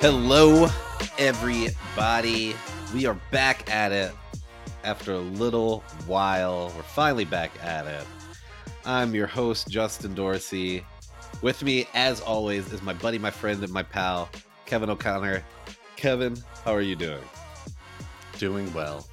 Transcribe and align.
Hello, 0.00 0.66
everybody. 1.18 2.54
We 2.94 3.04
are 3.04 3.20
back 3.30 3.70
at 3.70 3.92
it 3.92 4.12
after 4.82 5.12
a 5.12 5.18
little 5.18 5.80
while. 6.06 6.72
We're 6.74 6.82
finally 6.84 7.26
back 7.26 7.50
at 7.62 7.86
it. 7.86 8.06
I'm 8.86 9.14
your 9.14 9.26
host, 9.26 9.68
Justin 9.68 10.14
Dorsey. 10.14 10.86
With 11.42 11.62
me, 11.62 11.86
as 11.92 12.22
always, 12.22 12.72
is 12.72 12.80
my 12.80 12.94
buddy, 12.94 13.18
my 13.18 13.30
friend, 13.30 13.62
and 13.62 13.70
my 13.70 13.82
pal, 13.82 14.30
Kevin 14.64 14.88
O'Connor. 14.88 15.44
Kevin, 15.96 16.34
how 16.64 16.72
are 16.72 16.80
you 16.80 16.96
doing? 16.96 17.22
Doing 18.38 18.72
well. 18.72 19.06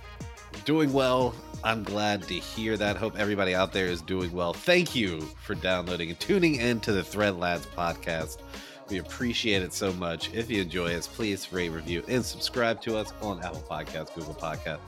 Doing 0.63 0.93
well. 0.93 1.35
I'm 1.65 1.84
glad 1.84 2.23
to 2.29 2.35
hear 2.35 2.77
that. 2.77 2.95
Hope 2.95 3.20
everybody 3.20 3.54
out 3.54 3.73
there 3.73 3.88
is 3.88 4.01
doing 4.01 4.31
well. 4.31 4.54
Thank 4.54 4.95
you 4.95 5.20
for 5.43 5.54
downloading 5.54 6.12
and 6.12 6.20
tuning 6.21 6.55
in 6.55 6.79
to 6.79 6.93
the 6.93 7.04
Thread 7.04 7.38
Lads 7.38 7.67
podcast. 7.76 8.38
We 8.90 9.00
appreciate 9.00 9.62
it 9.64 9.73
so 9.73 9.91
much. 9.94 10.34
If 10.34 10.50
you 10.50 10.62
enjoy 10.62 10.96
us, 10.96 11.08
please 11.08 11.52
rate, 11.52 11.70
review, 11.70 12.04
and 12.08 12.23
subscribe 12.23 12.82
to 12.84 12.98
us 12.98 13.12
on 13.22 13.44
Apple 13.44 13.63
Podcasts, 13.70 14.13
Google 14.16 14.36
Podcasts, 14.36 14.80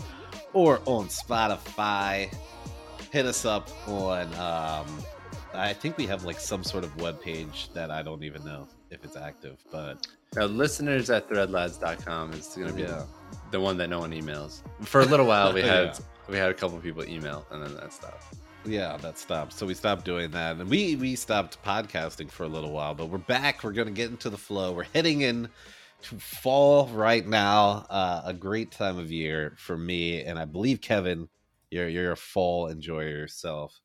or 0.53 0.79
on 0.85 1.07
Spotify. 1.07 2.33
Hit 3.11 3.25
us 3.25 3.43
up 3.45 3.69
on 3.87 4.27
um, 4.35 5.03
I 5.53 5.73
think 5.73 5.97
we 5.97 6.05
have 6.07 6.23
like 6.23 6.39
some 6.39 6.63
sort 6.63 6.83
of 6.83 6.95
web 7.01 7.21
page 7.21 7.69
that 7.73 7.89
I 7.91 8.03
don't 8.03 8.23
even 8.23 8.43
know 8.45 8.67
if 8.91 9.03
it's 9.03 9.15
active, 9.17 9.57
but 9.71 10.07
now 10.35 10.45
listeners 10.45 11.09
at 11.09 11.27
threadlads.com 11.29 12.33
is 12.33 12.47
going 12.55 12.67
to 12.67 12.73
be 12.73 12.83
yeah. 12.83 13.03
the 13.51 13.59
one 13.59 13.77
that 13.77 13.89
no 13.89 13.99
one 13.99 14.11
emails. 14.11 14.61
For 14.81 15.01
a 15.01 15.05
little 15.05 15.25
while, 15.25 15.51
we 15.53 15.61
had 15.63 15.85
Yeah. 15.87 15.99
we 16.29 16.37
had 16.37 16.51
a 16.51 16.53
couple 16.53 16.77
people 16.79 17.03
email, 17.03 17.45
and 17.51 17.63
then 17.63 17.75
that 17.77 17.91
stopped. 17.91 18.28
Yeah, 18.65 18.97
that 18.97 19.17
stopped. 19.17 19.53
So 19.53 19.65
we 19.65 19.73
stopped 19.73 20.05
doing 20.05 20.31
that, 20.31 20.57
and 20.57 20.69
we 20.69 20.95
we 20.95 21.15
stopped 21.15 21.61
podcasting 21.63 22.29
for 22.29 22.43
a 22.43 22.47
little 22.47 22.71
while, 22.71 22.93
but 22.93 23.07
we're 23.09 23.17
back. 23.17 23.63
We're 23.63 23.71
gonna 23.71 23.91
get 23.91 24.09
into 24.09 24.29
the 24.29 24.37
flow. 24.37 24.73
We're 24.73 24.83
heading 24.83 25.21
in 25.21 25.49
to 26.03 26.19
fall 26.19 26.87
right 26.87 27.25
now. 27.25 27.85
Uh, 27.89 28.21
a 28.25 28.33
great 28.33 28.71
time 28.71 28.97
of 28.97 29.11
year 29.11 29.53
for 29.57 29.77
me, 29.77 30.23
and 30.23 30.37
I 30.37 30.45
believe 30.45 30.81
Kevin, 30.81 31.29
you're 31.71 31.89
you're 31.89 32.11
a 32.11 32.17
fall 32.17 32.69
enjoyer 32.69 33.09
yourself. 33.09 33.79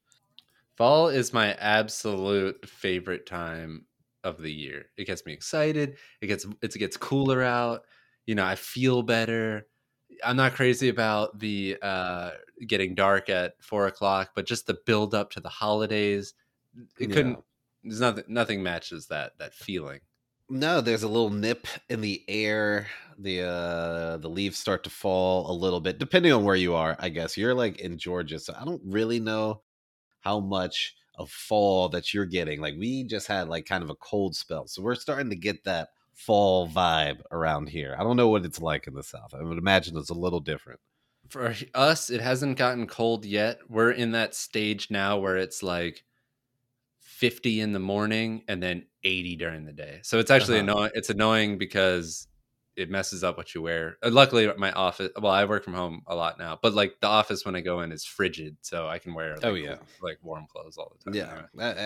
Fall 0.77 1.09
is 1.09 1.33
my 1.33 1.53
absolute 1.55 2.69
favorite 2.69 3.27
time 3.27 3.87
of 4.25 4.43
the 4.43 4.53
year. 4.53 4.87
It 4.97 5.07
gets 5.07 5.25
me 5.25 5.33
excited. 5.33 5.97
It 6.21 6.27
gets 6.27 6.47
it 6.63 6.73
gets 6.75 6.97
cooler 6.97 7.43
out. 7.43 7.83
You 8.27 8.35
know, 8.35 8.45
I 8.45 8.57
feel 8.57 9.03
better. 9.03 9.67
I'm 10.23 10.37
not 10.37 10.55
crazy 10.55 10.89
about 10.89 11.39
the 11.39 11.77
uh, 11.83 12.33
getting 12.67 12.95
dark 12.95 13.29
at 13.29 13.63
four 13.63 13.87
o'clock, 13.87 14.31
but 14.35 14.47
just 14.47 14.67
the 14.67 14.79
build 14.87 15.15
up 15.15 15.31
to 15.33 15.41
the 15.41 15.49
holidays. 15.49 16.35
It 16.99 17.09
Yeah. 17.09 17.15
couldn't. 17.15 17.45
There's 17.83 18.01
nothing. 18.01 18.25
Nothing 18.29 18.63
matches 18.63 19.07
that 19.09 19.39
that 19.39 19.55
feeling. 19.55 20.01
No, 20.51 20.81
there's 20.81 21.03
a 21.03 21.09
little 21.09 21.31
nip 21.31 21.67
in 21.89 22.01
the 22.01 22.23
air. 22.29 22.89
The 23.19 23.43
uh 23.43 24.17
the 24.19 24.29
leaves 24.29 24.59
start 24.59 24.85
to 24.85 24.91
fall 24.91 25.51
a 25.51 25.55
little 25.57 25.81
bit, 25.81 25.99
depending 25.99 26.33
on 26.33 26.45
where 26.45 26.57
you 26.57 26.75
are. 26.75 26.97
I 26.99 27.09
guess 27.09 27.37
you're 27.37 27.55
like 27.55 27.79
in 27.79 27.99
Georgia, 27.99 28.39
so 28.39 28.55
I 28.59 28.65
don't 28.65 28.83
really 28.85 29.21
know 29.21 29.63
how 30.21 30.41
much 30.41 30.95
of 31.17 31.31
fall 31.31 31.89
that 31.91 32.13
you're 32.13 32.27
getting. 32.27 32.61
Like 32.61 32.75
we 32.79 33.05
just 33.05 33.27
had 33.29 33.49
like 33.49 33.67
kind 33.67 33.85
of 33.85 33.91
a 33.91 33.95
cold 33.97 34.37
spell, 34.37 34.67
so 34.67 34.83
we're 34.83 34.95
starting 34.97 35.31
to 35.31 35.37
get 35.37 35.65
that 35.65 35.91
fall 36.15 36.69
vibe 36.69 37.21
around 37.31 37.69
here. 37.69 37.97
I 37.99 38.03
don't 38.05 38.17
know 38.17 38.29
what 38.29 38.45
it's 38.45 38.61
like 38.61 38.87
in 38.87 38.95
the 38.95 39.03
South. 39.03 39.35
I 39.35 39.43
would 39.43 39.59
imagine 39.59 39.97
it's 39.97 40.11
a 40.11 40.15
little 40.15 40.41
different. 40.41 40.81
for 41.29 41.55
us 41.75 42.11
it 42.11 42.21
hasn't 42.21 42.59
gotten 42.59 42.87
cold 42.87 43.25
yet 43.25 43.59
we're 43.69 43.91
in 43.91 44.13
that 44.13 44.35
stage 44.35 44.91
now 44.91 45.19
where 45.19 45.39
it's 45.39 45.63
like 45.63 46.05
50 47.01 47.61
in 47.61 47.73
the 47.73 47.79
morning 47.79 48.43
and 48.49 48.63
then 48.63 48.87
80 49.05 49.37
during 49.37 49.65
the 49.65 49.73
day 49.73 50.01
so 50.03 50.19
it's 50.19 50.31
actually 50.31 50.59
Uh-huh. 50.59 50.71
annoying 50.73 50.91
it's 50.95 51.11
annoying 51.11 51.59
because 51.59 52.29
it 52.77 52.91
messes 52.91 53.23
up 53.25 53.37
what 53.37 53.55
you 53.55 53.63
wear 53.63 53.97
Uh, 54.03 54.11
luckily 54.11 54.51
my 54.57 54.73
office 54.73 55.11
well 55.21 55.33
i 55.33 55.45
work 55.45 55.63
from 55.65 55.75
home 55.75 56.03
a 56.07 56.15
lot 56.15 56.39
now 56.39 56.59
but 56.61 56.75
like 56.75 56.97
the 57.01 57.07
office 57.07 57.45
when 57.45 57.55
i 57.57 57.61
go 57.61 57.81
in 57.81 57.93
is 57.93 58.05
frigid 58.05 58.57
so 58.63 58.87
i 58.89 58.99
can 58.99 59.15
wear 59.15 59.35
like, 59.37 59.45
Oh, 59.45 59.55
yeah. 59.55 59.77
like 60.03 60.19
warm 60.23 60.47
clothes 60.51 60.77
all 60.79 60.93
the 60.97 61.05
time 61.05 61.15
Yeah, 61.15 61.43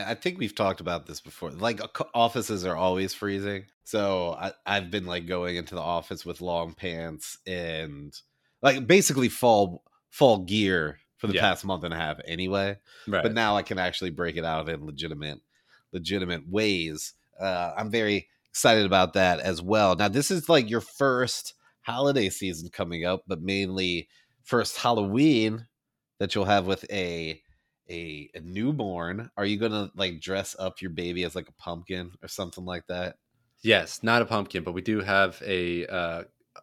I, 0.06 0.12
I 0.12 0.14
think 0.14 0.38
we've 0.38 0.54
talked 0.54 0.80
about 0.80 1.06
this 1.06 1.20
before. 1.20 1.50
Like 1.50 1.80
offices 2.14 2.64
are 2.64 2.76
always 2.76 3.14
freezing, 3.14 3.64
so 3.84 4.34
I, 4.38 4.52
I've 4.66 4.90
been 4.90 5.06
like 5.06 5.26
going 5.26 5.56
into 5.56 5.74
the 5.74 5.80
office 5.80 6.24
with 6.24 6.40
long 6.40 6.74
pants 6.74 7.38
and 7.46 8.14
like 8.62 8.86
basically 8.86 9.28
fall 9.28 9.82
fall 10.10 10.38
gear 10.38 10.98
for 11.18 11.26
the 11.26 11.34
Yeah. 11.34 11.40
past 11.42 11.64
month 11.64 11.84
and 11.84 11.92
a 11.92 11.96
half 11.96 12.18
anyway. 12.26 12.78
right 13.06 13.22
But 13.22 13.34
now 13.34 13.56
I 13.56 13.62
can 13.62 13.78
actually 13.78 14.10
break 14.10 14.36
it 14.36 14.44
out 14.44 14.68
in 14.68 14.86
legitimate 14.86 15.40
legitimate 15.92 16.48
ways. 16.48 17.14
Uh, 17.40 17.72
I'm 17.76 17.90
very 17.90 18.28
excited 18.50 18.86
about 18.86 19.14
that 19.14 19.40
as 19.40 19.62
well. 19.62 19.96
Now 19.96 20.08
this 20.08 20.30
is 20.30 20.48
like 20.48 20.70
your 20.70 20.80
first 20.80 21.54
holiday 21.82 22.28
season 22.28 22.68
coming 22.70 23.04
up, 23.04 23.22
but 23.26 23.40
mainly 23.42 24.08
first 24.42 24.76
Halloween 24.78 25.66
that 26.18 26.34
you'll 26.34 26.44
have 26.44 26.66
with 26.66 26.84
a 26.90 27.40
a, 27.90 28.30
a 28.34 28.40
newborn. 28.40 29.30
Are 29.36 29.46
you 29.46 29.56
gonna 29.58 29.90
like 29.96 30.20
dress 30.20 30.54
up 30.58 30.80
your 30.82 30.90
baby 30.90 31.24
as 31.24 31.34
like 31.34 31.48
a 31.48 31.52
pumpkin 31.52 32.12
or 32.22 32.28
something 32.28 32.64
like 32.64 32.86
that? 32.88 33.16
yes 33.62 34.04
not 34.04 34.22
a 34.22 34.24
pumpkin 34.24 34.62
but 34.62 34.72
we 34.72 34.80
do 34.80 35.00
have 35.00 35.42
a 35.44 35.84
uh 35.86 36.22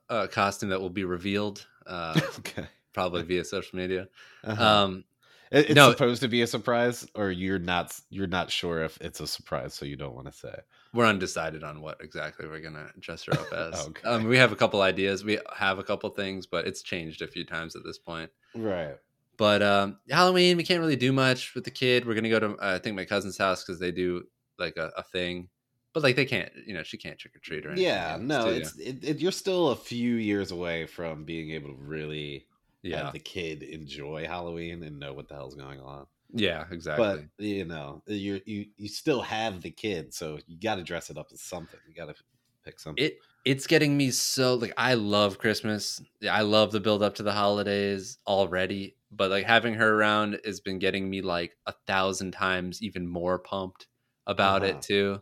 a 0.10 0.28
costume 0.30 0.70
that 0.70 0.80
will 0.80 0.90
be 0.90 1.04
revealed 1.04 1.68
uh 1.88 2.18
okay. 2.40 2.66
probably 2.94 3.22
via 3.22 3.44
social 3.44 3.78
media 3.78 4.08
Uh-huh. 4.46 4.64
um 4.64 5.04
it's 5.52 5.76
no. 5.76 5.92
supposed 5.92 6.22
to 6.22 6.28
be 6.28 6.42
a 6.42 6.48
surprise, 6.48 7.08
or 7.16 7.32
you're 7.32 7.60
not 7.60 7.98
you're 8.10 8.28
not 8.28 8.50
sure 8.52 8.82
if 8.84 8.98
it's 9.00 9.20
a 9.20 9.28
surprise, 9.28 9.74
so 9.74 9.86
you 9.86 9.96
don't 9.96 10.16
want 10.16 10.26
to 10.28 10.34
say. 10.34 10.56
We're 10.96 11.06
undecided 11.06 11.64
on 11.64 11.82
what 11.82 11.98
exactly 12.02 12.48
we're 12.48 12.62
gonna 12.62 12.90
dress 13.00 13.26
her 13.26 13.34
up 13.34 13.52
as. 13.54 13.88
Okay. 13.88 14.08
um, 14.08 14.24
we 14.28 14.38
have 14.38 14.52
a 14.52 14.56
couple 14.56 14.82
ideas. 14.82 15.24
We 15.24 15.38
have 15.56 15.78
a 15.78 15.84
couple 15.84 16.10
things, 16.10 16.46
but 16.46 16.66
it's 16.66 16.82
changed 16.82 17.22
a 17.22 17.28
few 17.28 17.46
times 17.46 17.76
at 17.76 17.84
this 17.84 18.00
point. 18.00 18.32
Right. 18.56 18.96
But 19.38 19.62
um, 19.62 20.00
Halloween, 20.10 20.56
we 20.56 20.64
can't 20.64 20.80
really 20.80 20.96
do 20.96 21.12
much 21.12 21.54
with 21.54 21.66
the 21.66 21.72
kid. 21.72 22.06
We're 22.08 22.16
gonna 22.16 22.30
go 22.30 22.40
to 22.40 22.52
uh, 22.54 22.76
I 22.76 22.80
think 22.80 22.96
my 22.96 23.06
cousin's 23.06 23.38
house 23.38 23.64
because 23.64 23.80
they 23.80 23.92
do 23.92 24.24
like 24.58 24.78
a, 24.78 24.92
a 24.96 25.04
thing, 25.04 25.50
but 25.94 26.02
like 26.04 26.16
they 26.16 26.26
can't, 26.26 26.52
you 26.66 26.74
know, 26.74 26.84
she 26.84 26.98
can't 26.98 27.20
trick 27.20 27.36
or 27.36 27.40
treat 27.40 27.66
or 27.66 27.70
anything. 27.70 27.86
Yeah, 27.86 28.18
no, 28.20 28.48
it's 28.48 28.78
it, 28.78 29.04
it, 29.04 29.20
you're 29.20 29.34
still 29.34 29.70
a 29.70 29.76
few 29.76 30.16
years 30.16 30.52
away 30.52 30.86
from 30.86 31.26
being 31.26 31.52
able 31.52 31.70
to 31.70 31.76
really 31.76 32.48
yeah, 32.84 33.04
have 33.04 33.14
the 33.14 33.20
kid 33.20 33.64
enjoy 33.64 34.26
Halloween 34.26 34.84
and 34.84 35.00
know 35.00 35.14
what 35.14 35.28
the 35.28 35.36
hell's 35.36 35.56
going 35.56 35.82
on. 35.82 36.06
Yeah, 36.30 36.66
exactly. 36.72 37.22
But 37.22 37.28
you 37.38 37.66
know, 37.66 38.04
you 38.08 38.42
you 38.46 38.68
you 38.78 38.88
still 38.90 39.22
have 39.22 39.62
the 39.62 39.72
kid, 39.72 40.14
so 40.14 40.40
you 40.48 40.60
got 40.60 40.76
to 40.76 40.84
dress 40.84 41.10
it 41.10 41.18
up 41.18 41.28
as 41.34 41.42
something. 41.42 41.80
You 41.86 41.94
got 41.94 42.06
to 42.08 42.16
pick 42.64 42.80
something. 42.80 42.98
it 42.98 43.20
it's 43.44 43.68
getting 43.68 43.96
me 43.96 44.10
so 44.10 44.56
like 44.56 44.74
I 44.78 44.96
love 44.96 45.38
Christmas. 45.38 46.02
I 46.30 46.42
love 46.42 46.72
the 46.72 46.80
build 46.80 47.04
up 47.04 47.16
to 47.16 47.24
the 47.24 47.32
holidays 47.34 48.18
already, 48.26 48.98
but 49.12 49.30
like 49.30 49.46
having 49.46 49.76
her 49.76 49.94
around 49.96 50.40
has 50.46 50.60
been 50.62 50.80
getting 50.80 51.10
me 51.10 51.22
like 51.22 51.56
a 51.68 51.74
thousand 51.86 52.32
times 52.32 52.82
even 52.82 53.08
more 53.08 53.38
pumped 53.40 53.88
about 54.26 54.64
Uh-huh. 54.64 54.64
it 54.64 54.82
too. 54.82 55.22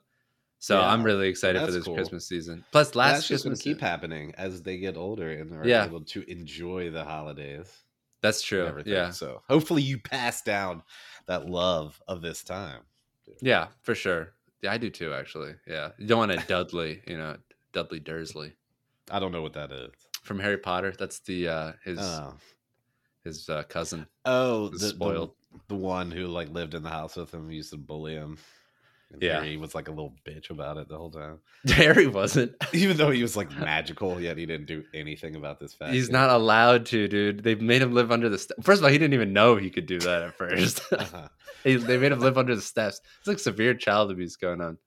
So 0.59 0.81
Yeah, 0.81 0.85
I'm 0.85 1.03
really 1.03 1.30
excited 1.30 1.64
for 1.66 1.72
this 1.72 1.88
cool. 1.88 1.90
Christmas 1.90 2.28
season. 2.28 2.66
Plus, 2.72 2.96
last 2.96 3.28
Christmas, 3.28 3.62
keep 3.62 3.81
happening 3.81 4.34
as 4.35 4.64
they 4.64 4.78
get 4.78 4.97
older 4.97 5.31
and 5.31 5.53
are 5.53 5.72
Yeah. 5.72 5.80
able 5.80 6.06
to 6.06 6.24
enjoy 6.30 6.90
the 6.91 7.03
holidays. 7.06 7.82
That's 8.23 8.41
true. 8.41 8.81
Yeah, 8.88 9.11
So 9.11 9.44
hopefully 9.47 9.84
you 9.84 10.00
pass 10.00 10.41
down 10.41 10.81
that 11.28 11.45
love 11.47 12.01
of 12.07 12.22
this 12.23 12.44
time. 12.44 12.81
yeah, 13.41 13.67
for 13.84 13.94
sure. 13.94 14.34
Yeah, 14.63 14.72
I 14.72 14.78
do 14.79 14.89
too. 14.89 15.13
Actually, 15.13 15.53
yeah. 15.67 15.89
You 16.00 16.07
don't 16.07 16.17
want 16.19 16.31
a 16.31 16.38
Dudley, 16.47 17.01
you 17.06 17.17
know, 17.17 17.38
Dudley 17.73 18.00
Dursley 18.00 18.53
I 19.11 19.19
don't 19.19 19.31
know 19.34 19.41
what 19.41 19.53
that 19.53 19.72
is. 19.72 19.91
from 20.23 20.39
Harry 20.39 20.57
Potter. 20.57 20.94
That's 20.97 21.19
the 21.19 21.47
uh 21.50 21.72
his 21.84 22.00
Oh, 22.00 22.34
his 23.23 23.47
uh, 23.49 23.64
cousin. 23.64 24.08
oh, 24.25 24.70
the, 24.70 24.79
spoiled. 24.79 25.34
the 25.52 25.59
the 25.70 25.75
one 25.75 26.09
who 26.11 26.28
like 26.28 26.49
lived 26.49 26.73
in 26.73 26.84
the 26.84 26.90
house 26.90 27.16
with 27.16 27.34
him 27.34 27.52
used 27.52 27.72
to 27.72 27.78
bully 27.78 28.14
him. 28.14 28.37
And 29.13 29.21
Yeah. 29.21 29.43
he 29.43 29.57
was 29.57 29.73
like 29.75 29.87
a 29.87 29.91
little 29.91 30.15
bitch 30.25 30.49
about 30.49 30.77
it 30.77 30.89
the 30.89 30.97
whole 30.97 31.11
time. 31.11 31.39
Harry 31.67 32.07
wasn't. 32.07 32.53
Even 32.73 32.97
though 32.97 33.11
he 33.11 33.21
was 33.21 33.37
like 33.37 33.49
magical, 33.57 34.19
yet 34.19 34.37
he 34.37 34.45
didn't 34.45 34.65
do 34.65 34.83
anything 34.93 35.35
about 35.35 35.59
this 35.59 35.73
fact. 35.73 35.93
He's 35.93 36.09
not 36.09 36.29
allowed 36.31 36.85
to, 36.87 37.07
dude. 37.07 37.43
They 37.43 37.55
made 37.55 37.81
him 37.81 37.93
live 37.93 38.11
under 38.11 38.27
the. 38.27 38.37
St- 38.39 38.63
First 38.63 38.79
of 38.79 38.85
all, 38.85 38.91
he 38.91 38.97
didn't 38.97 39.13
even 39.13 39.31
know 39.33 39.55
he 39.55 39.69
could 39.69 39.85
do 39.85 39.99
that 39.99 40.23
at 40.23 40.35
first. 40.37 40.81
Uh-huh. 40.91 41.27
He- 41.63 41.75
they 41.75 41.97
made 41.97 42.11
him 42.11 42.19
live 42.19 42.37
under 42.37 42.55
the 42.55 42.61
steps. 42.61 42.99
It's 43.19 43.27
like 43.27 43.39
severe 43.39 43.73
child 43.73 44.11
abuse 44.11 44.35
going 44.35 44.59
on. 44.61 44.77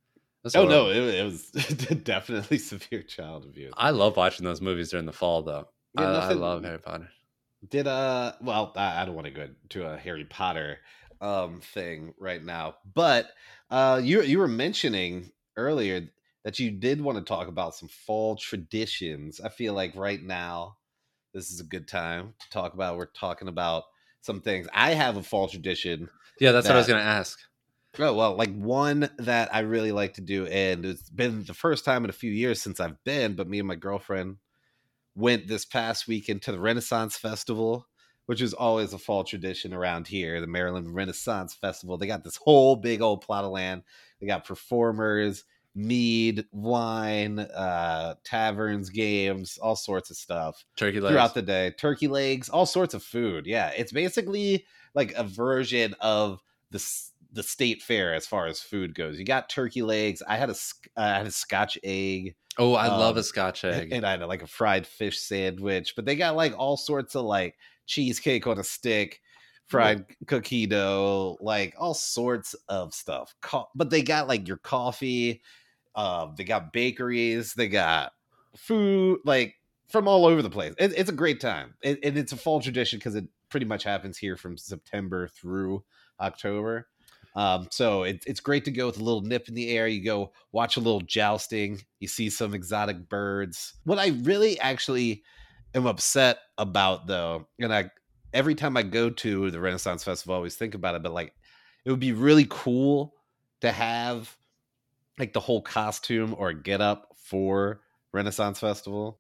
That's 0.42 0.54
Oh 0.56 0.66
no, 0.66 0.90
it, 0.90 0.96
it 0.98 1.24
was 1.24 1.50
definitely 2.04 2.58
severe 2.58 3.02
child 3.02 3.44
abuse. 3.44 3.72
I 3.76 3.90
love 3.90 4.16
watching 4.16 4.44
those 4.44 4.60
movies 4.60 4.90
during 4.90 5.06
the 5.06 5.12
fall, 5.12 5.42
though. 5.42 5.68
Yeah, 5.98 6.04
I, 6.18 6.30
I 6.30 6.32
love 6.34 6.62
Harry 6.64 6.78
Potter. 6.78 7.08
Did 7.68 7.86
uh 7.88 8.32
well 8.42 8.72
I, 8.76 9.02
I 9.02 9.04
don't 9.06 9.14
want 9.14 9.24
to 9.26 9.32
go 9.32 9.48
to 9.70 9.86
a 9.88 9.96
Harry 9.96 10.24
Potter 10.24 10.78
um 11.20 11.60
thing 11.60 12.14
right 12.18 12.42
now, 12.42 12.76
but 12.94 13.30
uh 13.70 14.00
you 14.02 14.22
you 14.22 14.38
were 14.38 14.48
mentioning 14.48 15.32
earlier 15.56 16.08
that 16.44 16.58
you 16.58 16.70
did 16.70 17.00
want 17.00 17.18
to 17.18 17.24
talk 17.24 17.48
about 17.48 17.74
some 17.74 17.88
fall 17.88 18.36
traditions. 18.36 19.40
I 19.40 19.48
feel 19.48 19.74
like 19.74 19.96
right 19.96 20.22
now 20.22 20.76
this 21.32 21.50
is 21.50 21.60
a 21.60 21.64
good 21.64 21.88
time 21.88 22.34
to 22.38 22.50
talk 22.50 22.74
about. 22.74 22.96
We're 22.96 23.06
talking 23.06 23.48
about 23.48 23.84
some 24.22 24.40
things. 24.40 24.68
I 24.72 24.94
have 24.94 25.16
a 25.16 25.22
fall 25.22 25.48
tradition. 25.48 26.08
Yeah, 26.40 26.52
that's 26.52 26.66
what 26.66 26.74
I 26.74 26.78
was 26.78 26.86
going 26.86 27.02
to 27.02 27.08
ask. 27.08 27.38
Oh 27.98 28.14
well, 28.14 28.36
like 28.36 28.54
one 28.54 29.08
that 29.18 29.54
I 29.54 29.60
really 29.60 29.92
like 29.92 30.14
to 30.14 30.20
do, 30.20 30.46
and 30.46 30.84
it's 30.84 31.08
been 31.08 31.44
the 31.44 31.54
first 31.54 31.84
time 31.84 32.04
in 32.04 32.10
a 32.10 32.14
few 32.14 32.30
years 32.30 32.60
since 32.60 32.78
I've 32.78 33.02
been. 33.04 33.36
But 33.36 33.48
me 33.48 33.58
and 33.58 33.68
my 33.68 33.74
girlfriend 33.74 34.36
went 35.14 35.48
this 35.48 35.64
past 35.64 36.06
weekend 36.06 36.42
to 36.42 36.52
the 36.52 36.60
Renaissance 36.60 37.16
Festival, 37.16 37.86
which 38.26 38.42
is 38.42 38.52
always 38.52 38.92
a 38.92 38.98
fall 38.98 39.24
tradition 39.24 39.72
around 39.72 40.06
here. 40.06 40.40
The 40.40 40.46
Maryland 40.46 40.94
Renaissance 40.94 41.54
Festival. 41.54 41.96
They 41.96 42.06
got 42.06 42.24
this 42.24 42.36
whole 42.36 42.76
big 42.76 43.00
old 43.00 43.22
plot 43.22 43.44
of 43.44 43.52
land. 43.52 43.82
They 44.20 44.26
got 44.26 44.44
performers, 44.44 45.44
mead, 45.74 46.44
wine, 46.52 47.38
uh, 47.38 48.14
taverns, 48.24 48.90
games, 48.90 49.58
all 49.58 49.76
sorts 49.76 50.10
of 50.10 50.16
stuff 50.16 50.64
Turkey 50.76 51.00
legs. 51.00 51.12
throughout 51.12 51.34
the 51.34 51.42
day. 51.42 51.70
Turkey 51.70 52.08
legs, 52.08 52.48
all 52.48 52.66
sorts 52.66 52.94
of 52.94 53.02
food. 53.02 53.46
Yeah, 53.46 53.70
it's 53.76 53.92
basically 53.92 54.66
like 54.94 55.12
a 55.14 55.24
version 55.24 55.94
of 56.00 56.40
the 56.70 56.84
the 57.32 57.42
state 57.42 57.82
fair 57.82 58.14
as 58.14 58.26
far 58.26 58.46
as 58.46 58.60
food 58.60 58.94
goes. 58.94 59.18
You 59.18 59.24
got 59.24 59.50
turkey 59.50 59.82
legs. 59.82 60.22
I 60.26 60.36
had 60.36 60.48
a 60.48 60.54
uh, 60.54 60.54
I 60.96 61.18
had 61.18 61.26
a 61.26 61.30
Scotch 61.30 61.78
egg, 61.84 62.34
oh, 62.58 62.74
I 62.74 62.88
love 62.88 63.16
um, 63.16 63.20
a 63.20 63.22
Scotch 63.22 63.64
egg. 63.64 63.90
and 63.92 64.04
I 64.06 64.12
had 64.12 64.22
like 64.22 64.42
a 64.42 64.46
fried 64.46 64.86
fish 64.86 65.18
sandwich. 65.18 65.94
But 65.94 66.04
they 66.04 66.16
got 66.16 66.36
like 66.36 66.58
all 66.58 66.76
sorts 66.76 67.14
of 67.14 67.24
like 67.24 67.56
cheesecake 67.86 68.46
on 68.46 68.58
a 68.58 68.64
stick. 68.64 69.20
Fried 69.66 70.04
cookie 70.28 70.66
dough, 70.66 71.36
like 71.40 71.74
all 71.76 71.92
sorts 71.92 72.54
of 72.68 72.94
stuff. 72.94 73.34
Co- 73.42 73.66
but 73.74 73.90
they 73.90 74.00
got 74.00 74.28
like 74.28 74.46
your 74.46 74.58
coffee, 74.58 75.42
uh, 75.96 76.28
they 76.36 76.44
got 76.44 76.72
bakeries, 76.72 77.54
they 77.54 77.66
got 77.66 78.12
food, 78.56 79.18
like 79.24 79.56
from 79.88 80.06
all 80.06 80.24
over 80.24 80.40
the 80.40 80.50
place. 80.50 80.72
It, 80.78 80.92
it's 80.96 81.10
a 81.10 81.12
great 81.14 81.40
time, 81.40 81.74
it, 81.82 81.98
and 82.04 82.16
it's 82.16 82.30
a 82.30 82.36
fall 82.36 82.60
tradition 82.60 83.00
because 83.00 83.16
it 83.16 83.24
pretty 83.48 83.66
much 83.66 83.82
happens 83.82 84.18
here 84.18 84.36
from 84.36 84.56
September 84.56 85.26
through 85.26 85.82
October. 86.20 86.86
Um, 87.34 87.66
so 87.70 88.04
it, 88.04 88.22
it's 88.26 88.40
great 88.40 88.64
to 88.66 88.70
go 88.70 88.86
with 88.86 88.98
a 88.98 89.02
little 89.02 89.20
nip 89.20 89.48
in 89.48 89.54
the 89.54 89.76
air. 89.76 89.88
You 89.88 90.04
go 90.04 90.32
watch 90.52 90.76
a 90.76 90.80
little 90.80 91.02
jousting. 91.02 91.82
You 91.98 92.08
see 92.08 92.30
some 92.30 92.54
exotic 92.54 93.08
birds. 93.08 93.74
What 93.84 93.98
I 93.98 94.08
really 94.22 94.58
actually 94.60 95.22
am 95.76 95.86
upset 95.86 96.38
about, 96.58 97.06
though, 97.06 97.46
and 97.58 97.72
I 97.72 97.90
every 98.32 98.54
time 98.54 98.76
I 98.76 98.82
go 98.82 99.10
to 99.10 99.50
the 99.50 99.60
Renaissance 99.60 100.04
Festival, 100.04 100.34
I 100.34 100.36
always 100.36 100.56
think 100.56 100.74
about 100.74 100.94
it. 100.94 101.02
But 101.02 101.12
like, 101.12 101.32
it 101.84 101.90
would 101.90 102.00
be 102.00 102.12
really 102.12 102.46
cool 102.48 103.14
to 103.60 103.72
have 103.72 104.36
like 105.18 105.32
the 105.32 105.40
whole 105.40 105.62
costume 105.62 106.34
or 106.36 106.52
get 106.52 106.80
up 106.80 107.14
for 107.16 107.80
Renaissance 108.12 108.60
Festival. 108.60 109.18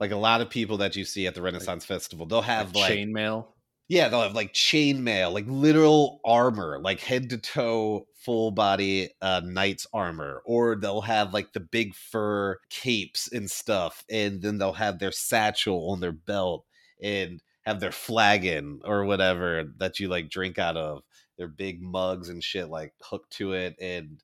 Like 0.00 0.10
a 0.10 0.16
lot 0.16 0.40
of 0.40 0.50
people 0.50 0.78
that 0.78 0.96
you 0.96 1.04
see 1.04 1.26
at 1.26 1.34
the 1.34 1.42
Renaissance 1.42 1.84
Festival, 1.84 2.26
they'll 2.26 2.42
have 2.42 2.74
like 2.74 2.92
chainmail. 2.92 3.46
Yeah, 3.88 4.08
they'll 4.08 4.22
have 4.22 4.34
like 4.34 4.52
chainmail, 4.54 5.32
like 5.32 5.44
literal 5.46 6.20
armor, 6.24 6.78
like 6.80 7.00
head 7.00 7.30
to 7.30 7.38
toe, 7.38 8.06
full 8.16 8.50
body 8.50 9.10
uh 9.20 9.42
knight's 9.44 9.86
armor, 9.92 10.42
or 10.46 10.76
they'll 10.76 11.02
have 11.02 11.34
like 11.34 11.52
the 11.52 11.60
big 11.60 11.94
fur 11.94 12.58
capes 12.70 13.30
and 13.32 13.50
stuff, 13.50 14.04
and 14.10 14.40
then 14.42 14.58
they'll 14.58 14.72
have 14.72 14.98
their 14.98 15.12
satchel 15.12 15.90
on 15.90 16.00
their 16.00 16.12
belt 16.12 16.64
and 17.02 17.42
have 17.66 17.80
their 17.80 17.92
flagon 17.92 18.80
or 18.84 19.04
whatever 19.04 19.64
that 19.78 20.00
you 20.00 20.08
like 20.08 20.30
drink 20.30 20.58
out 20.58 20.76
of, 20.76 21.02
their 21.38 21.48
big 21.48 21.82
mugs 21.82 22.28
and 22.28 22.42
shit 22.42 22.68
like 22.68 22.92
hooked 23.02 23.32
to 23.32 23.52
it 23.52 23.74
and 23.80 24.22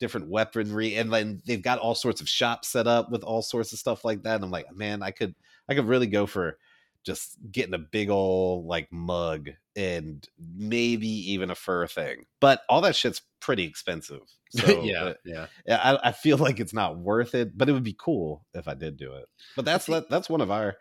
different 0.00 0.28
weaponry 0.28 0.96
and 0.96 1.12
then 1.12 1.40
they've 1.46 1.62
got 1.62 1.78
all 1.78 1.94
sorts 1.94 2.20
of 2.20 2.28
shops 2.28 2.68
set 2.68 2.88
up 2.88 3.10
with 3.10 3.22
all 3.22 3.40
sorts 3.40 3.72
of 3.72 3.78
stuff 3.78 4.04
like 4.04 4.22
that 4.24 4.34
and 4.34 4.44
i'm 4.44 4.50
like 4.50 4.66
man 4.74 5.00
i 5.00 5.12
could 5.12 5.32
i 5.68 5.74
could 5.74 5.86
really 5.86 6.08
go 6.08 6.26
for 6.26 6.58
just 7.04 7.36
getting 7.50 7.74
a 7.74 7.78
big 7.78 8.10
old 8.10 8.66
like 8.66 8.92
mug 8.92 9.50
and 9.76 10.26
maybe 10.38 11.08
even 11.32 11.50
a 11.50 11.54
fur 11.54 11.86
thing. 11.86 12.26
But 12.40 12.62
all 12.68 12.80
that 12.82 12.96
shit's 12.96 13.22
pretty 13.40 13.64
expensive. 13.64 14.20
So 14.54 14.82
yeah, 14.82 15.04
uh, 15.04 15.14
yeah. 15.24 15.46
yeah, 15.66 15.80
I, 15.82 16.08
I 16.08 16.12
feel 16.12 16.36
like 16.36 16.60
it's 16.60 16.74
not 16.74 16.98
worth 16.98 17.34
it, 17.34 17.56
but 17.56 17.70
it 17.70 17.72
would 17.72 17.82
be 17.82 17.96
cool 17.98 18.44
if 18.52 18.68
I 18.68 18.74
did 18.74 18.98
do 18.98 19.14
it. 19.14 19.24
But 19.56 19.64
that's 19.64 19.86
that, 19.86 20.10
that's 20.10 20.28
one 20.28 20.42
of 20.42 20.50
our 20.50 20.76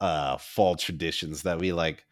uh 0.00 0.36
fall 0.36 0.76
traditions 0.76 1.42
that 1.42 1.58
we 1.58 1.72
like 1.72 2.04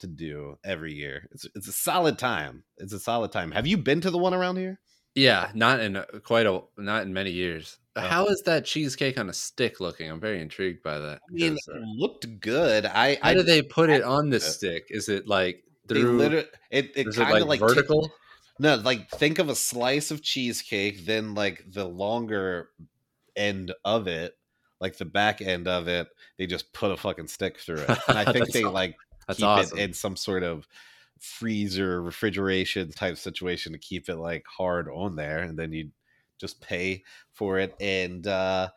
to 0.00 0.06
do 0.06 0.56
every 0.64 0.94
year. 0.94 1.28
It's 1.32 1.46
it's 1.54 1.68
a 1.68 1.72
solid 1.72 2.18
time. 2.18 2.64
It's 2.78 2.94
a 2.94 3.00
solid 3.00 3.32
time. 3.32 3.50
Have 3.50 3.66
you 3.66 3.76
been 3.76 4.00
to 4.00 4.10
the 4.10 4.16
one 4.16 4.32
around 4.32 4.56
here? 4.56 4.80
Yeah, 5.14 5.50
not 5.54 5.80
in 5.80 6.02
quite 6.24 6.46
a 6.46 6.62
not 6.76 7.02
in 7.02 7.12
many 7.12 7.30
years. 7.30 7.76
Oh. 7.98 8.06
How 8.06 8.26
is 8.26 8.42
that 8.46 8.64
cheesecake 8.64 9.18
on 9.18 9.28
a 9.28 9.32
stick 9.32 9.80
looking? 9.80 10.10
I'm 10.10 10.20
very 10.20 10.40
intrigued 10.40 10.82
by 10.82 10.98
that. 10.98 11.20
I 11.28 11.32
mean, 11.32 11.56
uh, 11.68 11.76
it 11.76 11.82
looked 11.82 12.40
good. 12.40 12.86
I 12.86 13.14
how 13.16 13.30
I 13.30 13.34
do 13.34 13.42
they 13.42 13.62
put 13.62 13.90
it 13.90 14.02
on 14.02 14.30
the 14.30 14.40
stick? 14.40 14.86
Is 14.90 15.08
it 15.08 15.26
like 15.26 15.64
they 15.86 16.00
through? 16.00 16.18
literally 16.18 16.46
it, 16.70 16.92
it 16.96 17.14
kind 17.14 17.30
like, 17.30 17.42
of 17.42 17.48
like, 17.48 17.60
vertical? 17.60 18.10
No, 18.58 18.76
like 18.76 19.08
think 19.10 19.38
of 19.38 19.48
a 19.48 19.54
slice 19.54 20.10
of 20.10 20.22
cheesecake, 20.22 21.06
then 21.06 21.34
like 21.34 21.64
the 21.66 21.86
longer 21.86 22.70
end 23.36 23.72
of 23.84 24.06
it, 24.08 24.36
like 24.80 24.98
the 24.98 25.04
back 25.04 25.40
end 25.40 25.68
of 25.68 25.88
it, 25.88 26.08
they 26.38 26.46
just 26.46 26.72
put 26.72 26.90
a 26.90 26.96
fucking 26.96 27.28
stick 27.28 27.58
through 27.58 27.80
it. 27.80 27.98
And 28.08 28.18
I 28.18 28.24
think 28.32 28.50
they 28.50 28.64
aw- 28.64 28.70
like 28.70 28.96
That's 29.26 29.38
keep 29.38 29.46
awesome. 29.46 29.78
it 29.78 29.82
in 29.82 29.92
some 29.92 30.16
sort 30.16 30.42
of 30.42 30.66
freezer 31.20 32.02
refrigeration 32.02 32.90
type 32.90 33.16
situation 33.16 33.72
to 33.72 33.78
keep 33.78 34.08
it 34.08 34.16
like 34.16 34.44
hard 34.46 34.88
on 34.88 35.16
there, 35.16 35.38
and 35.38 35.58
then 35.58 35.72
you 35.72 35.90
just 36.38 36.60
pay 36.60 37.02
for 37.32 37.58
it 37.58 37.74
and 37.80 38.26
uh 38.26 38.68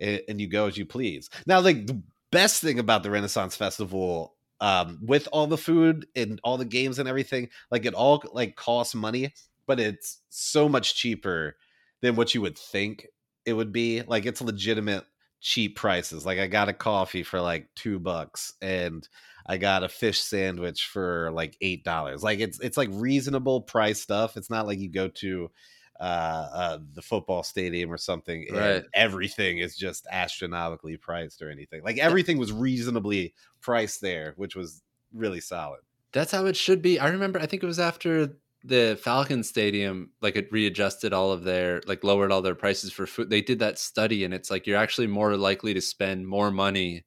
and, 0.00 0.40
you 0.40 0.48
go 0.48 0.66
as 0.66 0.76
you 0.76 0.86
please. 0.86 1.30
Now, 1.46 1.60
like 1.60 1.86
the 1.86 2.02
best 2.30 2.60
thing 2.60 2.78
about 2.78 3.02
the 3.02 3.10
Renaissance 3.10 3.56
Festival, 3.56 4.34
um, 4.60 4.98
with 5.02 5.28
all 5.32 5.46
the 5.46 5.58
food 5.58 6.06
and 6.16 6.40
all 6.42 6.56
the 6.56 6.64
games 6.64 6.98
and 6.98 7.08
everything, 7.08 7.48
like 7.70 7.86
it 7.86 7.94
all 7.94 8.22
like 8.32 8.56
costs 8.56 8.94
money, 8.94 9.32
but 9.66 9.80
it's 9.80 10.20
so 10.30 10.68
much 10.68 10.94
cheaper 10.94 11.56
than 12.00 12.16
what 12.16 12.34
you 12.34 12.40
would 12.40 12.58
think 12.58 13.06
it 13.44 13.52
would 13.52 13.72
be. 13.72 14.02
Like 14.02 14.26
it's 14.26 14.40
legitimate 14.40 15.04
cheap 15.40 15.76
prices. 15.76 16.24
Like 16.24 16.38
I 16.38 16.46
got 16.46 16.68
a 16.68 16.72
coffee 16.72 17.22
for 17.22 17.40
like 17.40 17.68
two 17.74 17.98
bucks 17.98 18.54
and 18.62 19.06
I 19.46 19.58
got 19.58 19.84
a 19.84 19.88
fish 19.88 20.20
sandwich 20.20 20.86
for 20.86 21.30
like 21.32 21.56
eight 21.60 21.84
dollars. 21.84 22.22
Like 22.22 22.40
it's 22.40 22.58
it's 22.60 22.78
like 22.78 22.88
reasonable 22.92 23.60
price 23.60 24.00
stuff. 24.00 24.36
It's 24.36 24.50
not 24.50 24.66
like 24.66 24.78
you 24.78 24.90
go 24.90 25.08
to 25.08 25.50
uh, 26.00 26.48
uh 26.52 26.78
the 26.94 27.02
football 27.02 27.42
stadium 27.42 27.92
or 27.92 27.98
something 27.98 28.46
and 28.48 28.56
Right. 28.56 28.84
everything 28.94 29.58
is 29.58 29.76
just 29.76 30.06
astronomically 30.10 30.96
priced 30.96 31.40
or 31.40 31.50
anything. 31.50 31.82
Like 31.84 31.98
everything 31.98 32.38
was 32.38 32.52
reasonably 32.52 33.34
priced 33.60 34.00
there, 34.00 34.34
which 34.36 34.56
was 34.56 34.82
really 35.12 35.40
solid. 35.40 35.80
That's 36.12 36.32
how 36.32 36.46
it 36.46 36.56
should 36.56 36.82
be. 36.82 36.98
I 36.98 37.08
remember. 37.08 37.40
I 37.40 37.46
think 37.46 37.62
it 37.62 37.66
was 37.66 37.80
after 37.80 38.36
the 38.62 38.98
Falcon 39.02 39.42
Stadium, 39.42 40.10
like 40.22 40.36
it 40.36 40.50
readjusted 40.50 41.12
all 41.12 41.32
of 41.32 41.44
their, 41.44 41.82
like 41.86 42.02
lowered 42.04 42.32
all 42.32 42.40
their 42.40 42.54
prices 42.54 42.92
for 42.92 43.06
food. 43.06 43.30
They 43.30 43.42
did 43.42 43.58
that 43.58 43.78
study, 43.78 44.24
and 44.24 44.32
it's 44.32 44.50
like 44.50 44.66
you're 44.66 44.78
actually 44.78 45.06
more 45.08 45.36
likely 45.36 45.74
to 45.74 45.80
spend 45.80 46.26
more 46.26 46.50
money. 46.50 47.04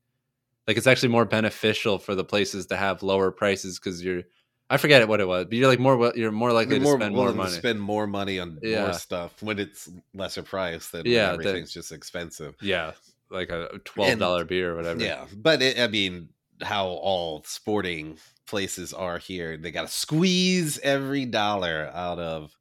Like 0.67 0.77
it's 0.77 0.87
actually 0.87 1.09
more 1.09 1.25
beneficial 1.25 1.97
for 1.97 2.15
the 2.15 2.25
places 2.25 2.65
to 2.67 2.77
have 2.77 3.03
lower 3.03 3.31
prices 3.31 3.79
because 3.79 4.03
you're. 4.03 4.23
I 4.69 4.77
forget 4.77 5.07
what 5.07 5.21
it 5.21 5.27
was, 5.27 5.45
but 5.45 5.53
you're 5.53 5.67
like 5.69 5.79
more. 5.79 6.11
You're 6.15 6.31
more 6.31 6.51
likely 6.51 6.75
You're 6.75 6.83
to 6.97 6.97
spend 7.03 7.15
more 7.15 7.31
money. 7.33 7.49
to 7.51 7.55
spend 7.55 7.79
more 7.79 8.05
money 8.07 8.39
on 8.39 8.59
Yeah. 8.61 8.81
more 8.81 8.93
stuff 8.93 9.41
when 9.41 9.59
it's 9.59 9.89
lesser 10.13 10.43
price 10.43 10.89
than 10.89 11.05
Yeah, 11.05 11.31
everything's 11.31 11.71
just 11.73 11.91
expensive. 11.93 12.55
yeah, 12.61 12.91
like 13.29 13.49
a 13.49 13.79
twelve 13.85 14.19
dollar 14.19 14.43
beer 14.43 14.73
or 14.73 14.75
whatever. 14.75 15.01
Yeah, 15.01 15.25
but 15.35 15.61
it, 15.61 15.79
I 15.79 15.87
mean, 15.87 16.29
how 16.61 16.87
all 16.87 17.43
sporting 17.45 18.17
places 18.45 18.93
are 18.93 19.17
here, 19.19 19.55
they 19.57 19.71
got 19.71 19.83
to 19.83 19.87
squeeze 19.93 20.79
every 20.79 21.25
dollar 21.25 21.89
out 21.93 22.19
of 22.19 22.51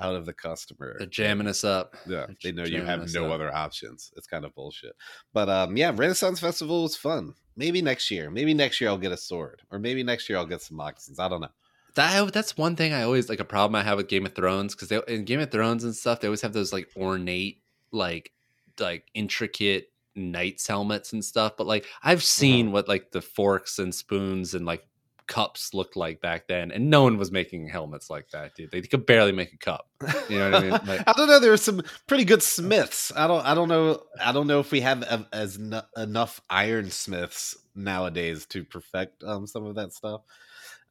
out 0.00 0.14
of 0.14 0.26
the 0.26 0.32
customer. 0.32 0.96
they're 0.98 1.06
jamming 1.06 1.46
us 1.46 1.64
up. 1.64 1.94
Yeah, 2.06 2.26
they 2.42 2.52
know 2.52 2.64
you 2.64 2.82
have 2.82 3.12
no 3.12 3.26
up. 3.26 3.32
other 3.32 3.54
options. 3.54 4.12
It's 4.16 4.26
kind 4.26 4.44
of 4.44 4.54
bullshit. 4.54 4.94
But 5.32 5.48
um, 5.48 5.76
yeah, 5.76 5.92
Renaissance 5.94 6.40
Festival 6.40 6.82
was 6.82 6.96
fun. 6.96 7.34
Maybe 7.56 7.80
next 7.80 8.10
year. 8.10 8.30
Maybe 8.30 8.52
next 8.52 8.80
year 8.80 8.90
I'll 8.90 8.98
get 8.98 9.12
a 9.12 9.16
sword, 9.16 9.62
or 9.70 9.78
maybe 9.78 10.02
next 10.02 10.28
year 10.28 10.38
I'll 10.38 10.46
get 10.46 10.62
some 10.62 10.76
moccasins. 10.76 11.18
I 11.18 11.28
don't 11.28 11.40
know. 11.40 11.48
That 11.94 12.32
that's 12.32 12.58
one 12.58 12.76
thing 12.76 12.92
I 12.92 13.02
always 13.02 13.28
like 13.30 13.40
a 13.40 13.44
problem 13.44 13.74
I 13.74 13.82
have 13.82 13.96
with 13.96 14.08
Game 14.08 14.26
of 14.26 14.34
Thrones 14.34 14.74
because 14.74 14.88
they 14.88 15.00
in 15.08 15.24
Game 15.24 15.40
of 15.40 15.50
Thrones 15.50 15.82
and 15.82 15.94
stuff 15.94 16.20
they 16.20 16.28
always 16.28 16.42
have 16.42 16.52
those 16.52 16.72
like 16.72 16.88
ornate 16.96 17.62
like 17.90 18.32
like 18.78 19.06
intricate 19.14 19.90
knights 20.14 20.66
helmets 20.66 21.14
and 21.14 21.24
stuff. 21.24 21.56
But 21.56 21.66
like 21.66 21.86
I've 22.02 22.22
seen 22.22 22.70
what 22.72 22.86
like 22.86 23.12
the 23.12 23.22
forks 23.22 23.78
and 23.78 23.94
spoons 23.94 24.52
and 24.52 24.66
like 24.66 24.86
cups 25.26 25.74
looked 25.74 25.96
like 25.96 26.20
back 26.20 26.46
then, 26.48 26.70
and 26.70 26.90
no 26.90 27.02
one 27.02 27.18
was 27.18 27.30
making 27.30 27.68
helmets 27.68 28.10
like 28.10 28.30
that, 28.30 28.54
dude. 28.54 28.70
They 28.70 28.82
could 28.82 29.06
barely 29.06 29.32
make 29.32 29.52
a 29.52 29.58
cup. 29.58 29.88
You 30.28 30.38
know 30.38 30.50
what 30.50 30.54
I 30.54 30.60
mean? 30.60 30.80
Like, 30.86 31.02
I 31.06 31.12
don't 31.12 31.28
know. 31.28 31.38
There 31.38 31.50
were 31.50 31.56
some 31.56 31.82
pretty 32.06 32.24
good 32.24 32.42
smiths. 32.42 33.12
I 33.14 33.26
don't. 33.26 33.44
I 33.44 33.54
don't 33.54 33.68
know. 33.68 34.02
I 34.24 34.32
don't 34.32 34.46
know 34.46 34.60
if 34.60 34.70
we 34.70 34.80
have 34.80 35.02
a- 35.02 35.26
as 35.32 35.58
nu- 35.58 35.80
enough 35.96 36.40
ironsmiths 36.50 37.56
nowadays 37.74 38.46
to 38.46 38.64
perfect 38.64 39.22
um, 39.24 39.46
some 39.46 39.66
of 39.66 39.74
that 39.76 39.92
stuff. 39.92 40.22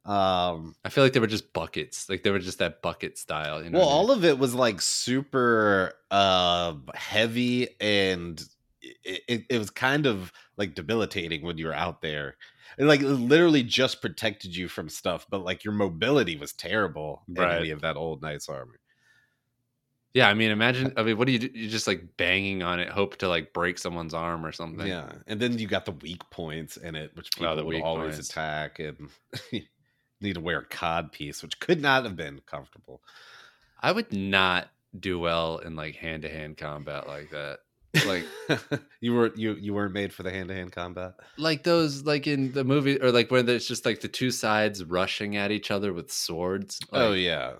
Um, 0.06 0.76
I 0.86 0.90
feel 0.90 1.04
like 1.04 1.14
they 1.14 1.20
were 1.20 1.26
just 1.26 1.52
buckets, 1.52 2.08
like 2.10 2.22
they 2.22 2.30
were 2.30 2.40
just 2.40 2.60
that 2.60 2.84
bucket 2.84 3.18
style. 3.18 3.64
You 3.64 3.72
know, 3.72 3.80
well, 3.80 3.90
I 3.90 3.92
mean? 3.92 3.98
all 3.98 4.12
of 4.12 4.24
it 4.24 4.38
was 4.38 4.54
like 4.54 4.80
super 4.80 5.94
uh, 6.12 6.74
heavy 6.94 7.70
and 7.80 8.40
it, 9.04 9.22
it, 9.28 9.46
it 9.50 9.58
was 9.58 9.72
kind 9.72 10.06
of 10.06 10.32
like 10.58 10.76
debilitating 10.76 11.42
when 11.44 11.58
you 11.58 11.66
were 11.66 11.74
out 11.74 12.02
there. 12.02 12.36
It 12.78 12.86
like 12.86 13.02
literally 13.02 13.64
just 13.64 14.02
protected 14.02 14.56
you 14.56 14.68
from 14.68 14.90
stuff, 14.90 15.26
but 15.30 15.44
like 15.44 15.64
your 15.64 15.74
mobility 15.74 16.36
was 16.36 16.54
terrible 16.54 17.24
in 17.28 17.36
Right. 17.36 17.60
any 17.62 17.70
of 17.72 17.82
that 17.82 17.96
old 17.96 18.22
knight's 18.22 18.50
armor. 18.50 18.80
Yeah, 20.14 20.30
I 20.30 20.34
mean, 20.34 20.50
imagine. 20.52 20.94
I 20.96 21.04
mean, 21.04 21.18
what 21.18 21.26
do 21.28 21.34
you 21.34 21.40
do? 21.40 21.50
You 21.54 21.68
just 21.68 21.88
like 21.88 22.16
banging 22.16 22.64
on 22.64 22.80
it, 22.80 22.88
hope 22.88 23.18
to 23.18 23.28
like 23.28 23.52
break 23.52 23.78
someone's 23.78 24.14
arm 24.14 24.46
or 24.46 24.54
something. 24.54 24.88
Yeah, 24.88 25.12
and 25.28 25.42
then 25.42 25.60
you 25.60 25.68
got 25.68 25.84
the 25.84 25.92
weak 25.92 26.22
points 26.30 26.78
in 26.78 26.96
it, 26.96 27.12
which 27.16 27.32
oh, 27.36 27.40
people 27.40 27.60
Oh, 27.60 27.66
would 27.66 27.82
always 27.82 28.16
points. 28.16 28.30
attack, 28.30 28.80
and 28.80 29.10
need 30.22 30.36
to 30.36 30.40
wear 30.40 30.60
a 30.60 30.66
cod 30.66 31.12
piece, 31.12 31.44
which 31.44 31.60
could 31.60 31.82
not 31.82 32.06
have 32.06 32.16
been 32.16 32.40
comfortable. 32.46 33.02
I 33.82 33.92
would 33.92 34.14
not 34.14 34.70
do 34.98 35.20
well 35.20 35.58
in 35.58 35.76
like 35.76 35.96
hand 35.96 36.22
to 36.24 36.30
hand 36.30 36.56
combat 36.56 37.08
like 37.08 37.32
that. 37.32 37.60
Like, 38.04 38.26
you 39.02 39.14
were 39.14 39.32
you 39.36 39.54
you 39.56 39.74
weren't 39.74 39.94
made 39.94 40.12
for 40.14 40.24
the 40.24 40.32
hand 40.32 40.50
to 40.50 40.56
hand 40.56 40.72
combat. 40.72 41.14
like 41.38 41.64
those, 41.64 42.04
like 42.04 42.28
in 42.28 42.52
the 42.54 42.64
movie, 42.64 43.00
or 43.02 43.12
like 43.12 43.32
where 43.32 43.44
there's 43.44 43.68
just 43.68 43.86
like 43.86 44.02
the 44.02 44.08
two 44.08 44.32
sides 44.32 44.84
rushing 44.84 45.36
at 45.38 45.52
each 45.52 45.72
other 45.72 45.94
with 45.94 46.12
swords. 46.12 46.80
oh 46.94 47.14
yeah, 47.14 47.54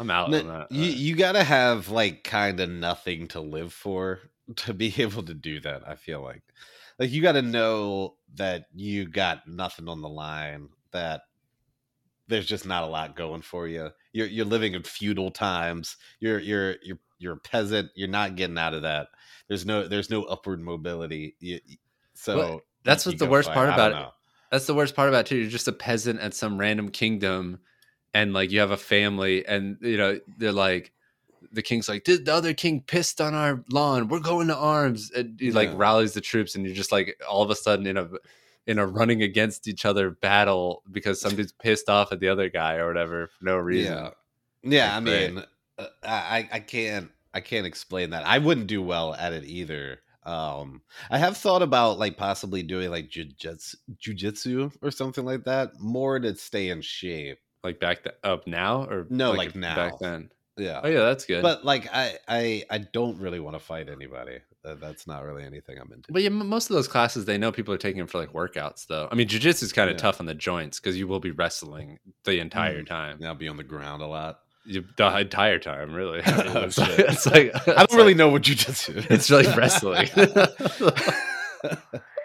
I'm 0.00 0.10
out 0.10 0.30
No, 0.30 0.40
on 0.40 0.46
that. 0.48 0.72
you 0.72 0.82
Uh, 0.90 0.94
you 0.94 1.16
gotta 1.16 1.44
have 1.44 1.88
like 1.88 2.24
kind 2.24 2.60
of 2.60 2.68
nothing 2.70 3.28
to 3.28 3.40
live 3.40 3.72
for 3.72 4.20
to 4.56 4.74
be 4.74 4.92
able 5.02 5.22
to 5.24 5.34
do 5.34 5.60
that. 5.60 5.86
I 5.88 5.94
feel 5.96 6.20
like, 6.22 6.42
like 6.98 7.10
you 7.10 7.22
got 7.22 7.32
to 7.32 7.42
know 7.42 8.16
that 8.34 8.66
you 8.74 9.06
got 9.08 9.46
nothing 9.46 9.88
on 9.88 10.00
the 10.02 10.08
line. 10.08 10.68
That 10.92 11.22
there's 12.28 12.46
just 12.46 12.66
not 12.66 12.82
a 12.84 12.86
lot 12.86 13.16
going 13.16 13.42
for 13.42 13.66
you. 13.68 13.90
You're 14.12 14.26
you're 14.26 14.44
living 14.46 14.74
in 14.74 14.82
feudal 14.82 15.30
times. 15.30 15.96
You're 16.20 16.38
you're 16.38 16.76
you're 16.82 16.98
you're 17.18 17.34
a 17.34 17.38
peasant. 17.38 17.90
You're 17.94 18.08
not 18.08 18.36
getting 18.36 18.58
out 18.58 18.74
of 18.74 18.82
that. 18.82 19.08
There's 19.48 19.66
no 19.66 19.86
there's 19.88 20.10
no 20.10 20.24
upward 20.24 20.60
mobility. 20.60 21.34
You, 21.40 21.60
so 22.14 22.36
Well, 22.36 22.60
that's 22.84 23.06
what 23.06 23.18
the 23.18 23.26
worst 23.26 23.50
part 23.52 23.68
about 23.68 23.92
it. 23.92 23.94
know. 23.94 24.10
That's 24.50 24.66
the 24.66 24.74
worst 24.74 24.96
part 24.96 25.08
about 25.08 25.20
it 25.20 25.26
too. 25.26 25.36
You're 25.36 25.50
just 25.50 25.68
a 25.68 25.72
peasant 25.72 26.20
at 26.20 26.34
some 26.34 26.58
random 26.58 26.90
kingdom, 26.90 27.60
and 28.14 28.32
like 28.32 28.50
you 28.50 28.60
have 28.60 28.70
a 28.70 28.76
family, 28.76 29.46
and 29.46 29.76
you 29.80 29.96
know 29.96 30.18
they're 30.38 30.52
like, 30.52 30.92
the 31.52 31.62
king's 31.62 31.88
like, 31.88 32.04
"Did 32.04 32.24
the 32.24 32.34
other 32.34 32.54
king 32.54 32.82
pissed 32.86 33.20
on 33.20 33.34
our 33.34 33.62
lawn? 33.70 34.08
We're 34.08 34.20
going 34.20 34.48
to 34.48 34.56
arms." 34.56 35.10
And 35.10 35.38
he 35.38 35.52
like 35.52 35.70
rallies 35.74 36.14
the 36.14 36.20
troops, 36.20 36.54
and 36.54 36.64
you're 36.64 36.74
just 36.74 36.92
like 36.92 37.20
all 37.28 37.42
of 37.42 37.50
a 37.50 37.56
sudden 37.56 37.86
in 37.86 37.96
a 37.96 38.08
in 38.66 38.78
a 38.78 38.86
running 38.86 39.22
against 39.22 39.66
each 39.66 39.84
other 39.86 40.10
battle 40.10 40.82
because 40.92 41.20
somebody's 41.20 41.52
pissed 41.52 41.88
off 41.88 42.12
at 42.12 42.20
the 42.20 42.28
other 42.28 42.50
guy 42.50 42.76
or 42.76 42.86
whatever 42.86 43.28
for 43.28 43.44
no 43.44 43.56
reason. 43.56 43.94
Yeah, 43.94 44.10
yeah. 44.62 44.92
I 44.92 44.96
Like, 44.96 45.04
great. 45.04 45.34
mean, 45.34 45.44
I 46.02 46.48
I 46.52 46.60
can't 46.60 47.10
I 47.34 47.40
can't 47.40 47.66
explain 47.66 48.10
that. 48.10 48.26
I 48.26 48.38
wouldn't 48.38 48.66
do 48.66 48.82
well 48.82 49.14
at 49.14 49.32
it 49.32 49.44
either. 49.44 50.00
Um, 50.24 50.82
I 51.10 51.18
have 51.18 51.36
thought 51.36 51.62
about 51.62 51.98
like 51.98 52.16
possibly 52.16 52.62
doing 52.62 52.90
like 52.90 53.08
jujitsu, 53.08 53.76
jujitsu 53.96 54.72
or 54.82 54.90
something 54.90 55.24
like 55.24 55.44
that, 55.44 55.78
more 55.80 56.18
to 56.18 56.36
stay 56.36 56.68
in 56.70 56.82
shape. 56.82 57.38
Like 57.64 57.80
back 57.80 58.04
th- 58.04 58.14
up 58.24 58.46
now 58.46 58.84
or 58.84 59.06
No, 59.10 59.32
like 59.32 59.48
if- 59.50 59.56
now. 59.56 59.74
back 59.74 59.98
then. 60.00 60.30
Yeah, 60.56 60.80
Oh 60.82 60.88
yeah, 60.88 61.00
that's 61.00 61.24
good. 61.24 61.40
but 61.42 61.64
like 61.64 61.88
I 61.92 62.18
I 62.26 62.64
I 62.68 62.78
don't 62.78 63.18
really 63.20 63.38
want 63.38 63.54
to 63.54 63.60
fight 63.64 63.88
anybody. 63.88 64.38
That, 64.64 64.80
that's 64.80 65.06
not 65.06 65.22
really 65.22 65.44
anything 65.44 65.78
I'm 65.78 65.92
into. 65.92 66.12
But 66.12 66.22
yeah, 66.22 66.30
most 66.30 66.68
of 66.68 66.74
those 66.74 66.88
classes, 66.88 67.24
they 67.26 67.38
know 67.38 67.52
people 67.52 67.72
are 67.72 67.78
taking 67.78 67.98
them 67.98 68.08
for 68.08 68.18
like 68.18 68.32
workouts, 68.32 68.86
though. 68.88 69.08
I 69.10 69.14
mean, 69.14 69.28
jujitsu 69.28 69.62
is 69.62 69.72
kind 69.72 69.88
of 69.88 69.94
Yeah. 69.94 69.98
tough 70.02 70.18
on 70.18 70.26
the 70.26 70.34
joints 70.34 70.80
because 70.80 70.98
you 70.98 71.06
will 71.06 71.20
be 71.20 71.30
wrestling 71.30 72.00
the 72.24 72.40
entire 72.40 72.82
Mm. 72.82 72.86
time, 72.88 73.18
I'll 73.22 73.36
be 73.36 73.46
on 73.46 73.56
the 73.56 73.62
ground 73.62 74.02
a 74.02 74.06
lot. 74.08 74.40
You, 74.68 74.84
the 74.96 75.18
entire 75.18 75.58
time, 75.58 75.92
really. 75.92 76.20
It's, 76.26 76.74
shit. 76.74 76.98
it's 76.98 77.26
like 77.26 77.68
I 77.68 77.86
don't 77.86 77.96
really 77.96 78.14
know 78.14 78.28
what 78.28 78.42
jujitsu. 78.42 78.96
is. 78.96 79.06
It's 79.10 79.30
like 79.30 79.56
wrestling. 79.56 80.08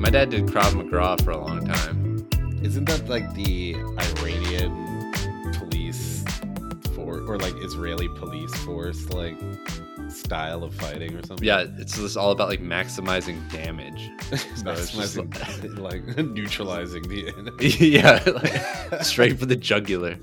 My 0.00 0.08
dad 0.08 0.30
did 0.30 0.46
Krav 0.46 0.74
Maga 0.74 1.22
for 1.22 1.32
a 1.32 1.36
long 1.36 1.66
time. 1.66 2.26
Isn't 2.62 2.86
that 2.86 3.06
like 3.06 3.34
the 3.34 3.74
Iranian 3.74 5.12
police 5.58 6.24
for 6.94 7.20
or 7.20 7.36
like 7.36 7.52
Israeli 7.58 8.08
police 8.08 8.54
force 8.64 9.10
like 9.10 9.36
style 10.08 10.64
of 10.64 10.74
fighting 10.74 11.14
or 11.14 11.22
something? 11.26 11.46
Yeah, 11.46 11.66
it's 11.76 11.98
just 11.98 12.16
all 12.16 12.30
about 12.30 12.48
like 12.48 12.62
maximizing 12.62 13.46
damage. 13.52 14.10
So 14.56 14.70
it's 14.72 14.92
just 14.92 15.16
Maximizing, 15.16 15.78
like 15.78 16.16
neutralizing 16.16 17.06
the 17.06 17.28
enemy. 17.28 17.66
yeah, 17.78 18.22
like, 18.26 19.02
straight 19.02 19.38
for 19.38 19.44
the 19.44 19.56
jugular. 19.56 20.16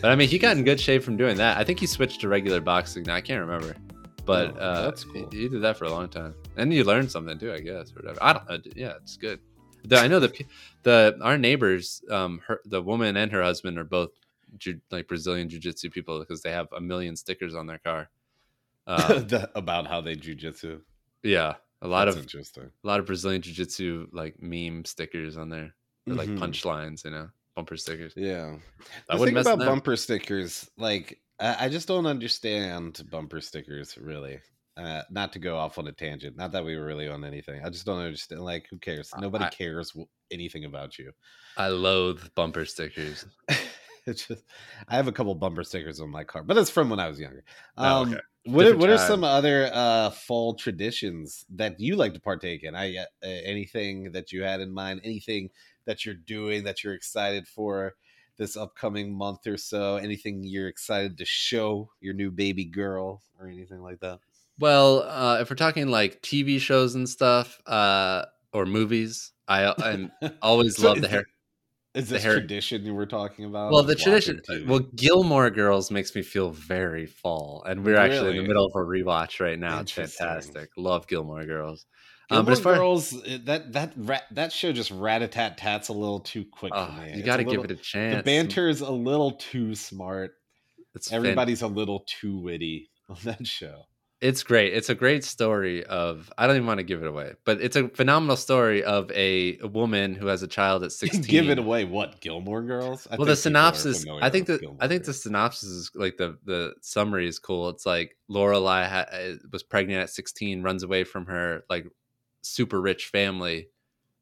But 0.00 0.10
I 0.10 0.16
mean, 0.16 0.28
he 0.28 0.38
got 0.38 0.56
in 0.56 0.64
good 0.64 0.80
shape 0.80 1.04
from 1.04 1.16
doing 1.16 1.36
that. 1.36 1.58
I 1.58 1.64
think 1.64 1.78
he 1.78 1.86
switched 1.86 2.20
to 2.22 2.28
regular 2.28 2.60
boxing 2.60 3.04
now. 3.04 3.14
I 3.14 3.20
can't 3.20 3.40
remember, 3.40 3.76
but 4.24 4.54
Oh, 4.56 4.60
uh, 4.60 4.82
that's 4.82 5.04
cool. 5.04 5.28
He, 5.30 5.40
he 5.42 5.48
did 5.48 5.62
that 5.62 5.76
for 5.76 5.84
a 5.86 5.90
long 5.90 6.08
time, 6.08 6.34
and 6.56 6.72
you 6.72 6.84
learned 6.84 7.10
something 7.10 7.38
too, 7.38 7.52
I 7.52 7.60
guess. 7.60 7.90
Or 7.92 7.96
whatever. 8.02 8.18
I 8.22 8.32
don't. 8.34 8.48
know. 8.66 8.72
yeah, 8.76 8.94
it's 9.02 9.16
good. 9.16 9.40
The, 9.84 9.98
I 9.98 10.06
know 10.08 10.20
the 10.20 10.44
the 10.84 11.18
our 11.22 11.36
neighbors, 11.38 12.02
um, 12.10 12.40
her 12.46 12.60
the 12.64 12.80
woman 12.82 13.16
and 13.16 13.32
her 13.32 13.42
husband 13.42 13.78
are 13.78 13.84
both 13.84 14.10
ju- 14.58 14.80
like 14.90 15.08
Brazilian 15.08 15.48
jiu-jitsu 15.48 15.90
people 15.90 16.20
because 16.20 16.42
they 16.42 16.52
have 16.52 16.68
a 16.72 16.80
million 16.80 17.16
stickers 17.16 17.54
on 17.54 17.66
their 17.66 17.78
car. 17.78 18.08
Uh, 18.86 19.18
The- 19.32 19.50
about 19.56 19.86
how 19.88 20.00
they 20.00 20.14
jujitsu. 20.14 20.80
yeah, 21.22 21.54
a 21.80 21.88
lot 21.88 22.04
That's 22.04 22.16
of 22.16 22.22
interesting. 22.22 22.70
a 22.84 22.86
lot 22.86 23.00
of 23.00 23.06
Brazilian 23.06 23.42
jiu-jitsu 23.42 24.08
like 24.12 24.40
meme 24.42 24.84
stickers 24.84 25.36
on 25.36 25.48
there, 25.48 25.74
or 26.08 26.14
like 26.14 26.28
Mhm. 26.28 26.38
punchlines, 26.38 27.04
you 27.04 27.10
know, 27.10 27.28
bumper 27.56 27.76
stickers. 27.76 28.12
Yeah. 28.16 28.56
I 29.08 29.14
the 29.14 29.20
wouldn't 29.20 29.36
thing 29.44 29.52
about 29.54 29.66
bumper 29.66 29.96
stickers, 29.96 30.70
like 30.76 31.18
I, 31.40 31.66
I 31.66 31.68
just 31.68 31.88
don't 31.88 32.06
understand 32.06 33.02
bumper 33.10 33.40
stickers 33.40 33.96
really. 33.98 34.40
Uh, 34.74 35.02
not 35.10 35.34
to 35.34 35.38
go 35.38 35.58
off 35.58 35.76
on 35.76 35.86
a 35.86 35.92
tangent. 35.92 36.34
Not 36.34 36.52
that 36.52 36.64
we 36.64 36.76
were 36.78 36.86
really 36.86 37.06
on 37.06 37.24
anything. 37.24 37.60
I 37.62 37.68
just 37.68 37.84
don't 37.84 37.98
understand. 37.98 38.40
Like, 38.40 38.66
who 38.70 38.78
cares? 38.78 39.10
Nobody 39.18 39.44
I- 39.44 39.50
cares 39.50 39.94
anything 40.30 40.64
about 40.64 40.98
you. 40.98 41.12
I 41.58 41.68
loathe 41.68 42.22
bumper 42.34 42.64
stickers. 42.64 43.26
it's 44.06 44.26
just 44.26 44.44
I 44.88 44.96
have 44.96 45.08
a 45.08 45.12
couple 45.12 45.34
bumper 45.34 45.62
stickers 45.62 46.00
on 46.00 46.08
my 46.08 46.24
car, 46.24 46.42
but 46.42 46.56
it's 46.56 46.70
from 46.70 46.88
when 46.88 47.00
I 47.00 47.08
was 47.08 47.20
younger. 47.20 47.44
Oh, 47.76 48.02
Um, 48.02 48.12
okay. 48.12 48.20
What 48.44 48.66
are, 48.66 48.76
what 48.76 48.90
are 48.90 48.98
some 48.98 49.22
other 49.22 49.70
uh, 49.72 50.10
fall 50.10 50.54
traditions 50.54 51.44
that 51.50 51.78
you 51.78 51.94
like 51.94 52.14
to 52.14 52.20
partake 52.20 52.64
in? 52.64 52.74
I 52.74 52.96
uh, 52.96 53.04
anything 53.22 54.10
that 54.12 54.32
you 54.32 54.42
had 54.42 54.60
in 54.60 54.72
mind? 54.72 55.02
Anything 55.04 55.50
that 55.84 56.04
you're 56.04 56.16
doing 56.16 56.64
that 56.64 56.82
you're 56.82 56.94
excited 56.94 57.46
for 57.46 57.94
this 58.42 58.56
upcoming 58.56 59.16
month 59.16 59.46
or 59.46 59.56
so? 59.56 59.96
Anything 59.96 60.42
you're 60.42 60.68
excited 60.68 61.16
to 61.18 61.24
show 61.24 61.90
your 62.00 62.14
new 62.14 62.30
baby 62.30 62.64
girl 62.64 63.22
or 63.38 63.46
anything 63.46 63.80
like 63.80 64.00
that? 64.00 64.18
Well, 64.58 65.02
uh, 65.02 65.38
if 65.40 65.48
we're 65.48 65.56
talking 65.56 65.88
like 65.88 66.20
TV 66.22 66.58
shows 66.60 66.94
and 66.94 67.08
stuff, 67.08 67.60
uh, 67.66 68.24
or 68.52 68.66
movies, 68.66 69.32
I 69.48 69.66
I 69.66 70.10
always 70.42 70.76
So 70.76 70.88
love 70.88 71.00
the 71.00 71.08
hair. 71.08 71.24
Is 71.94 72.08
the 72.08 72.18
hair- 72.18 72.38
tradition 72.40 72.84
you 72.84 72.94
were 72.94 73.06
talking 73.06 73.44
about? 73.44 73.70
Well, 73.72 73.82
the 73.82 73.94
tradition. 73.94 74.40
TV? 74.48 74.66
Well, 74.66 74.80
Gilmore 74.96 75.50
Girls 75.50 75.90
makes 75.90 76.14
me 76.14 76.22
feel 76.22 76.50
very 76.50 77.06
fall, 77.06 77.62
and 77.66 77.84
we're 77.84 77.96
actually 77.96 78.30
in 78.30 78.36
the 78.38 78.48
middle 78.48 78.66
of 78.66 78.72
a 78.74 78.84
rewatch 78.84 79.40
right 79.40 79.58
now. 79.58 79.80
It's 79.80 79.92
fantastic. 79.92 80.70
Love 80.76 81.06
Gilmore 81.06 81.44
Girls. 81.44 81.86
Gilmore 82.32 82.40
Um, 82.40 82.44
but 82.46 82.52
as 82.52 82.60
far 82.60 82.74
Girls, 82.76 83.14
uh, 83.14 83.38
that 83.44 83.72
that 83.72 83.92
rat, 83.96 84.24
that 84.32 84.52
show 84.52 84.72
just 84.72 84.90
rat 84.90 85.22
a 85.22 85.28
tat 85.28 85.58
tats 85.58 85.88
a 85.88 85.92
little 85.92 86.20
too 86.20 86.44
quick 86.50 86.72
Oh, 86.74 86.86
for 86.86 86.92
me. 87.02 87.12
you 87.16 87.22
got 87.22 87.36
to 87.36 87.44
give 87.44 87.60
little- 87.60 87.64
it 87.64 87.70
a 87.80 87.82
chance. 87.82 88.16
The 88.18 88.22
banter 88.22 88.68
is 88.68 88.80
a 88.80 88.90
little 88.90 89.32
too 89.32 89.74
smart. 89.74 90.32
It's 90.94 91.12
Everybody's 91.12 91.62
a 91.62 91.68
little 91.68 92.04
too 92.06 92.38
witty 92.38 92.90
on 93.08 93.16
that 93.24 93.46
show. 93.46 93.84
it's 94.20 94.42
great. 94.44 94.72
It's 94.74 94.88
a 94.88 94.94
great 94.94 95.24
story 95.24 95.82
of. 95.84 96.30
I 96.38 96.46
don't 96.46 96.54
even 96.56 96.66
want 96.68 96.78
to 96.78 96.84
give 96.84 97.02
it 97.02 97.08
away, 97.08 97.32
but 97.44 97.60
it's 97.60 97.74
a 97.76 97.88
phenomenal 97.88 98.36
story 98.36 98.84
of 98.84 99.10
a, 99.10 99.58
a 99.62 99.66
woman 99.66 100.14
who 100.14 100.26
has 100.26 100.42
a 100.42 100.46
child 100.46 100.84
at 100.84 100.92
sixteen. 100.92 101.22
Give 101.36 101.48
it 101.50 101.58
away. 101.58 101.84
What 101.84 102.20
Gilmore 102.20 102.62
Girls? 102.62 103.08
I 103.10 103.16
well, 103.16 103.26
the 103.26 103.34
synopsis. 103.34 104.04
I 104.20 104.28
think 104.30 104.46
the 104.46 104.58
Gilmore 104.58 104.78
I 104.80 104.86
think 104.86 105.04
the 105.04 105.12
synopsis 105.14 105.68
is 105.70 105.90
like 105.94 106.18
the 106.18 106.38
the 106.44 106.74
summary 106.82 107.26
is 107.26 107.38
cool. 107.40 107.70
It's 107.70 107.84
like 107.86 108.14
Lorelai 108.30 108.86
ha- 108.86 109.06
uh, 109.12 109.32
was 109.50 109.62
pregnant 109.64 110.02
at 110.02 110.10
sixteen, 110.10 110.62
runs 110.62 110.82
away 110.84 111.02
from 111.04 111.26
her 111.26 111.64
like 111.70 111.86
super 112.42 112.80
rich 112.80 113.06
family 113.06 113.68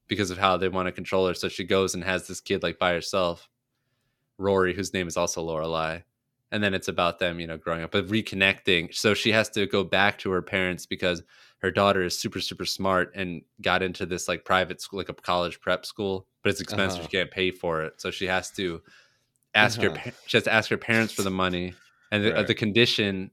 because 0.08 0.30
of 0.30 0.38
how 0.38 0.56
they 0.56 0.68
want 0.68 0.86
to 0.86 0.92
control 0.92 1.26
her. 1.26 1.34
So 1.34 1.48
she 1.48 1.64
goes 1.64 1.94
and 1.94 2.02
has 2.04 2.26
this 2.26 2.40
kid 2.40 2.62
like 2.62 2.78
by 2.78 2.92
herself, 2.92 3.48
Rory, 4.38 4.74
whose 4.74 4.92
name 4.94 5.06
is 5.08 5.16
also 5.16 5.44
Lorelai, 5.46 6.02
and 6.50 6.62
then 6.62 6.74
it's 6.74 6.88
about 6.88 7.18
them, 7.18 7.38
you 7.40 7.46
know, 7.46 7.56
growing 7.56 7.82
up, 7.82 7.92
but 7.92 8.06
reconnecting. 8.08 8.94
So 8.94 9.14
she 9.14 9.32
has 9.32 9.48
to 9.50 9.66
go 9.66 9.84
back 9.84 10.18
to 10.18 10.30
her 10.30 10.42
parents 10.42 10.86
because 10.86 11.22
her 11.58 11.70
daughter 11.70 12.02
is 12.02 12.18
super 12.18 12.40
super 12.40 12.64
smart 12.64 13.12
and 13.14 13.42
got 13.60 13.82
into 13.82 14.06
this 14.06 14.28
like 14.28 14.44
private 14.44 14.80
school, 14.80 14.98
like 14.98 15.10
a 15.10 15.14
college 15.14 15.60
prep 15.60 15.84
school, 15.86 16.26
but 16.42 16.50
it's 16.50 16.60
expensive. 16.60 17.00
Uh-huh. 17.00 17.08
She 17.10 17.16
can't 17.18 17.30
pay 17.30 17.50
for 17.50 17.82
it, 17.82 18.00
so 18.00 18.10
she 18.10 18.26
has 18.26 18.50
to 18.52 18.80
ask 19.54 19.80
her. 19.80 19.90
Uh-huh. 19.90 20.10
pa- 20.10 20.16
She 20.26 20.36
has 20.36 20.44
to 20.44 20.52
ask 20.52 20.70
her 20.70 20.78
parents 20.78 21.12
for 21.12 21.22
the 21.22 21.30
money, 21.30 21.74
and 22.10 22.24
the, 22.24 22.32
uh, 22.32 22.36
Right. 22.38 22.46
the 22.46 22.54
condition 22.54 23.30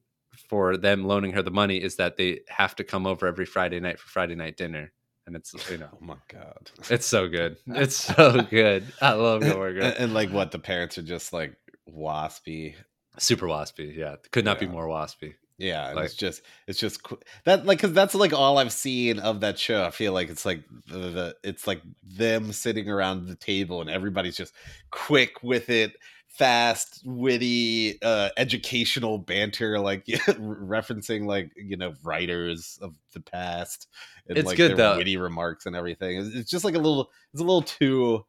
for 0.48 0.77
them 0.77 1.06
loaning 1.06 1.32
her 1.34 1.42
the 1.42 1.51
money 1.51 1.77
is 1.77 1.96
that 1.98 2.18
they 2.18 2.42
have 2.48 2.75
to 2.77 2.84
come 2.84 3.06
over 3.06 3.27
every 3.27 3.46
Friday 3.46 3.80
night 3.80 4.00
for 4.00 4.08
Friday 4.08 4.36
night 4.36 4.58
dinner. 4.58 4.92
And 5.25 5.36
it's 5.36 5.54
you 5.70 5.77
know 5.77 5.89
Oh 5.94 5.98
my 6.00 6.16
god. 6.30 6.72
it's 6.89 7.06
so 7.06 7.27
good. 7.27 7.58
It's 7.68 7.96
so 7.98 8.42
good. 8.50 8.86
I 9.01 9.12
love 9.13 9.42
Gilmore 9.42 9.68
and, 9.68 9.80
Girls. 9.80 9.94
and, 10.00 10.13
like 10.13 10.30
what 10.32 10.51
the 10.51 10.60
parents 10.60 10.98
are 10.98 11.01
just 11.04 11.34
like 11.34 11.56
waspy. 11.92 12.75
Super 13.18 13.48
waspy. 13.48 13.96
Yeah, 13.96 14.16
could 14.32 14.46
not 14.46 14.60
be 14.60 14.68
more 14.68 14.88
waspy. 14.88 15.34
Yeah, 15.60 15.92
Like- 15.94 16.06
it's 16.06 16.13
just 16.13 16.44
it's 16.68 16.80
just 16.80 17.01
that 17.46 17.66
like 17.66 17.80
because 17.80 17.92
that's 17.94 18.13
like 18.13 18.32
all 18.32 18.60
I've 18.60 18.72
seen 18.72 19.18
of 19.20 19.39
that 19.42 19.58
show. 19.58 19.84
I 19.84 19.89
feel 19.89 20.13
like 20.13 20.30
it's 20.30 20.46
like 20.46 20.63
the, 20.88 20.98
the 21.00 21.36
it's 21.44 21.66
like 21.66 21.82
them 22.04 22.54
sitting 22.54 22.88
around 22.89 23.25
the 23.25 23.36
table 23.36 23.82
and 23.82 23.89
everybody's 23.89 24.38
just 24.38 24.54
quick 24.92 25.42
with 25.42 25.70
it, 25.72 25.94
fast, 26.38 27.01
witty, 27.06 28.01
uh, 28.01 28.29
educational 28.38 29.17
banter, 29.17 29.79
like 29.79 30.06
referencing 30.06 31.25
like 31.25 31.51
you 31.56 31.77
know 31.77 31.94
writers 32.03 32.77
of 32.82 32.96
the 33.13 33.20
past. 33.20 33.88
And, 34.27 34.38
It's 34.38 34.48
like, 34.48 34.58
good, 34.58 34.77
though. 34.77 34.98
Witty 34.98 35.17
remarks 35.17 35.65
and 35.65 35.75
everything. 35.75 36.17
It's, 36.17 36.36
it's 36.36 36.50
just 36.50 36.65
like 36.65 36.75
a 36.75 36.79
little. 36.79 37.10
It's 37.34 37.41
a 37.41 37.46
little 37.46 37.62
too. 37.62 38.25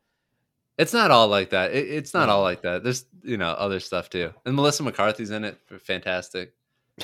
It's 0.79 0.93
not 0.93 1.11
all 1.11 1.29
like 1.29 1.51
that. 1.51 1.73
It, 1.73 1.89
it's 1.89 2.15
not 2.15 2.29
all 2.29 2.43
like 2.43 2.63
that. 2.63 2.83
There's 2.83 3.05
you 3.23 3.37
know 3.37 3.51
other 3.51 3.81
stuff 3.81 4.09
too. 4.11 4.33
And 4.47 4.55
Melissa 4.55 4.83
McCarthy's 4.83 5.31
in 5.31 5.45
it. 5.45 5.59
Fantastic. 5.81 6.55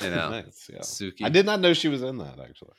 You 0.01 0.09
know, 0.09 0.29
nice. 0.31 0.69
Yeah. 0.71 0.79
Sookie. 0.79 1.23
I 1.25 1.29
did 1.29 1.45
not 1.45 1.59
know 1.59 1.73
she 1.73 1.87
was 1.87 2.01
in 2.01 2.17
that 2.17 2.39
actually. 2.39 2.73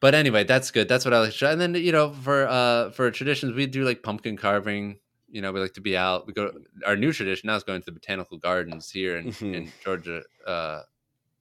But 0.00 0.16
anyway, 0.16 0.42
that's 0.42 0.72
good. 0.72 0.88
That's 0.88 1.04
what 1.04 1.14
I 1.14 1.20
like. 1.20 1.40
And 1.42 1.60
then 1.60 1.74
you 1.74 1.92
know, 1.92 2.12
for 2.12 2.48
uh 2.48 2.90
for 2.90 3.10
traditions, 3.10 3.54
we 3.54 3.66
do 3.66 3.84
like 3.84 4.02
pumpkin 4.02 4.36
carving. 4.36 4.98
You 5.32 5.40
know, 5.42 5.50
we 5.50 5.58
like 5.60 5.72
to 5.74 5.80
be 5.80 5.96
out. 5.96 6.26
We 6.26 6.34
go. 6.34 6.52
Our 6.86 6.94
new 6.94 7.12
tradition 7.12 7.48
now 7.48 7.56
is 7.56 7.64
going 7.64 7.80
to 7.80 7.86
the 7.86 7.92
botanical 7.92 8.36
gardens 8.38 8.90
here 8.90 9.16
in, 9.16 9.32
Mhm. 9.32 9.54
in 9.54 9.72
Georgia, 9.82 10.22
uh, 10.46 10.82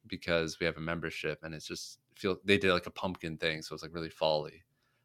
because 0.08 0.60
we 0.60 0.66
have 0.66 0.78
a 0.78 0.82
membership, 0.82 1.40
and 1.44 1.54
it's 1.54 1.68
just 1.68 2.00
feel 2.16 2.38
they 2.46 2.58
did 2.58 2.72
like 2.74 2.88
a 2.88 2.92
pumpkin 2.92 3.38
thing, 3.38 3.62
so 3.62 3.74
it's 3.76 3.84
like 3.84 3.94
really 3.94 4.10
fall-y. 4.10 4.52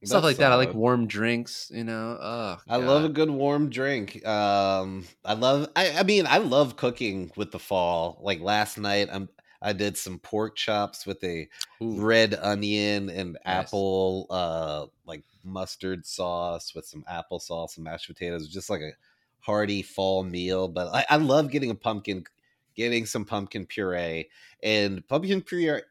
stuff 0.05 0.23
like 0.23 0.37
that. 0.37 0.53
I 0.53 0.55
like 0.55 0.73
warm 0.75 1.09
drinks. 1.09 1.71
You 1.75 1.83
know, 1.83 2.17
oh, 2.21 2.59
I 2.69 2.77
love 2.77 3.05
a 3.05 3.09
good 3.09 3.31
warm 3.31 3.71
drink. 3.71 4.25
Um, 4.25 5.05
I 5.25 5.35
love. 5.35 5.69
I, 5.75 5.99
I 5.99 6.03
mean, 6.05 6.27
I 6.29 6.39
love 6.39 6.77
cooking 6.77 7.33
with 7.37 7.51
the 7.51 7.59
fall. 7.59 8.19
Like 8.23 8.41
last 8.41 8.79
night, 8.79 9.09
I'm. 9.11 9.29
I 9.63 9.73
did 9.73 9.97
some 9.97 10.19
pork 10.19 10.57
chops 10.57 11.07
with 11.07 11.23
a 11.25 11.49
Ooh, 11.83 12.03
red 12.03 12.35
onion 12.35 13.09
and 13.11 13.39
Nice. 13.47 13.85
apple, 13.85 14.27
uh, 14.31 14.87
like 15.07 15.25
mustard 15.45 16.07
sauce 16.07 16.75
with 16.75 16.87
some 16.87 17.05
applesauce 17.11 17.77
and 17.77 17.85
mashed 17.85 18.09
potatoes. 18.09 18.49
Just 18.49 18.71
like 18.71 18.83
a 18.83 18.93
hearty 19.41 19.83
fall 19.83 20.25
meal. 20.25 20.69
But 20.69 20.89
I, 20.95 21.07
I 21.11 21.17
love 21.17 21.51
getting 21.51 21.71
a 21.71 21.75
pumpkin, 21.75 22.25
getting 22.75 23.07
some 23.07 23.25
pumpkin 23.25 23.67
puree 23.67 24.29
and 24.63 25.07
pumpkin 25.09 25.43
puree. 25.43 25.83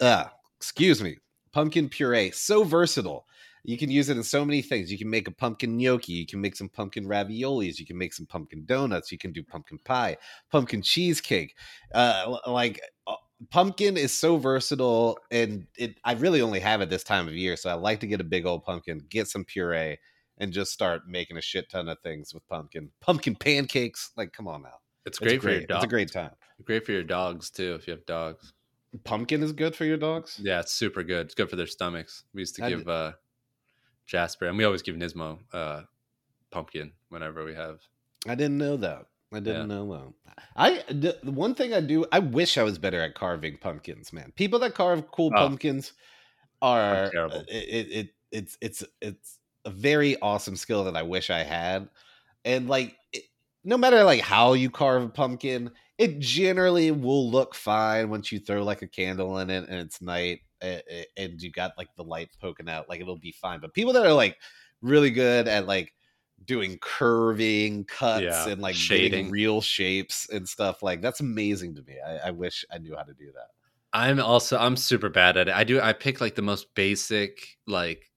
Uh, 0.00 0.26
excuse 0.56 1.02
me, 1.02 1.18
pumpkin 1.52 1.88
puree. 1.88 2.30
So 2.30 2.64
versatile. 2.64 3.26
You 3.64 3.78
can 3.78 3.90
use 3.90 4.10
it 4.10 4.16
in 4.16 4.22
so 4.22 4.44
many 4.44 4.60
things. 4.60 4.92
You 4.92 4.98
can 4.98 5.08
make 5.08 5.26
a 5.26 5.30
pumpkin 5.30 5.78
gnocchi. 5.78 6.12
You 6.12 6.26
can 6.26 6.40
make 6.40 6.54
some 6.54 6.68
pumpkin 6.68 7.06
raviolis. 7.06 7.78
You 7.78 7.86
can 7.86 7.96
make 7.96 8.12
some 8.12 8.26
pumpkin 8.26 8.64
donuts. 8.66 9.10
You 9.10 9.16
can 9.16 9.32
do 9.32 9.42
pumpkin 9.42 9.78
pie, 9.78 10.18
pumpkin 10.52 10.82
cheesecake. 10.82 11.56
Uh, 11.94 12.36
like 12.46 12.80
uh, 13.06 13.14
pumpkin 13.50 13.96
is 13.96 14.12
so 14.12 14.36
versatile, 14.36 15.18
and 15.30 15.66
it. 15.76 15.98
I 16.04 16.12
really 16.12 16.42
only 16.42 16.60
have 16.60 16.82
it 16.82 16.90
this 16.90 17.04
time 17.04 17.26
of 17.26 17.34
year, 17.34 17.56
so 17.56 17.70
I 17.70 17.74
like 17.74 18.00
to 18.00 18.06
get 18.06 18.20
a 18.20 18.24
big 18.24 18.44
old 18.44 18.64
pumpkin, 18.64 19.00
get 19.08 19.28
some 19.28 19.44
puree, 19.46 19.98
and 20.38 20.52
just 20.52 20.72
start 20.72 21.08
making 21.08 21.38
a 21.38 21.42
shit 21.42 21.70
ton 21.70 21.88
of 21.88 21.98
things 22.00 22.34
with 22.34 22.46
pumpkin. 22.48 22.90
Pumpkin 23.00 23.34
pancakes. 23.34 24.10
Like, 24.14 24.32
come 24.32 24.46
on 24.46 24.62
now. 24.62 24.78
it's 25.06 25.18
It's 25.18 25.18
great, 25.18 25.42
for 25.42 25.50
your 25.50 25.66
dog. 25.66 25.76
It's 25.78 25.84
a 25.86 25.88
great 25.88 26.12
time. 26.12 26.32
Great 26.64 26.84
for 26.84 26.92
your 26.92 27.02
dogs 27.02 27.50
too, 27.50 27.74
if 27.74 27.86
you 27.86 27.92
have 27.92 28.04
dogs. 28.06 28.52
Pumpkin 29.02 29.42
is 29.42 29.52
good 29.52 29.74
for 29.74 29.84
your 29.84 29.96
dogs. 29.96 30.38
Yeah, 30.42 30.60
it's 30.60 30.72
super 30.72 31.02
good. 31.02 31.26
It's 31.26 31.34
good 31.34 31.50
for 31.50 31.56
their 31.56 31.66
stomachs. 31.66 32.24
We 32.32 32.42
used 32.42 32.54
to 32.56 32.68
give 32.68 32.86
uh 32.86 33.12
Jasper, 34.06 34.46
and 34.46 34.58
we 34.58 34.64
always 34.64 34.82
give 34.82 34.96
Nismo 34.96 35.40
uh 35.52 35.82
pumpkin 36.50 36.94
whenever 37.10 37.44
we 37.44 37.54
have. 37.54 37.82
I 38.26 38.34
didn't 38.34 38.58
know 38.58 38.76
that. 38.78 39.06
I 39.32 39.40
didn't 39.40 39.66
Yeah. 39.66 39.66
know 39.66 39.86
that. 39.92 40.36
I 40.56 40.82
the 40.88 41.18
one 41.30 41.54
thing 41.54 41.74
I 41.74 41.80
do. 41.80 42.06
I 42.12 42.18
wish 42.20 42.56
I 42.58 42.62
was 42.62 42.78
better 42.78 43.00
at 43.00 43.14
carving 43.14 43.58
pumpkins, 43.58 44.12
man. 44.12 44.32
People 44.36 44.58
that 44.60 44.74
carve 44.74 45.10
cool 45.10 45.32
Oh. 45.34 45.34
pumpkins 45.34 45.92
are 46.62 47.12
terrible. 47.12 47.48
It, 47.48 47.88
it, 47.88 47.92
it 47.92 48.10
it's 48.32 48.58
it's 48.62 48.84
it's 49.02 49.40
a 49.64 49.70
very 49.70 50.20
awesome 50.20 50.56
skill 50.56 50.84
that 50.84 50.96
I 50.96 51.02
wish 51.02 51.30
I 51.30 51.40
had. 51.44 51.88
And 52.44 52.68
like, 52.68 52.96
it, 53.12 53.24
no 53.64 53.78
matter 53.78 54.04
like 54.04 54.20
how 54.22 54.54
you 54.54 54.70
carve 54.70 55.04
a 55.04 55.08
pumpkin, 55.10 55.72
it 55.98 56.20
generally 56.20 56.90
will 56.92 57.30
look 57.30 57.54
fine 57.54 58.10
once 58.10 58.32
you 58.32 58.40
throw 58.40 58.64
like 58.64 58.82
a 58.82 58.88
candle 58.88 59.38
in 59.40 59.50
it 59.50 59.68
and 59.68 59.76
it's 59.80 60.02
night 60.02 60.40
and 60.60 61.40
you 61.42 61.50
got 61.50 61.72
like 61.76 61.88
the 61.96 62.04
light 62.04 62.30
poking 62.40 62.68
out. 62.68 62.88
Like 62.88 63.00
it'll 63.00 63.18
be 63.18 63.32
fine. 63.32 63.60
But 63.60 63.74
people 63.74 63.92
that 63.94 64.06
are 64.06 64.12
like 64.12 64.38
really 64.82 65.10
good 65.10 65.48
at 65.48 65.66
like 65.66 65.92
doing 66.44 66.78
curving 66.80 67.84
cuts 67.84 68.22
Yeah, 68.22 68.48
and 68.48 68.60
like 68.60 68.74
shading. 68.74 69.30
real 69.30 69.60
shapes 69.60 70.28
and 70.30 70.48
stuff 70.48 70.82
like 70.82 71.00
that's 71.00 71.20
amazing 71.20 71.74
to 71.76 71.82
me. 71.82 71.96
I, 72.04 72.28
I 72.28 72.30
wish 72.30 72.64
I 72.70 72.78
knew 72.78 72.94
how 72.96 73.02
to 73.04 73.14
do 73.14 73.26
that. 73.34 73.48
I'm 73.92 74.20
also 74.20 74.58
I'm 74.58 74.76
super 74.76 75.08
bad 75.08 75.36
at 75.36 75.48
it. 75.48 75.54
I 75.54 75.64
do 75.64 75.80
I 75.80 75.92
pick 75.92 76.20
like 76.20 76.34
the 76.34 76.42
most 76.42 76.74
basic 76.74 77.56
like 77.66 78.10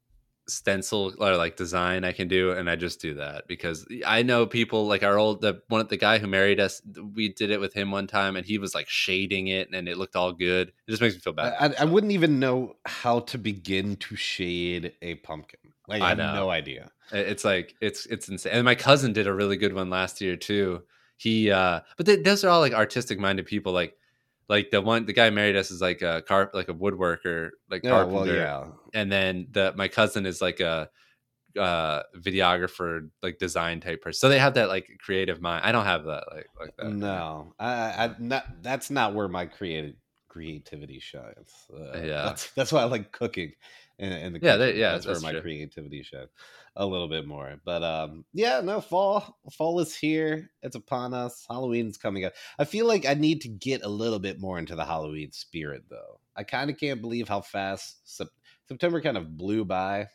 stencil 0.47 1.13
or 1.19 1.35
like 1.35 1.55
design 1.55 2.03
I 2.03 2.11
can 2.11 2.27
do, 2.27 2.51
and 2.51 2.69
I 2.69 2.75
just 2.75 3.01
do 3.01 3.15
that 3.15 3.47
because 3.47 3.85
I 4.05 4.23
know 4.23 4.45
people 4.45 4.87
like 4.87 5.03
our 5.03 5.17
old 5.17 5.41
the 5.41 5.61
one 5.67 5.85
the 5.87 5.97
guy 5.97 6.17
who 6.17 6.27
married 6.27 6.59
us. 6.59 6.81
We 7.15 7.29
did 7.29 7.51
it 7.51 7.59
with 7.59 7.73
him 7.73 7.91
one 7.91 8.07
time, 8.07 8.35
and 8.35 8.45
he 8.45 8.57
was 8.57 8.73
like 8.73 8.89
shading 8.89 9.47
it, 9.47 9.69
and 9.71 9.87
it 9.87 9.97
looked 9.97 10.15
all 10.15 10.31
good. 10.31 10.69
It 10.69 10.91
just 10.91 11.01
makes 11.01 11.15
me 11.15 11.21
feel 11.21 11.33
bad. 11.33 11.55
I, 11.59 11.83
I, 11.83 11.85
wouldn't 11.85 12.13
even 12.13 12.39
know 12.39 12.75
how 12.85 13.19
to 13.21 13.37
begin 13.37 13.95
to 13.97 14.15
shade 14.15 14.93
a 15.01 15.15
pumpkin. 15.15 15.59
Like, 15.87 16.01
I, 16.01 16.05
I 16.05 16.09
have 16.09 16.17
no 16.17 16.49
idea. 16.49 16.91
It's 17.11 17.45
like 17.45 17.75
it's 17.81 18.05
it's 18.07 18.27
insane. 18.27 18.53
And 18.53 18.65
my 18.65 18.75
cousin 18.75 19.13
did 19.13 19.27
a 19.27 19.33
really 19.33 19.57
good 19.57 19.73
one 19.73 19.89
last 19.89 20.21
year 20.21 20.35
too. 20.35 20.83
He 21.17 21.49
uh 21.51 21.81
but 21.95 22.05
th- 22.05 22.23
those 22.23 22.43
are 22.43 22.49
all 22.49 22.59
like 22.59 22.73
artistic 22.73 23.19
minded 23.19 23.45
people 23.45 23.73
like 23.73 23.95
like 24.49 24.71
the 24.71 24.81
one 24.81 25.05
the 25.05 25.13
guy 25.13 25.29
married 25.29 25.55
us 25.55 25.71
is 25.71 25.81
like 25.81 26.01
a 26.01 26.21
car 26.21 26.49
like 26.53 26.69
a 26.69 26.73
woodworker 26.73 27.49
like 27.69 27.83
Oh, 27.85 27.89
carpenter. 27.89 28.13
well, 28.15 28.27
yeah. 28.27 28.65
And 28.93 29.11
then 29.11 29.47
the 29.51 29.73
my 29.75 29.87
cousin 29.87 30.25
is 30.25 30.41
like 30.41 30.59
a 30.59 30.89
uh 31.57 32.03
videographer 32.15 33.09
like 33.23 33.37
design 33.39 33.79
type 33.79 34.01
person. 34.01 34.19
So 34.19 34.29
they 34.29 34.39
have 34.39 34.53
that 34.55 34.69
like 34.69 34.89
creative 34.99 35.41
mind. 35.41 35.65
I 35.65 35.71
don't 35.71 35.85
have 35.85 36.03
that 36.05 36.23
like 36.33 36.47
like 36.59 36.75
that. 36.77 36.91
No, 36.91 37.53
I, 37.59 37.71
I 38.05 38.15
not. 38.19 38.45
That's 38.61 38.89
not 38.89 39.13
where 39.13 39.27
my 39.27 39.45
creative 39.45 39.95
creativity 40.29 40.99
shines. 40.99 41.51
Uh, 41.73 41.97
Yeah. 41.97 42.23
that's 42.25 42.51
that's 42.51 42.71
why 42.71 42.81
I 42.81 42.85
like 42.85 43.11
cooking. 43.11 43.53
and, 43.99 44.13
in 44.13 44.33
the 44.33 44.39
Yeah, 44.39 44.57
kitchen. 44.57 44.77
yeah, 44.79 44.91
that's, 44.93 45.05
that's 45.05 45.23
where 45.23 45.31
my 45.33 45.39
true. 45.39 45.41
creativity 45.41 46.03
shines 46.03 46.29
a 46.77 46.85
little 46.85 47.09
bit 47.09 47.27
more. 47.27 47.59
But 47.65 47.83
um, 47.83 48.23
yeah, 48.33 48.61
no, 48.61 48.79
fall 48.79 49.37
fall 49.51 49.79
is 49.79 49.95
here. 49.95 50.51
It's 50.61 50.75
upon 50.75 51.13
us. 51.13 51.45
Halloween's 51.49 51.97
coming 51.97 52.23
up. 52.23 52.33
I 52.57 52.65
feel 52.65 52.87
like 52.87 53.05
I 53.05 53.15
need 53.15 53.41
to 53.41 53.49
get 53.49 53.83
a 53.83 53.89
little 53.89 54.19
bit 54.19 54.39
more 54.39 54.57
into 54.59 54.75
the 54.75 54.85
Halloween 54.85 55.31
spirit, 55.31 55.83
though. 55.89 56.19
I 56.35 56.43
kind 56.43 56.69
of 56.69 56.77
can't 56.77 57.01
believe 57.01 57.27
how 57.27 57.41
fast 57.41 57.97
Sep- 58.05 58.27
September 58.67 59.01
kind 59.01 59.17
of 59.17 59.35
blew 59.35 59.65
by. 59.65 60.07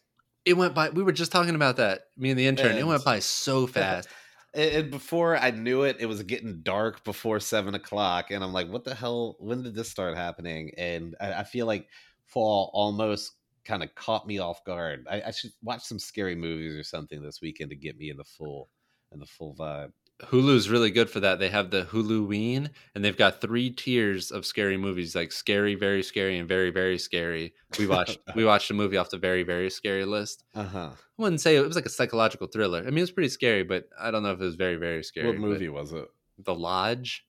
It 0.45 0.57
went 0.57 0.75
by 0.75 0.89
we 0.91 1.03
were 1.03 1.13
just 1.13 1.33
talking 1.33 1.55
about 1.55 1.77
that. 1.77 2.03
Me 2.17 2.31
and 2.31 2.39
the 2.39 2.47
intern. 2.47 2.77
it 2.79 2.87
went 2.87 3.05
by 3.05 3.19
so 3.19 3.67
fast. 3.67 4.09
And 4.55 4.71
and 4.71 4.91
before 4.91 5.35
I 5.35 5.51
knew 5.51 5.85
it, 5.85 5.97
it 5.99 6.05
was 6.05 6.23
getting 6.25 6.61
dark 6.63 7.05
before 7.05 7.41
seven 7.41 7.75
o'clock, 7.75 8.31
and 8.31 8.45
I'm 8.45 8.53
like, 8.53 8.69
"What 8.69 8.85
the 8.85 8.95
hell? 8.95 9.37
When 9.41 9.63
did 9.63 9.75
this 9.75 9.89
start 9.89 10.15
happening?" 10.15 10.73
And 10.77 11.17
I, 11.19 11.33
I 11.33 11.45
feel 11.45 11.65
like 11.65 11.89
fall 12.27 12.71
almost 12.75 13.33
kind 13.65 13.83
of 13.83 13.95
caught 13.95 14.27
me 14.27 14.39
off 14.39 14.65
guard. 14.65 15.07
I, 15.11 15.23
I 15.27 15.31
should 15.31 15.53
watch 15.63 15.83
some 15.83 15.99
scary 15.99 16.35
movies 16.35 16.75
or 16.75 16.83
something 16.83 17.23
this 17.23 17.41
weekend 17.41 17.71
to 17.71 17.77
get 17.77 17.97
me 17.97 18.11
in 18.11 18.17
the 18.17 18.25
full 18.25 18.69
in 19.13 19.21
the 19.21 19.27
full 19.27 19.55
vibe. 19.55 19.93
Hulu's 20.25 20.69
really 20.69 20.91
good 20.91 21.11
for 21.11 21.21
that. 21.21 21.39
They 21.41 21.49
have 21.49 21.71
the 21.71 21.83
Huluween, 21.83 22.71
and 22.95 23.05
they've 23.05 23.17
got 23.17 23.41
three 23.41 23.71
tiers 23.71 24.31
of 24.31 24.47
scary 24.47 24.77
movies, 24.77 25.17
like 25.17 25.33
scary, 25.33 25.75
very 25.75 26.03
scary, 26.03 26.39
and 26.39 26.49
very, 26.49 26.71
very 26.71 26.99
scary. 26.99 27.55
We 27.79 27.87
watched 27.87 28.19
we 28.37 28.45
watched 28.45 28.71
a 28.71 28.75
movie 28.75 28.97
off 28.97 29.11
the 29.11 29.19
very, 29.19 29.43
very 29.43 29.71
scary 29.71 30.05
list. 30.05 30.45
Uh 30.55 30.65
huh. 30.65 30.91
I 30.93 31.23
wouldn't 31.23 31.41
say 31.41 31.57
it 31.57 31.67
was 31.67 31.77
like 31.77 31.87
a 31.87 31.91
psychological 31.91 32.47
thriller. 32.47 32.81
I 32.81 32.87
mean, 32.87 32.99
it 32.99 33.03
was 33.03 33.11
pretty 33.11 33.31
scary, 33.31 33.65
but 33.65 33.89
I 34.01 34.11
don't 34.11 34.23
know 34.23 34.33
if 34.33 34.41
it 34.41 34.45
was 34.45 34.55
very, 34.55 34.77
very 34.77 35.03
scary. 35.03 35.27
What 35.27 35.39
movie 35.39 35.69
was 35.69 35.93
it? 35.93 36.07
The 36.39 36.55
Lodge. 36.55 37.27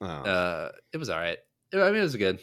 Oh. 0.00 0.06
Uh, 0.06 0.72
it 0.92 0.98
was 0.98 1.08
all 1.08 1.18
right. 1.18 1.38
I 1.72 1.76
mean, 1.90 1.96
it 1.96 2.02
was 2.02 2.16
good. 2.16 2.38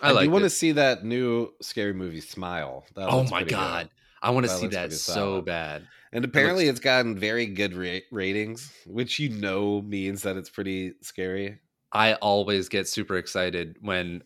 I 0.00 0.10
I, 0.10 0.12
like 0.12 0.26
do 0.26 0.30
want 0.30 0.44
to 0.44 0.50
see 0.50 0.72
that 0.72 1.04
new 1.04 1.52
scary 1.60 1.92
movie, 1.92 2.20
Smile. 2.20 2.84
That 2.94 3.08
Oh 3.10 3.24
my 3.24 3.42
pretty 3.42 3.50
good. 3.50 3.56
god, 3.56 3.90
I 4.22 4.30
want 4.30 4.44
to 4.46 4.50
see 4.50 4.68
that 4.68 4.92
so 4.92 5.42
bad. 5.42 5.86
And 6.12 6.24
apparently, 6.24 6.68
it's 6.68 6.80
gotten 6.80 7.18
very 7.18 7.46
good 7.46 7.74
ra- 7.74 7.98
ratings, 8.10 8.72
which 8.86 9.18
you 9.18 9.28
know 9.28 9.82
means 9.82 10.22
that 10.22 10.36
it's 10.36 10.50
pretty 10.50 10.94
scary. 11.02 11.58
I 11.92 12.14
always 12.14 12.68
get 12.68 12.86
super 12.86 13.16
excited 13.16 13.76
when 13.80 14.22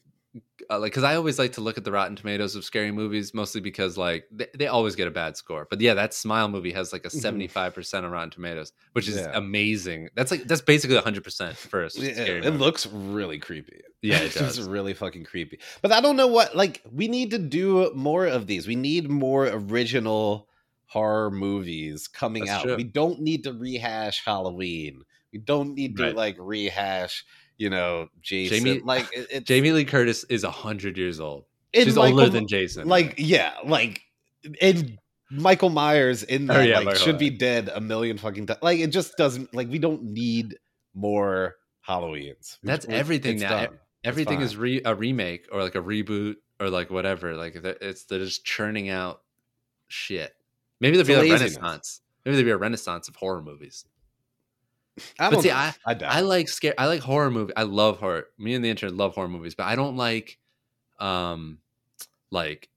uh, 0.71 0.79
like 0.79 0.92
because 0.92 1.05
I 1.05 1.16
always 1.16 1.38
like 1.38 1.53
to 1.55 1.61
look 1.61 1.77
at 1.77 1.85
the 1.85 1.92
Rotten 1.92 2.16
Tomatoes 2.16 2.57
of 2.57 2.64
scary 2.64 2.90
movies, 2.92 3.35
mostly 3.35 3.61
because 3.61 3.99
like 3.99 4.25
they, 4.31 4.47
they 4.57 4.66
always 4.66 4.97
get 4.97 5.07
a 5.09 5.11
bad 5.11 5.37
score. 5.37 5.66
But 5.68 5.81
yeah, 5.81 5.95
that 5.95 6.14
Smile 6.14 6.49
movie 6.49 6.73
has 6.73 6.92
like 6.92 7.05
a 7.05 7.09
Mhm. 7.09 7.21
seventy 7.21 7.49
five 7.49 7.75
percent 7.75 8.07
on 8.07 8.12
Rotten 8.12 8.31
Tomatoes, 8.31 8.73
which 8.92 9.09
is 9.09 9.16
Yeah. 9.16 9.33
amazing. 9.35 10.09
That's 10.14 10.31
like 10.31 10.45
that's 10.45 10.62
basically 10.62 10.97
hundred 10.99 11.25
percent 11.25 11.57
for 11.57 11.85
a 11.85 11.90
Yeah, 11.95 12.12
scary 12.14 12.38
it 12.38 12.45
movie. 12.45 12.59
looks 12.59 12.87
really 12.87 13.38
creepy. 13.38 13.81
Yeah, 14.01 14.18
it 14.23 14.35
it's 14.37 14.59
really 14.59 14.95
fucking 14.95 15.25
creepy. 15.25 15.59
But 15.83 15.92
I 15.92 16.01
don't 16.01 16.16
know 16.16 16.29
what 16.29 16.57
like 16.57 16.83
we 16.90 17.09
need 17.09 17.31
to 17.33 17.38
do 17.38 17.92
more 17.95 18.27
of 18.27 18.47
these. 18.47 18.66
We 18.66 18.77
need 18.77 19.11
more 19.11 19.47
original 19.47 20.49
horror 20.87 21.31
movies 21.31 22.09
coming 22.09 22.45
That's 22.45 22.59
out. 22.59 22.62
true. 22.64 22.77
We 22.77 22.85
don't 22.85 23.21
need 23.21 23.45
to 23.45 23.53
rehash 23.53 24.23
Halloween. 24.25 25.03
We 25.33 25.38
don't 25.38 25.75
need 25.75 25.97
to 25.97 26.03
Right. 26.05 26.14
like 26.16 26.37
rehash, 26.38 27.25
you 27.62 27.70
know, 27.70 28.09
Jason. 28.20 28.64
Jamie- 28.64 28.81
like 28.81 29.07
it, 29.12 29.44
Jamie 29.44 29.70
Lee 29.70 29.85
Curtis 29.85 30.25
is 30.25 30.42
hundred 30.42 30.98
years 30.98 31.20
old. 31.20 31.44
She's 31.72 31.94
Michael- 31.94 32.18
older 32.20 32.29
than 32.31 32.48
Jason. 32.48 32.88
Like 32.88 33.14
yeah, 33.18 33.55
like 33.64 34.01
and 34.61 34.98
Michael 35.31 35.70
Myers 35.70 36.25
in 36.25 36.51
Oh, 36.51 36.61
yeah, 36.61 36.79
like 36.79 36.87
Michael 36.87 37.01
should 37.01 37.18
be 37.18 37.31
dead 37.31 37.70
a 37.72 37.81
million 37.81 38.18
fucking 38.18 38.46
times. 38.46 38.59
Like 38.62 38.81
it 38.81 38.88
just 38.88 39.16
doesn't 39.16 39.55
like 39.55 39.68
we 39.70 39.79
don't 39.79 40.03
need 40.03 40.59
more 40.92 41.55
Halloweens. 41.88 42.59
That's 42.64 42.85
we- 42.87 42.94
everything 42.94 43.38
now. 43.38 43.48
done. 43.66 43.79
everything 44.05 44.40
is 44.40 44.57
re- 44.57 44.83
a 44.85 44.94
remake 44.94 45.46
or 45.53 45.62
like 45.62 45.77
a 45.77 45.81
reboot 45.83 46.35
or 46.59 46.68
like 46.68 46.90
whatever. 46.90 47.37
Like 47.37 47.55
it's 47.55 48.05
they're 48.07 48.18
just 48.18 48.44
churning 48.44 48.88
out 48.90 49.22
shit. 49.87 50.35
Maybe 50.81 50.96
there'll 50.96 51.09
It's 51.09 51.20
be 51.22 51.31
a 51.31 51.33
laziness. 51.33 51.57
renaissance. 51.57 52.01
Maybe 52.25 52.37
there'll 52.37 52.48
be 52.48 52.53
a 52.53 52.57
renaissance 52.57 53.09
of 53.09 53.14
horror 53.16 53.40
movies. 53.42 53.85
I 55.18 55.31
But 55.31 55.40
see, 55.42 55.48
know. 55.48 55.55
I- 55.55 55.74
I 55.87 55.94
doubt 55.94 56.12
I 56.12 56.20
like 56.20 56.48
scare. 56.48 56.74
I 56.78 56.87
like 56.87 57.00
horror 57.00 57.31
movie. 57.31 57.52
I 57.57 57.62
love 57.62 57.98
horror. 57.98 58.26
Me 58.38 58.55
and 58.55 58.64
the 58.64 58.70
intern 58.70 58.96
love 58.96 59.14
horror 59.14 59.28
movies, 59.28 59.55
but 59.55 59.64
I 59.64 59.74
don't 59.76 59.96
like, 59.96 60.38
um, 61.00 61.59
like, 62.31 62.68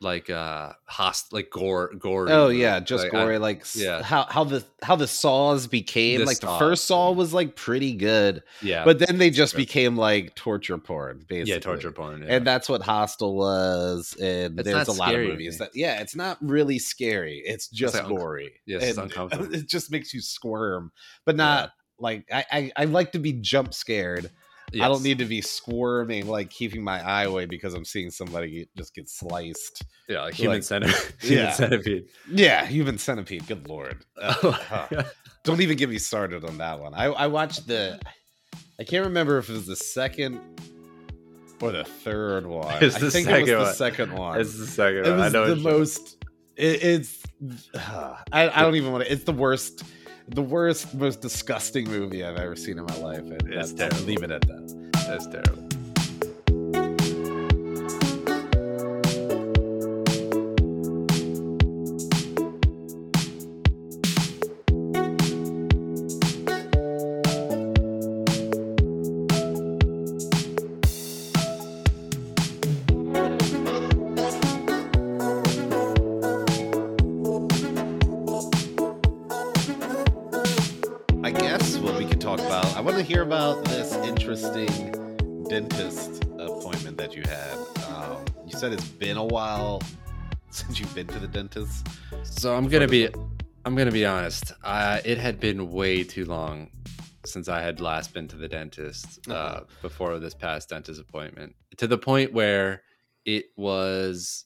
like 0.00 0.28
uh, 0.28 0.72
host 0.86 1.32
like 1.32 1.48
gore 1.50 1.92
gore. 1.98 2.28
Oh 2.30 2.48
yeah, 2.48 2.80
just 2.80 3.04
like, 3.04 3.14
I- 3.14 3.36
like 3.38 3.64
yeah. 3.74 4.02
how 4.02 4.24
how 4.28 4.44
the 4.44 4.64
how 4.82 4.94
the 4.96 5.06
saws 5.06 5.66
became. 5.66 6.20
The 6.20 6.26
like 6.26 6.40
the 6.40 6.58
first 6.58 6.84
Saw 6.84 7.12
was 7.12 7.32
like 7.32 7.56
pretty 7.56 7.94
good, 7.94 8.42
yeah, 8.60 8.84
but 8.84 8.98
then 8.98 9.18
they 9.18 9.30
just 9.30 9.56
became 9.56 9.96
like 9.96 10.34
torture 10.34 10.76
porn, 10.78 11.24
basically. 11.28 11.52
yeah, 11.52 11.58
torture 11.60 11.92
porn. 11.92 12.22
Yeah. 12.22 12.34
And 12.36 12.46
that's 12.46 12.68
what 12.68 12.82
Hostel 12.82 13.36
was. 13.36 14.14
And 14.20 14.58
It's 14.60 14.68
there's 14.68 14.88
a 14.88 14.92
lot 14.92 15.14
of 15.14 15.20
movies 15.20 15.58
that 15.58 15.70
yeah, 15.74 16.00
it's 16.00 16.14
not 16.14 16.36
really 16.42 16.78
scary. 16.78 17.42
It's 17.46 17.68
just 17.68 17.94
like 17.94 18.04
unc- 18.04 18.18
gory. 18.18 18.60
yes, 18.66 18.82
it's 18.82 18.98
uncomfortable. 18.98 19.54
It 19.54 19.66
just 19.68 19.90
makes 19.90 20.12
you 20.12 20.20
squirm, 20.20 20.92
but 21.24 21.36
not 21.36 21.72
like 21.98 22.26
I, 22.30 22.44
I 22.52 22.72
I 22.76 22.84
like 22.84 23.12
to 23.12 23.18
be 23.18 23.32
jump 23.32 23.72
scared. 23.72 24.30
I 24.74 24.88
don't 24.88 25.02
need 25.02 25.18
to 25.18 25.24
be 25.24 25.40
squirming, 25.40 26.26
like 26.26 26.50
keeping 26.50 26.82
my 26.82 27.00
eye 27.06 27.24
away 27.24 27.46
because 27.46 27.72
I'm 27.74 27.84
seeing 27.84 28.10
somebody 28.10 28.66
just 28.76 28.94
get 28.94 29.08
sliced. 29.08 29.84
yeah, 30.08 30.22
like 30.22 30.34
human 30.34 30.56
like- 30.56 30.62
centipede. 30.64 31.12
human 31.20 31.44
Yeah. 31.44 31.52
centipede. 31.52 32.04
Yeah, 32.30 32.66
human 32.66 32.98
centipede. 32.98 33.46
Good 33.46 33.68
lord. 33.68 34.04
Uh, 34.20 34.32
huh. 34.52 35.02
Don't 35.44 35.60
even 35.60 35.76
get 35.76 35.88
me 35.88 35.98
started 35.98 36.44
on 36.44 36.58
that 36.58 36.80
one. 36.80 36.94
I, 36.94 37.04
I 37.04 37.26
watched 37.28 37.66
the. 37.68 38.00
I 38.80 38.84
can't 38.84 39.06
remember 39.06 39.38
if 39.38 39.48
it 39.48 39.52
was 39.52 39.66
the 39.66 39.76
second 39.76 40.40
or 41.60 41.70
the 41.72 41.84
third 41.84 42.46
one. 42.46 42.82
It's 42.82 42.96
I 42.96 42.98
the 42.98 43.10
think 43.10 43.28
it 43.28 43.56
was 43.56 43.76
second 43.78 44.10
the 44.10 44.16
one. 44.16 44.34
second 44.36 44.36
one. 44.36 44.40
It's 44.40 44.58
the 44.58 44.66
second 44.66 45.06
it 45.06 45.10
one. 45.10 45.20
I 45.20 45.24
was 45.24 45.32
know 45.32 45.46
the 45.46 45.52
it's- 45.52 45.64
most. 45.64 46.24
It, 46.56 46.82
it's. 46.82 47.22
I, 48.32 48.48
I 48.50 48.62
don't 48.62 48.74
even 48.76 48.90
want 48.92 49.04
to. 49.04 49.12
It's 49.12 49.24
the 49.24 49.32
worst. 49.32 49.84
The 50.28 50.42
worst, 50.42 50.92
most 50.94 51.20
disgusting 51.20 51.88
movie 51.88 52.24
I've 52.24 52.36
ever 52.36 52.56
seen 52.56 52.78
in 52.78 52.84
my 52.84 52.96
life. 52.96 53.18
And 53.20 53.42
It's 53.52 53.72
that's- 53.72 53.92
terrible. 54.02 54.06
leave 54.06 54.22
it 54.22 54.30
at 54.30 54.42
that. 54.42 54.92
That's 55.06 55.26
terrible. 55.26 55.65
So 92.36 92.54
I'm 92.54 92.68
gonna 92.68 92.86
be, 92.86 93.08
I'm 93.64 93.74
gonna 93.74 93.90
be 93.90 94.04
honest. 94.04 94.52
Uh, 94.62 95.00
it 95.04 95.18
had 95.18 95.40
been 95.40 95.70
way 95.72 96.04
too 96.04 96.24
long 96.26 96.70
since 97.24 97.48
I 97.48 97.60
had 97.60 97.80
last 97.80 98.12
been 98.14 98.28
to 98.28 98.36
the 98.36 98.46
dentist 98.48 99.26
uh, 99.28 99.60
before 99.82 100.18
this 100.18 100.34
past 100.34 100.68
dentist 100.68 101.00
appointment. 101.00 101.54
To 101.78 101.86
the 101.86 101.98
point 101.98 102.32
where 102.32 102.82
it 103.24 103.46
was 103.56 104.44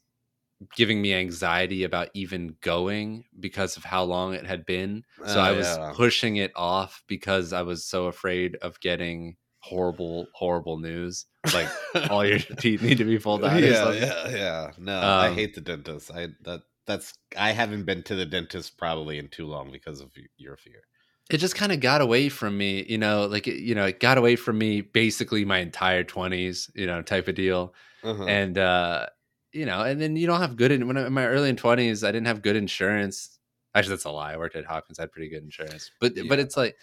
giving 0.76 1.02
me 1.02 1.14
anxiety 1.14 1.84
about 1.84 2.08
even 2.14 2.54
going 2.60 3.24
because 3.40 3.76
of 3.76 3.84
how 3.84 4.04
long 4.04 4.34
it 4.34 4.46
had 4.46 4.64
been. 4.66 5.02
So 5.26 5.38
Oh, 5.38 5.42
I 5.42 5.52
was 5.52 5.66
yeah. 5.66 5.92
pushing 5.94 6.36
it 6.36 6.52
off 6.54 7.02
because 7.08 7.52
I 7.52 7.62
was 7.62 7.84
so 7.84 8.06
afraid 8.06 8.56
of 8.62 8.78
getting 8.80 9.36
horrible, 9.58 10.26
horrible 10.34 10.78
news. 10.78 11.26
Like 11.52 11.68
all 12.10 12.24
your 12.24 12.38
teeth 12.58 12.82
need 12.82 12.98
to 12.98 13.04
be 13.04 13.18
pulled 13.18 13.44
out. 13.44 13.60
yeah, 13.60 13.90
yeah, 13.92 14.28
yeah. 14.28 14.70
No, 14.78 14.98
I 15.00 15.28
Um, 15.28 15.34
hate 15.34 15.54
the 15.54 15.60
dentist. 15.60 16.10
I 16.14 16.28
that 16.42 16.60
that's 16.86 17.14
I 17.36 17.52
haven't 17.52 17.84
been 17.84 18.02
to 18.04 18.14
the 18.14 18.26
dentist 18.26 18.76
probably 18.78 19.18
in 19.18 19.28
too 19.28 19.46
long 19.46 19.70
because 19.70 20.00
of 20.00 20.10
your 20.36 20.56
fear. 20.56 20.82
it 21.30 21.38
just 21.38 21.54
kind 21.54 21.70
of 21.72 21.80
got 21.80 22.00
away 22.00 22.28
from 22.28 22.58
me 22.58 22.84
you 22.88 22.98
know 22.98 23.26
like 23.26 23.46
it, 23.46 23.60
you 23.60 23.74
know 23.74 23.84
it 23.86 24.00
got 24.00 24.18
away 24.18 24.34
from 24.36 24.58
me 24.58 24.80
basically 24.80 25.44
my 25.44 25.58
entire 25.58 26.02
20s 26.04 26.70
you 26.74 26.86
know 26.86 27.02
type 27.02 27.28
of 27.28 27.34
deal. 27.34 27.74
Uh-huh. 28.02 28.24
and 28.24 28.56
uh 28.56 29.06
you 29.52 29.66
know 29.66 29.82
and 29.82 30.00
then 30.00 30.16
you 30.16 30.26
don't 30.26 30.40
have 30.40 30.56
good 30.56 30.72
in 30.72 30.86
when 30.88 30.96
I, 30.96 31.06
in 31.06 31.12
my 31.12 31.26
early 31.26 31.52
20s 31.52 32.02
i 32.06 32.10
didn't 32.10 32.26
have 32.26 32.42
good 32.42 32.56
insurance. 32.56 33.38
Actually 33.74 33.90
that's 33.90 34.04
a 34.04 34.10
lie. 34.10 34.32
I 34.32 34.36
worked 34.36 34.56
at 34.56 34.64
hopkins 34.64 34.98
I 34.98 35.02
had 35.02 35.12
pretty 35.12 35.28
good 35.28 35.44
insurance. 35.44 35.90
But 36.00 36.14
but 36.28 36.38
it's 36.38 36.56
like 36.56 36.76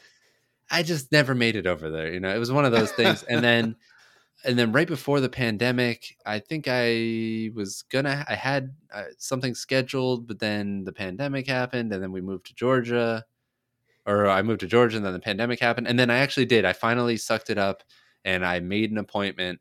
i 0.69 0.83
just 0.83 1.11
never 1.11 1.33
made 1.35 1.55
it 1.55 1.65
over 1.67 1.89
there 1.89 2.13
you 2.13 2.19
know? 2.19 2.33
It 2.33 2.39
was 2.39 2.51
one 2.51 2.65
of 2.65 2.71
those 2.71 2.91
things. 2.91 3.23
And 3.23 3.43
then 3.43 3.75
and 4.47 4.57
then 4.57 4.71
right 4.71 4.87
before 4.87 5.19
the 5.19 5.29
pandemic 5.29 6.15
i 6.25 6.39
think 6.39 6.65
i 6.67 7.51
was 7.53 7.83
gonna 7.91 8.25
i 8.29 8.33
had 8.35 8.73
uh, 8.93 9.03
something 9.17 9.53
scheduled 9.53 10.27
but 10.27 10.39
then 10.39 10.83
the 10.85 10.91
pandemic 10.93 11.45
happened 11.47 11.91
and 11.93 12.01
then 12.01 12.11
we 12.11 12.21
moved 12.21 12.45
to 12.47 12.55
georgia 12.55 13.23
or 14.05 14.27
i 14.27 14.41
moved 14.41 14.61
to 14.61 14.67
georgia 14.67 14.97
and 14.97 15.05
then 15.05 15.13
the 15.13 15.19
pandemic 15.19 15.59
happened 15.59 15.87
and 15.87 15.99
then 15.99 16.09
i 16.09 16.17
actually 16.17 16.45
did. 16.45 16.65
I 16.65 16.73
finally 16.73 17.17
sucked 17.17 17.49
it 17.49 17.57
up 17.57 17.83
and 18.25 18.45
i 18.45 18.59
made 18.59 18.89
an 18.91 18.97
appointment 18.97 19.59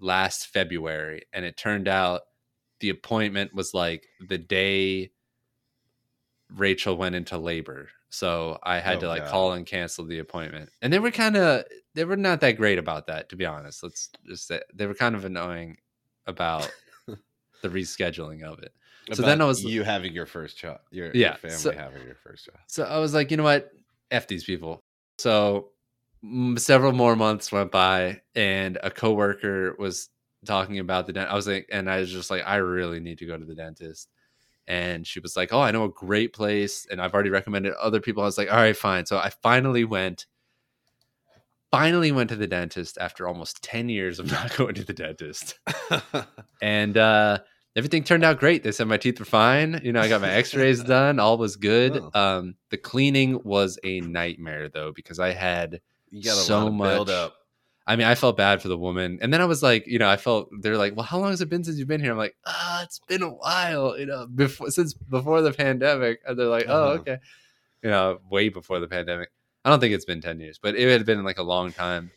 last 0.00 0.46
february 0.48 1.22
and 1.32 1.44
it 1.44 1.56
turned 1.56 1.88
out 1.88 2.22
the 2.80 2.90
appointment 2.90 3.54
was 3.54 3.74
like 3.74 4.06
the 4.28 4.38
day 4.38 5.10
rachel 6.56 6.96
went 6.96 7.14
into 7.14 7.38
labor. 7.38 7.88
So 8.08 8.58
i 8.62 8.80
had 8.80 8.96
Oh, 8.96 9.00
to 9.00 9.08
like 9.08 9.22
God. 9.22 9.30
call 9.30 9.52
and 9.52 9.64
cancel 9.66 10.04
the 10.04 10.18
appointment. 10.18 10.70
And 10.82 10.92
they 10.92 10.98
were 10.98 11.10
kind 11.12 11.36
of 11.36 11.64
they 11.94 12.04
were 12.04 12.16
not 12.16 12.40
that 12.40 12.52
great 12.52 12.78
about 12.78 13.06
that 13.06 13.28
to 13.28 13.36
be 13.36 13.44
honest 13.46 13.82
let's 13.82 14.10
just 14.26 14.46
say 14.46 14.60
they 14.74 14.86
were 14.86 14.94
kind 14.94 15.14
of 15.14 15.24
annoying 15.24 15.76
about 16.26 16.70
the 17.62 17.68
rescheduling 17.68 18.42
of 18.42 18.58
it 18.60 18.72
so 19.12 19.22
then 19.22 19.40
I 19.40 19.44
was- 19.44 19.64
you 19.64 19.82
having 19.82 20.12
your 20.12 20.26
first 20.26 20.56
child, 20.56 20.78
your, 20.92 21.06
your 21.06 21.16
Yeah, 21.16 21.34
family 21.36 21.56
so- 21.58 21.72
having 21.72 22.04
your 22.06 22.14
first 22.14 22.44
child. 22.46 22.58
so 22.68 22.84
I 22.84 22.98
was 22.98 23.12
like, 23.12 23.30
you 23.32 23.36
know 23.38 23.42
what? 23.42 23.70
F 24.12 24.28
these 24.28 24.44
people. 24.44 24.78
So 25.18 25.70
several 26.56 26.92
more 26.92 27.16
months 27.16 27.50
went 27.50 27.72
by, 27.72 28.20
and 28.36 28.78
a 28.84 28.90
coworker 28.90 29.74
was 29.78 30.10
talking 30.44 30.78
about 30.78 31.06
the 31.08 31.12
dentist. 31.12 31.32
I 31.32 31.34
was 31.34 31.46
like, 31.48 31.68
and 31.72 31.90
I 31.90 31.98
was 32.00 32.12
just 32.12 32.30
like, 32.30 32.42
I 32.46 32.56
really 32.56 33.00
need 33.00 33.18
to 33.18 33.26
go 33.26 33.36
to 33.36 33.44
the 33.44 33.54
dentist. 33.54 34.08
And 34.68 35.04
she 35.06 35.18
was 35.18 35.36
like, 35.36 35.52
Oh, 35.52 35.60
I 35.60 35.72
know 35.72 35.84
a 35.84 35.90
great 35.90 36.32
place, 36.32 36.86
and 36.88 37.00
I've 37.00 37.14
already 37.14 37.30
recommended 37.30 37.72
other 37.74 38.00
people. 38.00 38.22
I 38.22 38.26
was 38.26 38.38
like, 38.38 38.50
All 38.50 38.58
right, 38.58 38.76
fine. 38.76 39.06
So 39.06 39.18
I 39.18 39.30
finally 39.42 39.84
went. 39.84 40.26
Finally 41.70 42.10
went 42.12 42.28
to 42.30 42.36
the 42.36 42.46
dentist 42.46 42.98
after 43.00 43.28
almost 43.28 43.62
10 43.62 43.88
years 43.88 44.18
of 44.18 44.26
not 44.32 44.56
going 44.56 44.74
to 44.74 44.84
the 44.84 44.92
dentist 44.92 45.58
and 46.62 46.96
uh, 46.98 47.38
everything 47.76 48.02
turned 48.02 48.24
out 48.24 48.38
great. 48.40 48.62
They 48.62 48.72
said 48.72 48.88
my 48.88 48.96
teeth 48.96 49.18
were 49.18 49.24
fine. 49.24 49.80
You 49.84 49.92
know, 49.92 50.00
I 50.00 50.08
got 50.08 50.20
my 50.20 50.30
X-rays 50.30 50.82
done. 50.84 51.18
All 51.20 51.38
was 51.38 51.56
good. 51.56 51.96
Oh. 52.14 52.20
Um, 52.38 52.54
the 52.70 52.76
cleaning 52.76 53.40
was 53.44 53.78
a 53.84 54.00
nightmare 54.00 54.68
though 54.68 54.92
because 54.92 55.18
I 55.20 55.30
had. 55.32 55.80
you 56.10 56.22
got 56.22 56.32
a 56.32 56.40
So 56.40 56.58
lot 56.58 56.66
of 56.72 56.78
build 56.78 57.08
much- 57.08 57.14
up. 57.14 57.34
I 57.86 57.96
mean, 57.96 58.06
I 58.06 58.14
felt 58.14 58.36
bad 58.36 58.62
for 58.62 58.68
the 58.68 58.78
woman, 58.78 59.18
and 59.20 59.32
then 59.34 59.40
I 59.40 59.46
was 59.46 59.64
like, 59.64 59.84
you 59.88 59.98
know, 59.98 60.08
I 60.08 60.16
felt 60.16 60.48
they're 60.60 60.76
like, 60.76 60.94
well, 60.94 61.02
how 61.04 61.18
long 61.18 61.30
has 61.30 61.40
it 61.40 61.48
been 61.48 61.64
since 61.64 61.76
you've 61.76 61.88
been 61.88 62.00
here? 62.00 62.12
I'm 62.12 62.18
like, 62.18 62.36
ah, 62.46 62.82
it's 62.84 63.00
been 63.08 63.22
a 63.22 63.30
while, 63.30 63.98
you 63.98 64.06
know, 64.06 64.28
before 64.28 64.70
since 64.70 64.94
before 64.94 65.42
the 65.42 65.50
pandemic. 65.52 66.20
And 66.24 66.38
they're 66.38 66.46
like, 66.46 66.66
oh, 66.68 66.72
Uh-huh. 66.84 66.92
okay, 67.00 67.18
you 67.82 67.90
know, 67.90 68.20
way 68.30 68.48
before 68.48 68.78
the 68.78 68.86
pandemic. 68.86 69.30
I 69.64 69.70
don't 69.70 69.80
think 69.80 69.94
it's 69.94 70.04
been 70.04 70.20
ten 70.20 70.40
years, 70.40 70.58
but 70.62 70.74
it 70.76 70.88
had 70.90 71.04
been 71.06 71.22
like 71.24 71.38
a 71.38 71.42
long 71.42 71.72
time. 71.72 72.10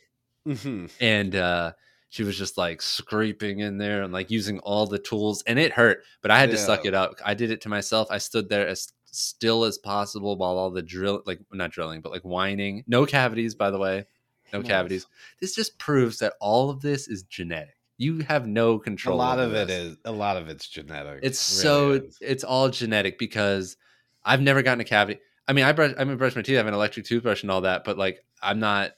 Mhm. 0.48 0.92
and 1.00 1.36
uh 1.36 1.72
she 2.10 2.24
was 2.24 2.38
just 2.38 2.58
like 2.58 2.82
scraping 2.82 3.60
in 3.60 3.78
there 3.78 4.04
and 4.04 4.12
like 4.12 4.30
using 4.30 4.60
all 4.60 4.86
the 4.86 5.00
tools 5.00 5.42
and 5.48 5.58
it 5.58 5.72
hurt 5.72 6.04
but 6.22 6.32
i 6.32 6.38
had 6.38 6.52
to 6.52 6.58
suck 6.58 6.86
it 6.86 6.94
up 6.94 7.14
i 7.24 7.34
did 7.34 7.50
it 7.50 7.62
to 7.62 7.70
myself 7.70 8.10
i 8.12 8.18
stood 8.18 8.50
there 8.50 8.68
as 8.68 8.92
still 9.06 9.64
as 9.64 9.78
possible 9.78 10.36
while 10.36 10.58
all 10.58 10.70
the 10.70 10.82
drill 10.82 11.24
like 11.26 11.40
not 11.54 11.72
drilling 11.72 12.02
but 12.02 12.12
like 12.12 12.24
whining 12.24 12.84
no 12.88 13.06
cavities 13.06 13.56
by 13.56 13.72
the 13.72 13.80
way 13.80 14.06
no 14.52 14.60
Nice. 14.60 14.68
cavities 14.68 15.08
this 15.40 15.56
just 15.56 15.78
proves 15.80 16.20
that 16.20 16.34
all 16.42 16.70
of 16.70 16.82
this 16.82 17.08
is 17.08 17.24
genetic 17.24 17.78
you 17.98 18.20
have 18.20 18.46
no 18.46 18.80
control. 18.80 19.16
A 19.16 19.18
lot 19.18 19.40
of 19.40 19.54
it 19.54 19.68
this. 19.68 19.80
is 19.94 19.98
a 20.04 20.12
lot 20.12 20.36
of 20.36 20.50
it's 20.50 20.68
genetic. 20.68 21.20
it's 21.24 21.40
It 21.40 21.42
so 21.62 21.92
is. 21.94 22.18
it's 22.20 22.44
all 22.44 22.68
genetic 22.68 23.18
because 23.18 23.78
I've 24.26 24.42
never 24.42 24.62
gotten 24.62 24.82
a 24.82 24.84
cavity. 24.84 25.22
I 25.48 25.54
mean, 25.54 25.66
I 25.66 25.72
brush 25.74 25.94
I 25.98 26.04
mean 26.04 26.18
brush 26.18 26.36
my 26.36 26.42
teeth, 26.42 26.56
I 26.56 26.58
have 26.58 26.68
an 26.68 26.74
electric 26.74 27.06
toothbrush 27.06 27.42
and 27.44 27.52
all 27.52 27.62
that, 27.62 27.84
but 27.84 27.98
like 27.98 28.24
I'm 28.42 28.60
not 28.60 28.92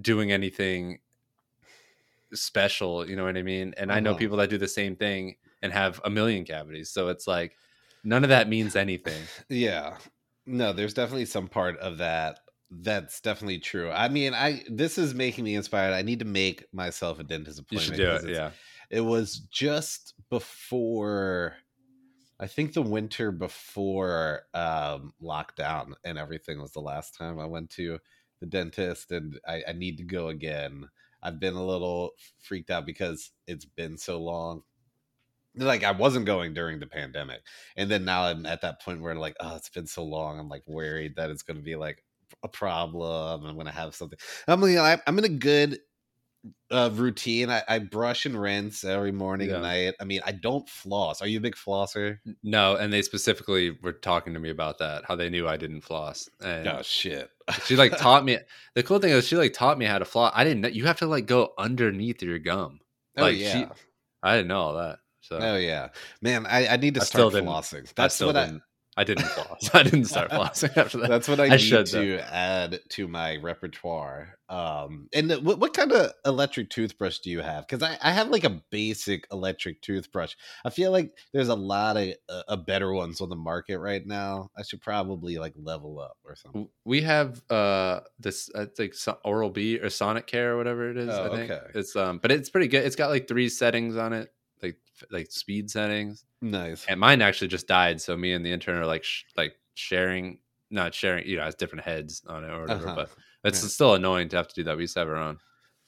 doing 0.00 0.32
anything 0.32 0.98
special, 2.34 3.08
you 3.08 3.16
know 3.16 3.24
what 3.24 3.36
I 3.36 3.42
mean? 3.42 3.74
And 3.76 3.90
I 3.92 4.00
know 4.00 4.10
Uh-huh. 4.10 4.18
people 4.18 4.36
that 4.38 4.50
do 4.50 4.58
the 4.58 4.68
same 4.68 4.96
thing 4.96 5.36
and 5.62 5.72
have 5.72 6.00
a 6.04 6.10
million 6.10 6.44
cavities. 6.44 6.90
So 6.90 7.08
it's 7.08 7.26
like 7.26 7.56
none 8.04 8.22
of 8.22 8.30
that 8.30 8.48
means 8.48 8.76
anything. 8.76 9.22
Yeah. 9.48 9.96
No, 10.46 10.72
there's 10.72 10.94
definitely 10.94 11.26
some 11.26 11.46
part 11.48 11.78
of 11.78 11.98
that 11.98 12.40
that's 12.70 13.20
definitely 13.20 13.58
true. 13.58 13.90
I 13.90 14.08
mean, 14.08 14.34
I 14.34 14.62
this 14.68 14.98
is 14.98 15.14
making 15.14 15.44
me 15.44 15.54
inspired. 15.54 15.94
I 15.94 16.02
need 16.02 16.18
to 16.18 16.24
make 16.26 16.64
myself 16.72 17.18
a 17.18 17.24
dentist 17.24 17.58
appointment. 17.60 17.98
You 17.98 18.04
should 18.12 18.22
do 18.22 18.28
it. 18.28 18.34
Yeah. 18.34 18.50
It 18.90 19.00
was 19.02 19.38
just 19.50 20.14
before 20.30 21.56
I 22.40 22.46
think 22.46 22.72
the 22.72 22.82
winter 22.82 23.32
before 23.32 24.42
um 24.54 25.12
lockdown 25.22 25.94
and 26.04 26.18
everything 26.18 26.60
was 26.60 26.72
the 26.72 26.80
last 26.80 27.14
time 27.16 27.38
I 27.38 27.46
went 27.46 27.70
to 27.70 27.98
the 28.40 28.46
dentist 28.46 29.10
and 29.10 29.38
I, 29.46 29.64
I 29.68 29.72
need 29.72 29.98
to 29.98 30.04
go 30.04 30.28
again. 30.28 30.88
I've 31.22 31.40
been 31.40 31.54
a 31.54 31.64
little 31.66 32.12
freaked 32.38 32.70
out 32.70 32.86
because 32.86 33.32
it's 33.48 33.64
been 33.64 33.98
so 33.98 34.20
long. 34.22 34.62
Like 35.56 35.84
I 35.84 35.92
wasn't 35.92 36.26
going 36.26 36.54
during 36.54 36.78
the 36.80 36.86
pandemic. 36.86 37.42
And 37.76 37.90
then 37.90 38.04
now 38.04 38.24
I'm 38.24 38.46
at 38.46 38.60
that 38.62 38.80
point 38.82 39.02
where 39.02 39.14
like, 39.16 39.36
oh, 39.40 39.56
it's 39.56 39.70
been 39.70 39.86
so 39.86 40.04
long. 40.04 40.38
I'm 40.38 40.48
like 40.48 40.62
worried 40.66 41.16
that 41.16 41.30
it's 41.30 41.42
gonna 41.42 41.60
be 41.62 41.76
like 41.76 42.04
a 42.44 42.48
problem. 42.48 43.44
I'm 43.44 43.56
gonna 43.56 43.72
have 43.72 43.94
something. 43.94 44.18
I'm 44.46 44.62
I- 44.64 45.02
I'm 45.06 45.18
in 45.18 45.24
a 45.24 45.28
good 45.28 45.80
uh, 46.70 46.90
routine. 46.92 47.50
I, 47.50 47.62
I 47.68 47.78
brush 47.78 48.26
and 48.26 48.40
rinse 48.40 48.84
every 48.84 49.12
morning 49.12 49.48
Yeah. 49.48 49.54
and 49.54 49.62
night. 49.62 49.94
I 50.00 50.04
mean, 50.04 50.20
I 50.24 50.32
don't 50.32 50.68
floss. 50.68 51.22
Are 51.22 51.26
you 51.26 51.38
a 51.38 51.40
big 51.40 51.54
flosser? 51.56 52.18
No, 52.42 52.76
and 52.76 52.92
they 52.92 53.02
specifically 53.02 53.76
were 53.82 53.92
talking 53.92 54.34
to 54.34 54.40
me 54.40 54.50
about 54.50 54.78
that, 54.78 55.04
how 55.06 55.16
they 55.16 55.30
knew 55.30 55.48
I 55.48 55.56
didn't 55.56 55.80
floss. 55.82 56.28
And 56.42 56.66
Oh 56.68 56.82
shit. 56.82 57.30
she 57.64 57.76
like 57.76 57.96
taught 57.98 58.24
me 58.24 58.38
the 58.74 58.82
cool 58.82 58.98
thing 58.98 59.10
is 59.12 59.26
she 59.26 59.36
like 59.36 59.52
taught 59.52 59.78
me 59.78 59.84
how 59.86 59.98
to 59.98 60.04
floss. 60.04 60.32
I 60.34 60.44
didn't 60.44 60.60
know 60.62 60.68
you 60.68 60.84
have 60.86 60.98
to 60.98 61.06
like 61.06 61.26
go 61.26 61.52
underneath 61.58 62.22
your 62.22 62.38
gum. 62.38 62.80
oh 63.16 63.22
like, 63.22 63.36
she- 63.36 63.42
yeah. 63.42 63.68
I 64.22 64.36
didn't 64.36 64.48
know 64.48 64.60
all 64.60 64.74
that. 64.74 64.98
So 65.20 65.38
Oh 65.38 65.56
yeah. 65.56 65.88
Man, 66.22 66.46
I, 66.46 66.68
I 66.68 66.76
need 66.76 66.94
to 66.94 67.00
I 67.00 67.04
start 67.04 67.32
flossing. 67.34 67.86
I 67.86 67.92
That's 67.96 68.14
still 68.14 68.28
what 68.28 68.36
I. 68.36 68.52
I 68.98 69.04
didn't 69.04 69.26
floss. 69.26 69.70
I 69.74 69.84
didn't 69.84 70.06
start 70.06 70.32
flossing 70.32 70.76
after 70.76 70.98
that. 70.98 71.08
That's 71.08 71.28
what 71.28 71.38
I, 71.38 71.44
I 71.44 71.48
need 71.50 71.60
should, 71.60 71.86
to 71.86 72.18
add 72.34 72.80
to 72.88 73.06
my 73.06 73.36
repertoire. 73.36 74.34
Um, 74.48 75.08
and 75.12 75.30
uh, 75.30 75.38
what, 75.38 75.60
what 75.60 75.72
kind 75.72 75.92
of 75.92 76.10
electric 76.26 76.68
toothbrush 76.68 77.20
do 77.20 77.30
you 77.30 77.40
have? 77.40 77.64
Because 77.68 77.80
I, 77.80 77.96
I 78.02 78.10
have 78.10 78.30
like 78.30 78.42
a 78.42 78.60
basic 78.70 79.28
electric 79.30 79.82
toothbrush. 79.82 80.34
I 80.64 80.70
feel 80.70 80.90
like 80.90 81.12
there's 81.32 81.48
a 81.48 81.54
lot 81.54 81.96
of 81.96 82.08
uh, 82.28 82.42
uh, 82.48 82.56
better 82.56 82.92
ones 82.92 83.20
on 83.20 83.28
the 83.28 83.36
market 83.36 83.78
right 83.78 84.04
now. 84.04 84.50
I 84.58 84.62
should 84.62 84.80
probably 84.80 85.38
like 85.38 85.52
level 85.56 86.00
up 86.00 86.16
or 86.24 86.34
something. 86.34 86.68
We 86.84 87.02
have 87.02 87.40
uh 87.50 88.00
this 88.18 88.50
I 88.52 88.64
think 88.64 88.94
Oral 89.24 89.50
B 89.50 89.78
or 89.78 89.86
Sonicare 89.86 90.48
or 90.48 90.56
whatever 90.56 90.90
it 90.90 90.96
is. 90.96 91.10
Oh, 91.10 91.26
I 91.26 91.36
think 91.36 91.52
okay. 91.52 91.66
it's 91.76 91.94
um, 91.94 92.18
but 92.18 92.32
it's 92.32 92.50
pretty 92.50 92.66
good. 92.66 92.84
It's 92.84 92.96
got 92.96 93.10
like 93.10 93.28
three 93.28 93.48
settings 93.48 93.96
on 93.96 94.12
it, 94.12 94.32
like 94.62 94.76
like 95.10 95.30
speed 95.30 95.70
settings. 95.70 96.24
Nice. 96.40 96.84
And 96.88 97.00
mine 97.00 97.22
actually 97.22 97.48
just 97.48 97.66
died, 97.66 98.00
so 98.00 98.16
me 98.16 98.32
and 98.32 98.44
the 98.44 98.52
intern 98.52 98.76
are 98.78 98.86
like 98.86 99.04
sh- 99.04 99.24
like 99.36 99.54
sharing, 99.74 100.38
not 100.70 100.94
sharing. 100.94 101.26
You 101.26 101.36
know, 101.38 101.46
it's 101.46 101.56
different 101.56 101.84
heads 101.84 102.22
on 102.26 102.44
it 102.44 102.50
or 102.50 102.60
whatever. 102.62 102.86
Uh-huh. 102.88 102.94
But 102.96 103.10
it's 103.44 103.62
Yeah. 103.62 103.68
still 103.68 103.94
annoying 103.94 104.28
to 104.30 104.36
have 104.36 104.48
to 104.48 104.54
do 104.54 104.64
that. 104.64 104.76
We 104.76 104.84
used 104.84 104.94
to 104.94 105.00
have 105.00 105.08
our 105.08 105.16
own. 105.16 105.38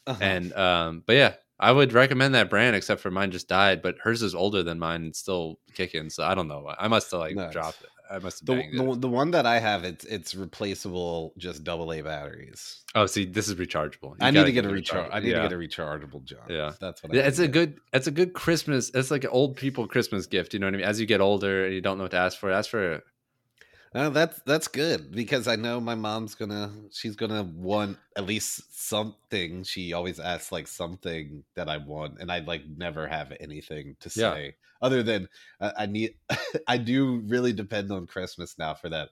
Uh-huh. 0.07 0.19
And 0.23 0.53
um, 0.55 1.03
but 1.07 1.15
yeah, 1.17 1.35
I 1.59 1.73
would 1.73 1.93
recommend 1.93 2.35
that 2.35 2.51
brand, 2.51 2.75
except 2.77 3.01
for 3.01 3.11
mine 3.11 3.31
just 3.31 3.49
died. 3.49 3.83
But 3.83 3.97
hers 4.03 4.23
is 4.23 4.35
older 4.35 4.63
than 4.63 4.79
mine 4.79 5.03
and 5.05 5.15
still 5.17 5.59
kicking. 5.75 6.11
So 6.11 6.25
I 6.25 6.35
don't 6.35 6.49
know. 6.49 6.73
I 6.79 6.89
must 6.89 7.11
have 7.11 7.21
like 7.21 7.37
Nice. 7.37 7.53
dropped 7.53 7.83
it. 7.83 7.91
I 8.11 8.19
must 8.19 8.41
have 8.41 8.47
the, 8.47 8.77
the, 8.77 8.97
the 8.97 9.09
one 9.09 9.31
that 9.33 9.47
I 9.47 9.59
have, 9.61 9.85
it's 9.85 10.05
it's 10.05 10.35
replaceable, 10.35 11.33
just 11.39 11.63
double 11.65 11.93
A 11.93 12.03
batteries. 12.03 12.83
Oh, 12.95 13.07
see, 13.07 13.25
this 13.25 13.49
is 13.49 13.55
rechargeable. 13.55 14.11
You 14.13 14.17
I 14.21 14.31
need 14.33 14.47
to 14.47 14.53
get 14.53 14.65
a 14.67 14.69
recharge. 14.69 15.09
rechargeable. 15.09 15.15
I 15.15 15.21
need 15.21 15.29
Yeah. 15.31 15.43
to 15.43 15.49
get 15.49 15.53
a 15.53 15.57
rechargeable, 15.57 16.25
John. 16.25 16.41
Yeah. 16.49 16.73
that's 16.81 17.03
what. 17.03 17.13
I 17.13 17.17
Yeah, 17.17 17.27
it's 17.29 17.39
a 17.39 17.43
get. 17.47 17.53
good 17.53 17.81
it's 17.93 18.07
a 18.09 18.11
good 18.11 18.33
Christmas. 18.33 18.91
It's 18.95 19.11
like 19.11 19.25
an 19.25 19.31
old 19.31 19.57
people 19.57 19.87
Christmas 19.87 20.27
gift. 20.27 20.53
You 20.55 20.61
know 20.61 20.67
what 20.67 20.75
I 20.75 20.79
mean? 20.79 20.87
As 20.87 20.99
you 21.01 21.07
get 21.07 21.21
older 21.21 21.65
and 21.67 21.75
you 21.75 21.81
don't 21.81 21.99
know 21.99 22.05
what 22.05 22.11
to 22.11 22.17
ask 22.19 22.37
for, 22.39 22.51
ask 22.51 22.69
for 22.71 23.03
Uh, 23.93 24.09
that's 24.09 24.41
that's 24.47 24.69
good 24.69 25.11
because 25.11 25.49
I 25.49 25.57
know 25.57 25.81
my 25.81 25.97
mom's 25.97 26.37
gonna 26.37 26.71
she's 26.93 27.17
gonna 27.17 27.43
want 27.43 27.99
at 28.17 28.25
least 28.25 28.63
something. 28.89 29.65
She 29.65 29.93
always 29.93 30.21
asks 30.21 30.53
like 30.53 30.69
something 30.69 31.43
that 31.57 31.69
I 31.69 31.77
want, 31.79 32.21
and 32.21 32.31
I 32.31 32.39
like 32.41 32.63
never 32.77 33.09
have 33.09 33.33
anything 33.41 33.97
to 34.01 34.11
Yeah. 34.15 34.33
say 34.35 34.55
other 34.81 35.03
than 35.03 35.29
I, 35.61 35.73
I 35.79 35.87
need. 35.87 36.15
I 36.69 36.79
do 36.79 37.17
really 37.27 37.53
depend 37.53 37.91
on 37.91 38.07
Christmas 38.07 38.57
now 38.59 38.75
for 38.75 38.89
that 38.91 39.09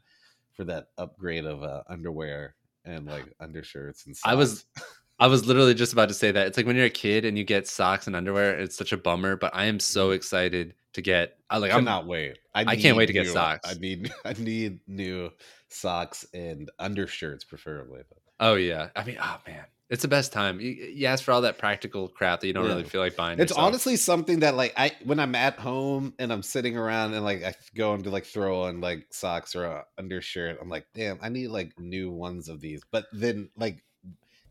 for 0.53 0.62
that 0.64 0.88
upgrade 0.97 1.45
of 1.45 1.62
uh, 1.64 1.83
underwear 1.88 2.55
and 2.85 3.05
like 3.07 3.25
undershirts 3.41 4.07
and. 4.07 4.17
Stuff. 4.17 4.31
I 4.31 4.35
was- 4.35 4.64
I 5.21 5.27
was 5.27 5.45
literally 5.47 5.75
just 5.75 5.93
about 5.93 6.07
to 6.11 6.14
say 6.14 6.31
that. 6.31 6.47
It's 6.47 6.57
like 6.57 6.64
when 6.67 6.77
you're 6.77 6.85
a 6.85 6.91
kid 6.91 7.25
and 7.25 7.37
you 7.37 7.43
get 7.43 7.67
socks 7.67 8.07
and 8.07 8.14
underwear, 8.14 8.57
it's 8.57 8.77
such 8.77 8.93
a 8.93 8.97
bummer, 8.97 9.35
but 9.35 9.53
I 9.53 9.64
am 9.64 9.81
so 9.81 10.12
excited 10.12 10.75
to 10.99 11.03
get 11.03 11.37
I 11.51 11.59
like 11.59 11.73
I'm 11.73 11.81
cannot 11.81 12.07
wait. 12.07 12.39
I 12.55 12.65
I 12.67 12.77
can't 12.77 12.97
wait 12.97 13.07
to 13.07 13.13
get 13.13 13.27
new- 13.27 13.33
socks. 13.33 13.69
I 13.69 13.75
need 13.79 14.13
I 14.25 14.35
need 14.35 14.81
new 14.87 15.31
socks 15.69 16.27
and 16.35 16.71
undershirts 16.79 17.45
preferably. 17.45 18.03
Oh 18.41 18.55
yeah. 18.55 18.89
I 18.95 19.05
mean, 19.05 19.17
oh 19.21 19.39
man. 19.47 19.65
It's 19.91 20.03
the 20.03 20.09
best 20.09 20.35
time. 20.35 20.61
You, 20.61 20.69
you 20.71 21.07
ask 21.07 21.25
for 21.25 21.33
all 21.33 21.41
that 21.41 21.57
practical 21.57 22.09
crap 22.09 22.41
that 22.41 22.47
you 22.47 22.53
don't 22.53 22.65
Yeah. 22.65 22.73
really 22.73 22.85
feel 22.85 23.01
like 23.01 23.17
buying. 23.17 23.39
It's 23.41 23.53
yourself. 23.53 23.67
honestly 23.69 23.97
something 23.97 24.41
that 24.41 24.55
like 24.55 24.75
I 24.77 24.93
when 25.05 25.19
I'm 25.19 25.35
at 25.35 25.59
home 25.59 26.13
and 26.19 26.31
I'm 26.31 26.43
sitting 26.43 26.77
around 26.77 27.15
and 27.15 27.25
like 27.25 27.43
I 27.43 27.55
go 27.75 27.95
and 27.95 28.05
to 28.05 28.11
like 28.11 28.27
throw 28.27 28.65
on 28.65 28.83
like 28.83 29.07
socks 29.11 29.57
or 29.57 29.65
a 29.65 29.85
undershirt. 29.97 30.59
I'm 30.61 30.69
like, 30.69 30.87
damn, 30.95 31.19
I 31.23 31.31
need 31.31 31.49
like 31.49 31.73
new 31.79 32.11
ones 32.11 32.49
of 32.51 32.61
these. 32.61 32.83
But 32.91 33.07
then 33.13 33.49
like 33.57 33.83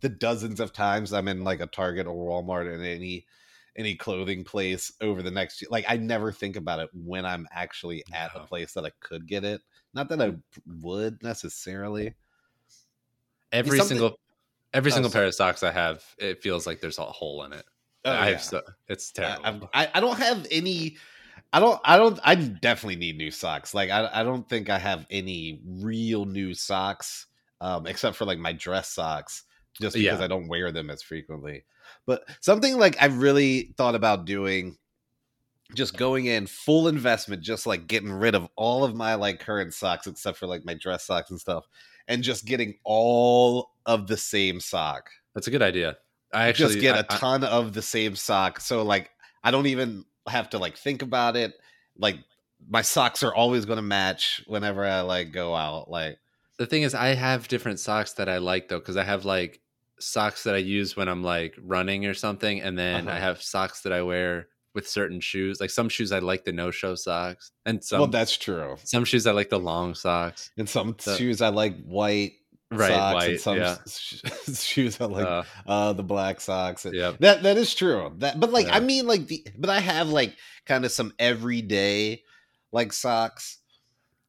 the 0.02 0.10
dozens 0.10 0.60
of 0.60 0.74
times 0.74 1.14
I'm 1.14 1.28
in 1.28 1.44
like 1.44 1.60
a 1.62 1.68
Target 1.68 2.08
or 2.08 2.14
Walmart 2.44 2.74
and 2.74 2.84
any 2.84 3.26
any 3.78 3.96
clothing 3.96 4.44
place 4.44 4.92
over 5.02 5.22
the 5.22 5.32
next 5.32 5.64
like 5.70 5.86
I 5.88 5.98
never 5.98 6.32
think 6.32 6.56
about 6.56 6.80
it 6.80 6.90
when 6.94 7.26
I'm 7.26 7.48
actually 7.52 8.04
at 8.14 8.32
a 8.36 8.40
place 8.42 8.74
that 8.74 8.86
I 8.86 8.92
could 9.00 9.28
get 9.28 9.44
it. 9.44 9.62
Not 9.94 10.10
that 10.10 10.22
I 10.22 10.34
would 10.82 11.22
necessarily. 11.24 12.14
every 13.52 13.78
something- 13.78 13.98
single 13.98 14.20
every 14.74 14.92
Oh, 14.92 14.96
single 14.96 15.12
sorry. 15.12 15.22
pair 15.22 15.28
of 15.28 15.36
socks 15.36 15.64
I 15.64 15.72
have, 15.72 16.04
it 16.18 16.42
feels 16.44 16.68
like 16.68 16.82
there's 16.82 16.98
a 16.98 17.04
hole 17.04 17.44
in 17.44 17.54
it. 17.54 17.66
Oh, 18.06 18.12
I 18.12 18.26
yeah. 18.26 18.32
have 18.32 18.44
so 18.44 18.62
it's 18.88 19.12
terrible. 19.12 19.46
I'm- 19.46 19.68
I, 19.74 19.90
I 19.94 20.00
don't 20.00 20.18
have 20.18 20.46
any. 20.52 20.98
I 21.54 21.60
don't. 21.62 21.80
I 21.86 21.98
don't. 21.98 22.20
I 22.24 22.36
definitely 22.36 22.98
need 22.98 23.18
new 23.18 23.32
socks. 23.32 23.74
Like 23.74 23.90
I. 23.90 24.10
I 24.14 24.24
don't 24.24 24.48
think 24.50 24.70
I 24.70 24.78
have 24.78 25.08
any 25.10 25.62
real 25.66 26.26
new 26.26 26.54
socks, 26.54 27.28
um, 27.62 27.88
except 27.88 28.18
for 28.18 28.26
like 28.26 28.38
my 28.38 28.52
dress 28.54 28.90
socks, 28.90 29.44
just 29.82 29.96
because 29.96 30.20
Yeah. 30.20 30.24
I 30.24 30.28
don't 30.28 30.48
wear 30.48 30.72
them 30.72 30.90
as 30.90 31.02
frequently. 31.02 31.64
But 32.06 32.24
something 32.42 32.78
like 32.78 33.02
I 33.02 33.06
really 33.08 33.74
thought 33.78 33.96
about 33.96 34.26
doing, 34.26 34.78
just 35.76 35.98
going 35.98 36.26
in 36.26 36.48
full 36.48 36.88
investment, 36.88 37.42
just 37.42 37.66
like 37.68 37.88
getting 37.88 38.12
rid 38.12 38.36
of 38.36 38.48
all 38.56 38.84
of 38.84 38.96
my 38.96 39.16
like 39.16 39.40
current 39.40 39.74
socks, 39.74 40.08
except 40.08 40.38
for 40.38 40.48
like 40.48 40.64
my 40.66 40.74
dress 40.74 41.06
socks 41.06 41.30
and 41.32 41.40
stuff, 41.40 41.66
and 42.08 42.24
just 42.24 42.46
getting 42.46 42.76
all 42.84 43.72
of 43.86 44.08
the 44.08 44.18
same 44.18 44.60
sock 44.60 45.10
That's 45.34 45.48
a 45.48 45.52
good 45.52 45.62
idea. 45.62 45.98
I 46.34 46.48
actually 46.48 46.74
just 46.76 46.82
get 46.82 46.96
I- 46.96 47.00
a 47.00 47.06
I- 47.10 47.18
ton 47.18 47.44
of 47.44 47.74
the 47.74 47.82
same 47.82 48.16
sock. 48.16 48.60
So 48.62 48.84
like 48.84 49.12
I 49.44 49.52
don't 49.52 49.68
even 49.68 50.06
have 50.28 50.50
to 50.52 50.58
like 50.58 50.78
think 50.78 51.02
about 51.02 51.36
it. 51.38 51.54
Like 51.98 52.18
my 52.70 52.82
socks 52.82 53.24
are 53.24 53.34
always 53.34 53.66
going 53.66 53.78
to 53.78 53.84
match 53.84 54.44
whenever 54.48 54.84
I 54.86 55.02
like 55.02 55.32
go 55.32 55.56
out. 55.56 55.90
Like 55.90 56.18
the 56.58 56.66
thing 56.66 56.82
is 56.82 56.96
i 56.96 57.10
have 57.10 57.48
different 57.48 57.80
socks 57.80 58.14
that 58.14 58.28
i 58.28 58.40
like 58.40 58.68
though 58.68 58.80
because 58.80 58.98
i 58.98 59.04
have 59.04 59.26
like 59.26 59.62
socks 60.00 60.44
that 60.44 60.54
i 60.56 60.60
use 60.60 60.96
when 60.96 61.08
i'm 61.08 61.24
like 61.24 61.56
running 61.62 62.06
or 62.06 62.14
something 62.14 62.62
and 62.62 62.78
then 62.78 63.08
i 63.08 63.12
Uh-huh. 63.14 63.20
have 63.22 63.42
socks 63.42 63.82
that 63.82 63.92
i 63.94 64.02
wear 64.02 64.48
with 64.76 64.88
certain 64.88 65.20
shoes 65.20 65.60
like 65.60 65.70
some 65.72 65.90
shoes 65.90 66.12
i 66.12 66.20
like 66.20 66.46
the 66.46 66.52
no 66.52 66.70
show 66.72 66.94
socks 66.96 67.52
and 67.66 67.84
some 67.84 68.00
well, 68.00 68.08
that's 68.08 68.38
true. 68.38 68.78
some 68.84 69.04
shoes 69.06 69.26
i 69.26 69.32
like 69.32 69.50
the 69.50 69.60
long 69.60 69.96
socks 69.96 70.52
And 70.58 70.70
some 70.70 70.96
The- 71.04 71.16
shoes 71.18 71.42
I 71.42 71.50
like 71.50 71.84
white 71.84 72.34
right 72.70 72.90
socks, 72.92 73.24
and 73.26 73.32
white 73.32 73.40
some 73.42 73.58
yeah 73.58 74.54
shoes 74.54 75.00
I 75.02 75.06
like 75.06 75.26
uh, 75.26 75.44
uh 75.66 75.94
the 75.94 76.04
black 76.04 76.42
socks. 76.42 76.86
yeah 76.92 77.14
That 77.22 77.42
that 77.44 77.56
is 77.58 77.74
true. 77.74 78.12
That 78.18 78.40
but 78.40 78.52
like 78.52 78.68
Yeah. 78.68 78.76
I 78.76 78.80
mean 78.82 79.08
like 79.08 79.26
the 79.28 79.48
but 79.58 79.70
I 79.70 79.80
have 79.80 80.10
like 80.10 80.36
kind 80.66 80.84
of 80.86 80.92
some 80.92 81.14
everyday 81.18 82.24
like 82.74 82.92
socks. 82.94 83.58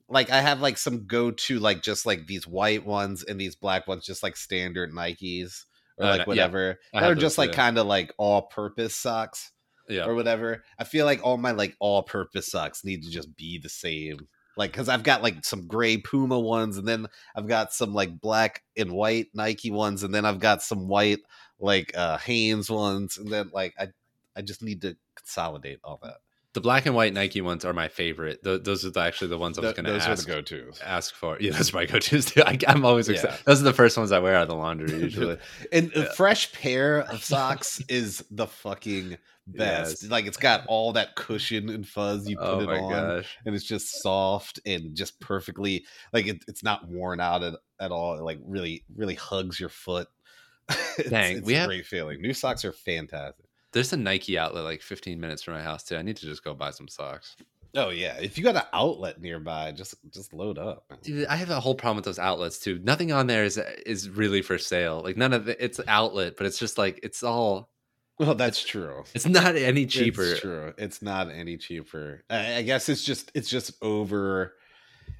Like 0.08 0.30
I 0.30 0.40
have 0.40 0.60
like 0.60 0.78
some 0.78 1.06
go 1.06 1.30
to 1.30 1.58
like 1.58 1.82
just 1.82 2.06
like 2.06 2.26
these 2.26 2.46
white 2.46 2.86
ones 2.86 3.22
and 3.24 3.38
these 3.40 3.56
black 3.56 3.86
ones, 3.86 4.04
just 4.06 4.22
like 4.22 4.36
standard 4.36 4.92
Nikes 4.92 5.64
or 5.98 6.06
Oh, 6.06 6.10
like 6.10 6.18
yeah. 6.20 6.24
whatever. 6.24 6.78
I 6.94 7.00
that 7.00 7.10
are 7.10 7.14
just 7.14 7.38
like 7.38 7.52
kind 7.52 7.76
of 7.78 7.86
like 7.86 8.14
all-purpose 8.18 8.96
socks 8.96 9.52
Yeah. 9.88 10.04
or 10.06 10.14
whatever. 10.14 10.64
I 10.78 10.84
feel 10.84 11.04
like 11.04 11.20
all 11.24 11.36
my 11.36 11.50
like 11.50 11.76
all-purpose 11.80 12.46
socks 12.50 12.84
need 12.84 13.02
to 13.02 13.10
just 13.10 13.36
be 13.36 13.58
the 13.58 13.68
same. 13.68 14.28
Like, 14.56 14.72
cause 14.72 14.88
I've 14.88 15.02
got 15.04 15.22
like 15.22 15.44
some 15.44 15.68
gray 15.68 15.98
Puma 15.98 16.38
ones, 16.40 16.78
and 16.78 16.88
then 16.88 17.06
I've 17.36 17.46
got 17.46 17.72
some 17.72 17.94
like 17.94 18.20
black 18.20 18.62
and 18.76 18.90
white 18.92 19.26
Nike 19.34 19.70
ones, 19.70 20.02
and 20.02 20.12
then 20.12 20.24
I've 20.24 20.40
got 20.40 20.62
some 20.62 20.88
white 20.88 21.20
like 21.60 21.96
uh 21.96 22.18
Hanes 22.18 22.68
ones, 22.70 23.18
and 23.18 23.28
then 23.28 23.50
like 23.52 23.74
I 23.78 23.88
I 24.34 24.42
just 24.42 24.62
need 24.62 24.82
to 24.82 24.96
consolidate 25.14 25.78
all 25.84 26.00
that. 26.02 26.16
The 26.58 26.62
black 26.62 26.86
and 26.86 26.94
white 26.96 27.14
Nike 27.14 27.40
ones 27.40 27.64
are 27.64 27.72
my 27.72 27.86
favorite. 27.86 28.42
Th- 28.42 28.60
those 28.60 28.84
are 28.84 28.90
the, 28.90 28.98
actually 28.98 29.28
the 29.28 29.38
ones 29.38 29.58
I 29.58 29.60
was 29.60 29.74
going 29.74 29.84
to 29.84 29.92
those 29.92 30.02
ask. 30.06 30.28
are 30.28 30.34
the 30.34 30.42
go-tos. 30.42 30.80
ask 30.84 31.14
for. 31.14 31.38
Yeah, 31.40 31.52
those 31.52 31.72
are 31.72 31.76
my 31.76 31.86
go-tos 31.86 32.24
too. 32.24 32.42
I, 32.44 32.58
I'm 32.66 32.84
always 32.84 33.08
Yeah. 33.08 33.36
Those 33.44 33.60
are 33.60 33.64
the 33.64 33.72
first 33.72 33.96
ones 33.96 34.10
I 34.10 34.18
wear 34.18 34.34
out 34.34 34.42
of 34.42 34.48
the 34.48 34.56
laundry 34.56 34.90
usually. 34.98 35.38
And 35.72 35.92
a 35.94 36.12
fresh 36.14 36.50
pair 36.50 37.02
of 37.02 37.22
socks 37.32 37.80
is 37.88 38.24
the 38.32 38.48
fucking 38.48 39.18
best. 39.46 40.02
Yes. 40.02 40.10
Like 40.10 40.26
it's 40.26 40.36
got 40.36 40.64
all 40.66 40.94
that 40.94 41.14
cushion 41.14 41.68
and 41.68 41.86
fuzz 41.86 42.28
you 42.28 42.36
put 42.36 42.44
oh 42.44 42.60
it 42.62 42.68
on, 42.68 42.90
gosh. 42.90 43.38
and 43.46 43.54
it's 43.54 43.64
just 43.64 44.02
soft 44.02 44.58
and 44.66 44.96
just 44.96 45.20
perfectly 45.20 45.84
like 46.12 46.26
it, 46.26 46.44
it's 46.48 46.64
not 46.64 46.88
worn 46.88 47.20
out 47.20 47.44
at, 47.44 47.54
at 47.78 47.92
all. 47.92 48.18
It 48.18 48.22
like 48.22 48.40
really, 48.44 48.82
really 48.96 49.14
hugs 49.14 49.60
your 49.60 49.68
foot. 49.68 50.08
it's, 50.98 51.08
Dang, 51.08 51.36
it's 51.38 51.46
we 51.46 51.54
a 51.54 51.58
have- 51.58 51.68
great 51.68 51.86
feeling. 51.86 52.20
New 52.20 52.34
socks 52.34 52.64
are 52.64 52.72
fantastic. 52.72 53.46
There's 53.72 53.92
a 53.92 53.96
Nike 53.96 54.38
outlet 54.38 54.64
like 54.64 54.82
15 54.82 55.20
minutes 55.20 55.42
from 55.42 55.54
my 55.54 55.62
house 55.62 55.82
too. 55.84 55.96
I 55.96 56.02
need 56.02 56.16
to 56.16 56.26
just 56.26 56.42
go 56.44 56.54
buy 56.54 56.70
some 56.70 56.88
socks. 56.88 57.36
Oh 57.76 57.90
yeah, 57.90 58.16
if 58.18 58.38
you 58.38 58.44
got 58.44 58.56
an 58.56 58.62
outlet 58.72 59.20
nearby, 59.20 59.72
just 59.72 59.94
just 60.10 60.32
load 60.32 60.56
up. 60.58 60.84
Dude, 61.02 61.26
I 61.26 61.36
have 61.36 61.50
a 61.50 61.60
whole 61.60 61.74
problem 61.74 61.96
with 61.96 62.06
those 62.06 62.18
outlets 62.18 62.58
too. 62.58 62.78
Nothing 62.82 63.12
on 63.12 63.26
there 63.26 63.44
is 63.44 63.58
is 63.84 64.08
really 64.08 64.40
for 64.40 64.56
sale. 64.56 65.02
Like 65.04 65.18
none 65.18 65.34
of 65.34 65.44
the, 65.44 65.62
it's 65.62 65.78
outlet, 65.86 66.36
but 66.38 66.46
it's 66.46 66.58
just 66.58 66.78
like 66.78 66.98
it's 67.02 67.22
all. 67.22 67.70
Well, 68.18 68.34
that's 68.34 68.64
true. 68.64 69.04
It's 69.14 69.26
not 69.26 69.54
any 69.54 69.86
cheaper. 69.86 70.24
It's 70.24 70.40
true. 70.40 70.72
It's 70.78 71.02
not 71.02 71.30
any 71.30 71.56
cheaper. 71.56 72.24
I, 72.30 72.56
I 72.56 72.62
guess 72.62 72.88
it's 72.88 73.04
just 73.04 73.30
it's 73.34 73.50
just 73.50 73.72
over. 73.82 74.54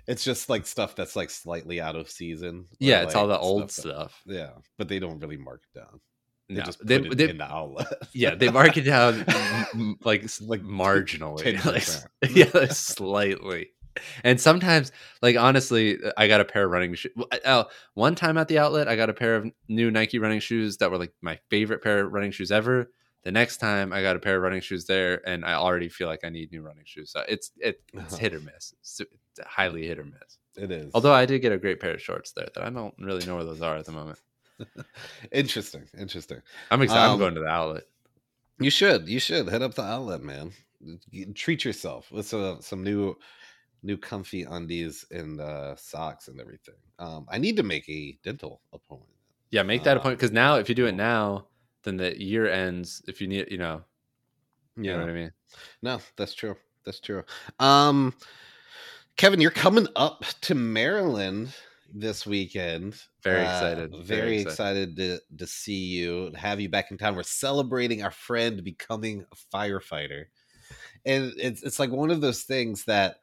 It's 0.07 0.25
just 0.25 0.49
like 0.49 0.67
stuff 0.67 0.97
that's 0.97 1.15
like 1.17 1.29
slightly 1.29 1.81
out 1.83 1.97
of 1.97 2.11
season. 2.11 2.65
Yeah, 2.81 3.03
it's 3.03 3.15
all 3.15 3.29
the 3.29 3.39
old 3.39 3.65
that- 3.65 3.73
stuff. 3.73 4.23
yeah, 4.27 4.53
but 4.79 4.89
they 4.89 4.99
don't 4.99 5.21
really 5.21 5.37
mark 5.37 5.61
it 5.75 5.79
down. 5.79 6.01
They 6.49 6.55
No, 6.57 6.63
just 6.63 6.79
put 6.79 6.87
they, 6.89 6.99
they- 6.99 7.31
in 7.31 7.39
the 7.39 7.45
outlet. 7.45 7.87
yeah, 8.13 8.35
they 8.35 8.51
mark 8.51 8.77
it 8.77 8.83
down 8.83 9.19
like 10.05 10.23
Like 10.41 10.63
marginally, 10.63 11.45
like, 11.65 11.83
10%. 11.83 12.07
yeah, 12.35 12.69
slightly. 12.69 13.71
And 14.23 14.41
sometimes, 14.41 14.93
like 15.23 15.37
honestly, 15.37 15.99
I 16.17 16.29
got 16.29 16.41
a 16.41 16.45
pair 16.45 16.65
of 16.65 16.71
running 16.71 16.95
shoes. 16.95 17.13
Uh, 17.45 17.65
one 17.95 18.15
time 18.15 18.39
at 18.39 18.47
the 18.49 18.59
outlet, 18.59 18.87
I 18.89 18.95
got 18.97 19.11
a 19.11 19.13
pair 19.13 19.35
of 19.37 19.51
new 19.69 19.91
Nike 19.91 20.19
running 20.21 20.39
shoes 20.41 20.77
that 20.77 20.91
were 20.91 20.99
like 20.99 21.13
my 21.21 21.39
favorite 21.51 21.83
pair 21.83 22.05
of 22.07 22.13
running 22.13 22.31
shoes 22.31 22.53
ever. 22.53 22.91
The 23.25 23.33
next 23.33 23.57
time, 23.57 23.93
I 23.93 24.01
got 24.03 24.15
a 24.15 24.21
pair 24.21 24.37
of 24.37 24.43
running 24.43 24.61
shoes 24.61 24.85
there, 24.87 25.21
and 25.29 25.45
I 25.45 25.55
already 25.55 25.89
feel 25.89 26.07
like 26.07 26.21
I 26.25 26.29
need 26.29 26.53
new 26.53 26.63
running 26.63 26.85
shoes. 26.87 27.11
So 27.11 27.25
it's 27.29 27.51
it, 27.59 27.83
it's 27.93 28.17
hit 28.17 28.33
or 28.35 28.41
miss. 28.41 28.73
It's, 28.81 29.01
it's 29.01 29.11
highly 29.45 29.85
hit 29.87 29.99
or 29.99 30.05
miss. 30.05 30.39
it 30.57 30.71
is. 30.71 30.93
Although 30.95 31.13
I 31.13 31.27
did 31.27 31.41
get 31.43 31.51
a 31.51 31.59
great 31.59 31.81
pair 31.81 31.95
of 31.95 32.01
shorts 32.01 32.31
there 32.33 32.49
that 32.55 32.63
I 32.65 32.71
don't 32.71 32.95
really 33.01 33.27
know 33.27 33.35
where 33.35 33.45
those 33.45 33.61
are 33.61 33.77
at 33.77 33.85
the 33.87 33.93
moment. 33.93 34.19
interesting, 35.33 35.87
interesting. 35.99 36.40
I'm 36.71 36.83
excited. 36.83 37.05
Um, 37.05 37.12
I'm 37.12 37.18
going 37.18 37.35
to 37.35 37.40
the 37.40 37.47
outlet. 37.47 37.85
You 38.61 38.71
should, 38.71 39.09
you 39.09 39.21
should 39.21 39.49
head 39.49 39.62
up 39.62 39.75
the 39.75 39.83
outlet, 39.83 40.23
man. 40.23 40.53
Treat 41.35 41.64
yourself 41.64 42.11
with 42.12 42.27
some 42.27 42.61
some 42.62 42.83
new 42.85 43.16
new 43.83 43.97
comfy 43.97 44.42
undies 44.42 45.05
and 45.11 45.40
uh 45.40 45.75
socks 45.77 46.29
and 46.29 46.40
everything. 46.40 46.75
Um, 46.99 47.27
I 47.29 47.38
need 47.38 47.57
to 47.57 47.62
make 47.62 47.88
a 47.88 48.18
dental 48.23 48.61
appointment. 48.73 49.11
Yeah, 49.51 49.62
make 49.62 49.83
that 49.85 49.97
uh, 49.97 50.01
point 50.01 50.18
because 50.18 50.33
now 50.33 50.57
if 50.57 50.68
you 50.68 50.75
do 50.75 50.87
it 50.87 50.94
now, 50.94 51.49
then 51.85 51.97
the 51.97 52.21
year 52.21 52.49
ends. 52.49 53.03
If 53.09 53.21
you 53.21 53.27
need, 53.29 53.49
you 53.51 53.59
know, 53.59 53.83
you 54.77 54.85
Yeah. 54.85 54.94
know 54.94 55.01
what 55.01 55.11
I 55.11 55.14
mean. 55.14 55.33
No, 55.83 56.01
that's 56.16 56.35
true. 56.35 56.57
That's 56.85 57.01
true. 57.01 57.25
Um, 57.59 58.14
Kevin, 59.16 59.40
you're 59.40 59.51
coming 59.51 59.88
up 59.97 60.25
to 60.42 60.55
Maryland 60.55 61.55
this 61.92 62.27
weekend. 62.27 63.03
Very 63.22 63.44
Uh, 63.44 63.44
excited. 63.44 63.90
Very, 63.90 64.07
Very 64.07 64.40
excited 64.40 64.96
to 64.96 65.20
to 65.38 65.46
see 65.46 65.87
you, 65.87 66.33
have 66.35 66.61
you 66.61 66.68
back 66.68 66.90
in 66.90 66.98
town. 66.98 67.16
We're 67.16 67.22
celebrating 67.22 68.03
our 68.03 68.11
friend 68.11 68.62
becoming 68.62 69.24
a 69.33 69.57
firefighter, 69.57 70.27
and 71.05 71.33
it's 71.37 71.62
it's 71.62 71.79
like 71.79 71.90
one 71.90 72.11
of 72.11 72.20
those 72.20 72.42
things 72.44 72.85
that 72.87 73.18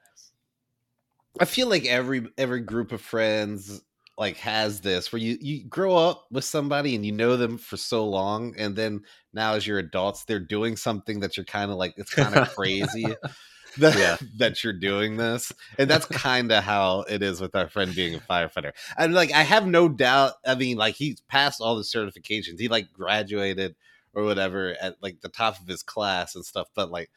I 1.39 1.45
feel 1.45 1.67
like 1.67 1.85
every 1.85 2.27
every 2.37 2.61
group 2.61 2.91
of 2.91 3.01
friends 3.01 3.81
like 4.17 4.37
has 4.37 4.79
this 4.79 5.11
where 5.11 5.21
you 5.21 5.37
you 5.41 5.65
grow 5.65 5.95
up 5.95 6.25
with 6.31 6.45
somebody 6.45 6.95
and 6.95 7.05
you 7.05 7.11
know 7.11 7.35
them 7.35 7.57
for 7.57 7.75
so 7.75 8.07
long 8.07 8.55
and 8.57 8.73
then 8.75 9.01
now 9.33 9.53
as 9.53 9.67
you're 9.67 9.77
adults 9.77 10.23
they're 10.23 10.39
doing 10.39 10.77
something 10.77 11.19
that 11.19 11.35
you're 11.35 11.45
kind 11.45 11.69
of 11.69 11.75
like 11.75 11.93
it's 11.97 12.13
kind 12.13 12.33
of 12.33 12.41
crazy 12.55 13.13
that, 13.79 13.97
Yeah. 13.97 14.17
that 14.37 14.63
you're 14.63 14.73
doing 14.73 15.17
this 15.17 15.51
and 15.77 15.89
that's 15.89 16.05
kind 16.05 16.51
of 16.51 16.63
how 16.63 17.01
it 17.01 17.21
is 17.21 17.41
with 17.41 17.55
our 17.55 17.67
friend 17.67 17.93
being 17.95 18.15
a 18.15 18.19
firefighter 18.19 18.71
and 18.97 19.13
like 19.13 19.31
i 19.33 19.43
have 19.43 19.67
no 19.67 19.89
doubt 19.89 20.33
i 20.45 20.55
mean 20.55 20.77
like 20.77 20.95
he's 20.95 21.21
passed 21.21 21.61
all 21.61 21.75
the 21.75 21.83
certifications 21.83 22.59
he 22.59 22.67
like 22.67 22.91
graduated 22.93 23.75
or 24.13 24.23
whatever 24.23 24.75
at 24.81 24.95
like 25.01 25.21
the 25.21 25.29
top 25.29 25.59
of 25.59 25.67
his 25.67 25.83
class 25.83 26.35
and 26.35 26.45
stuff 26.45 26.67
but 26.75 26.89
like 26.89 27.09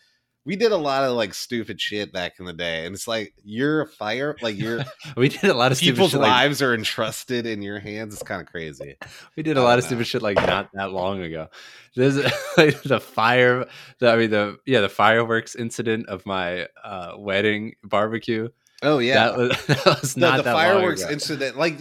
we 0.48 0.56
did 0.56 0.72
a 0.72 0.76
lot 0.78 1.04
of 1.04 1.14
like 1.14 1.34
stupid 1.34 1.78
shit 1.78 2.11
back 2.11 2.40
in 2.40 2.46
the 2.46 2.54
day 2.54 2.87
and 2.87 2.94
it's 2.94 3.06
like 3.06 3.34
you're 3.44 3.82
a 3.82 3.87
fire 3.87 4.34
like 4.40 4.56
you're 4.58 4.82
We 5.16 5.28
did 5.28 5.44
a 5.44 5.52
lot 5.54 5.72
of 5.72 5.76
stupid 5.76 5.94
people's 5.96 6.12
shit. 6.12 6.20
Like, 6.20 6.30
lives 6.30 6.62
are 6.62 6.74
entrusted 6.74 7.44
in 7.46 7.61
your 7.61 7.78
hands 7.78 8.14
it's 8.14 8.22
kind 8.22 8.40
of 8.40 8.46
crazy 8.46 8.96
we 9.37 9.42
did 9.42 9.58
a 9.58 9.62
lot 9.62 9.72
don't 9.72 9.78
of 9.80 9.84
know. 9.84 9.88
stupid 9.88 10.06
shit 10.06 10.22
like 10.22 10.37
not 10.37 10.70
that 10.72 10.90
long 10.90 11.20
ago. 11.22 11.48
There's 11.94 12.16
like 12.56 12.80
the 12.82 12.98
fire. 12.98 13.66
The, 13.98 14.11
I 14.11 14.16
mean 14.16 14.30
the 14.30 14.58
yeah 14.64 14.80
the 14.80 14.88
fireworks 14.88 15.54
incident 15.54 16.08
of 16.08 16.24
my 16.24 16.68
uh, 16.82 17.12
wedding 17.18 17.74
barbecue. 17.84 18.48
oh 18.82 19.00
yeah 19.00 19.14
that 19.26 19.37
was, 19.37 19.66
that 19.66 19.84
was 20.00 20.16
No, 20.16 20.28
not 20.30 20.37
the 20.38 20.42
that 20.44 20.54
fireworks 20.54 21.02
incident 21.02 21.58
like 21.58 21.78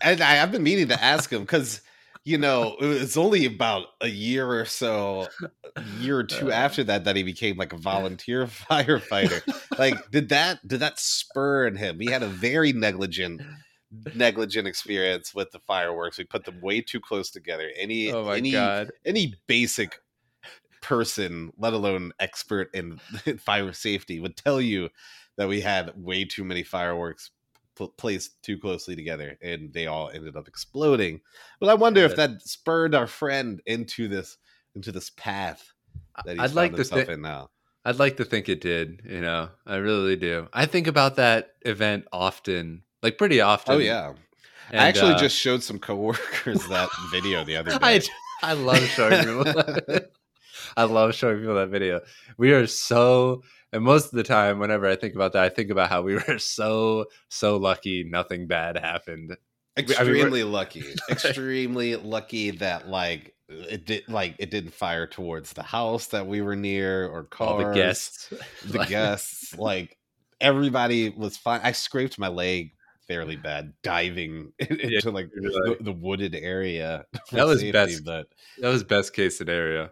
and 0.00 0.20
I, 0.22 0.42
i've 0.42 0.50
been 0.50 0.62
meaning 0.64 0.88
to 0.88 1.00
ask 1.00 1.30
him 1.32 1.42
because 1.42 1.82
you 2.28 2.36
know 2.38 2.76
it's 2.80 3.16
only 3.16 3.46
about 3.46 3.86
a 4.00 4.08
year 4.08 4.46
or 4.60 4.64
so 4.66 5.28
a 5.76 5.82
year 6.00 6.18
or 6.18 6.24
two 6.24 6.50
Uh. 6.50 6.54
after 6.54 6.84
that 6.84 7.04
that 7.04 7.16
he 7.16 7.22
became 7.22 7.56
like 7.56 7.72
a 7.72 7.78
volunteer 7.78 8.46
firefighter. 8.70 9.40
Like 9.78 10.10
did 10.10 10.28
that 10.28 10.66
did 10.66 10.80
that 10.80 10.98
spur 10.98 11.66
in 11.66 11.76
him? 11.76 12.00
He 12.00 12.10
had 12.10 12.22
a 12.22 12.28
very 12.28 12.72
negligent 12.72 13.40
negligent 14.14 14.68
experience 14.68 15.34
with 15.34 15.50
the 15.52 15.60
fireworks. 15.60 16.18
We 16.18 16.24
put 16.24 16.44
them 16.44 16.60
way 16.60 16.80
too 16.82 17.00
close 17.00 17.30
together. 17.30 17.70
Any 17.76 18.12
Oh 18.12 18.24
my 18.24 18.36
any 18.36 18.52
god! 18.52 18.90
any 19.06 19.34
basic 19.46 20.00
person, 20.82 21.52
let 21.56 21.72
alone 21.72 22.12
expert 22.20 22.68
in 22.74 22.98
fire 23.38 23.72
safety, 23.72 24.20
would 24.20 24.36
tell 24.36 24.60
you 24.60 24.90
that 25.36 25.48
we 25.48 25.60
had 25.60 25.92
way 25.96 26.24
too 26.24 26.44
many 26.44 26.62
fireworks 26.62 27.30
pl- 27.78 27.88
placed 27.96 28.42
too 28.42 28.58
closely 28.58 28.94
together, 28.96 29.38
and 29.40 29.72
they 29.72 29.86
all 29.86 30.10
ended 30.10 30.36
up 30.36 30.48
exploding. 30.48 31.20
But 31.60 31.70
I 31.70 31.74
wonder 31.74 32.04
if 32.04 32.16
that 32.16 32.42
spurred 32.42 32.94
our 32.94 33.06
friend 33.06 33.62
into 33.64 34.08
this 34.08 34.36
into 34.74 34.92
this 34.92 35.10
path 35.10 35.72
that 36.24 36.36
he's 36.36 36.40
I'd 36.40 36.54
like 36.54 36.72
to 36.72 36.76
himself 36.78 37.06
thi- 37.06 37.12
in 37.12 37.22
now. 37.22 37.50
I'd 37.84 37.98
like 37.98 38.18
to 38.18 38.24
think 38.24 38.48
it 38.48 38.60
did. 38.60 39.00
You 39.08 39.20
know, 39.22 39.48
I 39.66 39.76
really 39.76 40.16
do. 40.16 40.48
I 40.52 40.66
think 40.66 40.86
about 40.86 41.16
that 41.16 41.54
event 41.62 42.06
often, 42.12 42.82
like 43.02 43.16
pretty 43.16 43.40
often. 43.40 43.76
Oh 43.76 43.78
yeah, 43.78 44.12
And, 44.70 44.80
I 44.80 44.88
actually 44.88 45.14
uh, 45.14 45.18
just 45.18 45.36
showed 45.36 45.62
some 45.62 45.78
coworkers 45.78 46.66
that 46.68 46.90
video 47.10 47.44
the 47.44 47.56
other 47.60 47.70
day. 47.70 47.78
I, 47.80 48.02
I 48.42 48.52
love 48.52 48.82
showing. 48.90 49.44
I 50.76 50.84
love 50.84 51.14
showing 51.14 51.38
people 51.40 51.54
that 51.56 51.68
video. 51.68 52.00
We 52.36 52.52
are 52.52 52.66
so, 52.66 53.42
and 53.72 53.82
most 53.84 54.06
of 54.06 54.12
the 54.12 54.22
time, 54.22 54.58
whenever 54.58 54.86
I 54.86 54.96
think 54.96 55.14
about 55.14 55.32
that, 55.34 55.44
I 55.44 55.48
think 55.48 55.70
about 55.70 55.90
how 55.90 56.02
we 56.02 56.14
were 56.28 56.38
so 56.38 57.06
so 57.28 57.56
lucky. 57.56 58.04
Nothing 58.04 58.46
bad 58.46 58.76
happened. 58.78 59.36
I 59.76 59.82
mean, 59.82 59.90
extremely 59.90 60.42
lucky 60.42 60.84
extremely 61.08 61.94
lucky 61.94 62.50
that 62.50 62.88
like 62.88 63.34
it 63.48 63.86
did 63.86 64.08
like 64.08 64.34
it 64.40 64.50
didn't 64.50 64.72
fire 64.74 65.06
towards 65.06 65.52
the 65.52 65.62
house 65.62 66.06
that 66.08 66.26
we 66.26 66.40
were 66.40 66.56
near 66.56 67.06
or 67.06 67.22
cars 67.22 67.50
All 67.50 67.58
the 67.58 67.74
guests, 67.74 68.32
the 68.66 68.84
guests 68.88 69.56
like 69.56 69.96
everybody 70.40 71.10
was 71.10 71.36
fine 71.36 71.60
i 71.62 71.70
scraped 71.70 72.18
my 72.18 72.26
leg 72.26 72.72
fairly 73.06 73.36
bad 73.36 73.72
diving 73.84 74.52
into 74.58 75.12
like 75.12 75.30
You're 75.40 75.52
the, 75.52 75.76
the 75.80 75.92
wooded 75.92 76.34
area 76.34 77.04
That 77.30 77.46
was 77.46 77.60
safety, 77.60 77.70
best. 77.70 78.04
but 78.04 78.26
That 78.60 78.68
was 78.70 78.82
best 78.82 79.12
case 79.14 79.38
scenario, 79.38 79.90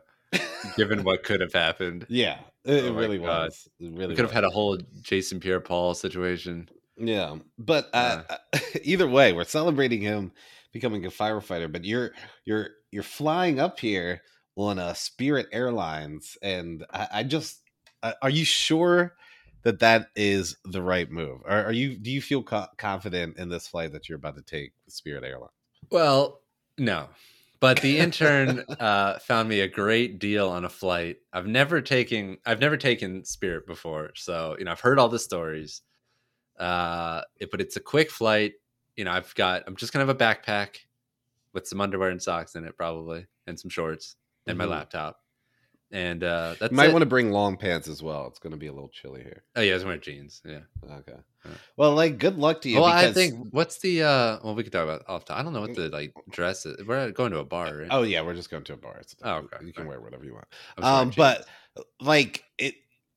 given 0.76 1.04
what 1.04 1.22
could 1.22 1.40
have 1.40 1.52
happened. 1.52 2.06
yeah 2.10 2.38
it, 2.66 2.84
Oh 2.84 2.86
it 2.88 2.92
really 2.92 3.18
God. 3.18 3.48
was 3.48 3.68
it 3.78 3.92
really 3.92 4.08
We 4.08 4.14
could 4.16 4.24
have 4.24 4.32
had 4.32 4.44
a 4.44 4.50
whole 4.50 4.78
Jason 5.02 5.40
Pierre-Paul 5.40 5.94
situation. 5.94 6.68
Yeah, 6.98 7.36
but 7.58 7.88
uh, 7.92 8.22
either 8.82 9.06
way, 9.06 9.32
we're 9.32 9.44
celebrating 9.44 10.00
him 10.00 10.32
becoming 10.72 11.04
a 11.04 11.10
firefighter. 11.10 11.70
But 11.70 11.84
you're 11.84 12.12
you're 12.44 12.70
you're 12.90 13.02
flying 13.02 13.60
up 13.60 13.78
here 13.78 14.22
on 14.56 14.78
a 14.78 14.94
Spirit 14.94 15.46
Airlines, 15.52 16.38
and 16.42 16.84
I, 16.90 17.08
I 17.12 17.22
just 17.22 17.60
uh, 18.02 18.12
are 18.22 18.30
you 18.30 18.44
sure 18.44 19.14
that 19.62 19.80
that 19.80 20.08
is 20.16 20.56
the 20.64 20.82
right 20.82 21.10
move? 21.10 21.40
Are, 21.46 21.66
are 21.66 21.72
you 21.72 21.96
do 21.98 22.10
you 22.10 22.22
feel 22.22 22.42
co- 22.42 22.68
confident 22.78 23.36
in 23.38 23.48
this 23.48 23.68
flight 23.68 23.92
that 23.92 24.08
you're 24.08 24.16
about 24.16 24.36
to 24.36 24.42
take 24.42 24.72
with 24.86 24.94
Spirit 24.94 25.22
Airlines? 25.22 25.52
Well, 25.90 26.40
no, 26.78 27.08
But 27.60 27.80
the 27.80 27.98
intern 28.06 28.64
uh, 28.80 29.18
found 29.18 29.48
me 29.48 29.60
a 29.60 29.68
great 29.68 30.18
deal 30.18 30.48
on 30.48 30.64
a 30.64 30.68
flight. 30.68 31.18
I've 31.32 31.46
never 31.46 31.80
taken 31.80 32.38
I've 32.46 32.60
never 32.60 32.76
taken 32.76 33.24
Spirit 33.24 33.66
before, 33.66 34.10
so 34.14 34.56
you 34.58 34.64
know 34.64 34.72
I've 34.72 34.80
heard 34.80 34.98
all 34.98 35.08
the 35.08 35.18
stories. 35.18 35.82
Uh, 36.58 37.22
it, 37.38 37.50
but 37.50 37.60
it's 37.60 37.76
a 37.76 37.80
quick 37.80 38.10
flight. 38.10 38.54
You 38.96 39.04
know 39.04 39.12
I've 39.12 39.34
got 39.34 39.64
I'm 39.66 39.76
just 39.76 39.92
gonna 39.92 40.06
have 40.06 40.14
a 40.14 40.18
backpack 40.18 40.76
with 41.52 41.66
some 41.66 41.80
underwear 41.80 42.10
and 42.10 42.22
socks 42.22 42.54
in 42.54 42.64
it 42.64 42.76
probably, 42.76 43.26
and 43.46 43.58
some 43.58 43.70
shorts 43.70 44.16
and 44.46 44.56
Mhm. 44.56 44.60
my 44.60 44.64
laptop. 44.66 45.20
And 45.92 46.24
uh, 46.24 46.56
that's 46.58 46.72
You 46.72 46.76
might 46.76 46.88
it. 46.90 46.92
want 46.92 47.02
to 47.02 47.06
bring 47.06 47.30
long 47.30 47.56
pants 47.56 47.86
as 47.86 48.02
well. 48.02 48.26
It's 48.26 48.40
going 48.40 48.50
to 48.50 48.56
be 48.56 48.66
a 48.66 48.72
little 48.72 48.88
chilly 48.88 49.22
here. 49.22 49.44
Oh 49.54 49.60
yeah, 49.60 49.72
I 49.72 49.74
was 49.74 49.84
wearing 49.84 50.00
jeans. 50.00 50.42
Yeah. 50.44 50.60
Okay. 50.84 51.12
Well, 51.76 51.94
like, 51.94 52.18
good 52.18 52.38
luck 52.38 52.62
to 52.62 52.68
you. 52.68 52.76
well, 52.80 52.86
I 52.86 53.12
think 53.12 53.48
what's 53.52 53.78
the 53.78 54.02
uh? 54.02 54.38
Well, 54.42 54.56
we 54.56 54.64
could 54.64 54.72
talk 54.72 54.82
about 54.82 55.04
off. 55.08 55.30
I 55.30 55.44
don't 55.44 55.52
know 55.52 55.60
what 55.60 55.74
the 55.76 55.88
like 55.90 56.12
dress 56.28 56.66
is. 56.66 56.84
We're 56.84 57.12
going 57.12 57.30
to 57.30 57.38
a 57.38 57.44
bar. 57.44 57.76
Right? 57.76 57.88
Oh 57.90 58.02
yeah, 58.02 58.22
we're 58.22 58.34
just 58.34 58.50
going 58.50 58.64
to 58.64 58.72
a 58.72 58.76
bar. 58.76 58.96
It's, 59.00 59.14
Oh, 59.22 59.34
okay, 59.34 59.58
You 59.64 59.72
can 59.72 59.82
fine. 59.84 59.86
wear 59.86 60.00
whatever 60.00 60.24
you 60.24 60.34
want. 60.34 60.46
I 60.76 60.80
was 60.80 60.84
wearing 60.84 61.08
Um, 61.08 61.12
but 61.16 61.46
like 62.00 62.42
it, 62.58 62.74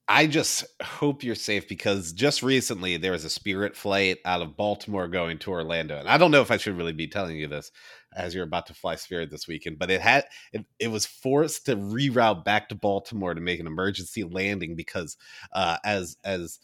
I 0.07 0.27
just 0.27 0.65
hope 0.81 1.23
you're 1.23 1.35
safe 1.35 1.67
because 1.67 2.13
just 2.13 2.43
recently 2.43 2.97
there 2.97 3.11
was 3.13 3.25
a 3.25 3.29
Spirit 3.29 3.75
flight 3.75 4.17
out 4.25 4.41
of 4.43 4.55
Baltimore 4.57 5.07
going 5.07 5.39
to 5.39 5.51
Orlando, 5.51 5.97
and 5.97 6.07
I 6.07 6.17
don't 6.19 6.31
know 6.31 6.41
if 6.41 6.51
I 6.51 6.57
should 6.57 6.77
really 6.77 6.93
be 6.93 7.07
telling 7.07 7.35
you 7.37 7.47
this 7.47 7.71
as 8.15 8.33
you're 8.33 8.43
about 8.43 8.67
to 8.67 8.73
fly 8.73 8.95
Spirit 8.95 9.29
this 9.29 9.47
weekend, 9.47 9.79
but 9.79 9.91
it 9.91 10.01
had 10.01 10.25
it, 10.53 10.65
it 10.79 10.87
was 10.89 11.05
forced 11.05 11.65
to 11.65 11.75
reroute 11.75 12.43
back 12.43 12.69
to 12.69 12.75
Baltimore 12.75 13.33
to 13.33 13.41
make 13.41 13.59
an 13.59 13.67
emergency 13.67 14.23
landing 14.23 14.75
because 14.75 15.17
uh, 15.53 15.77
as 15.83 16.17
as 16.23 16.59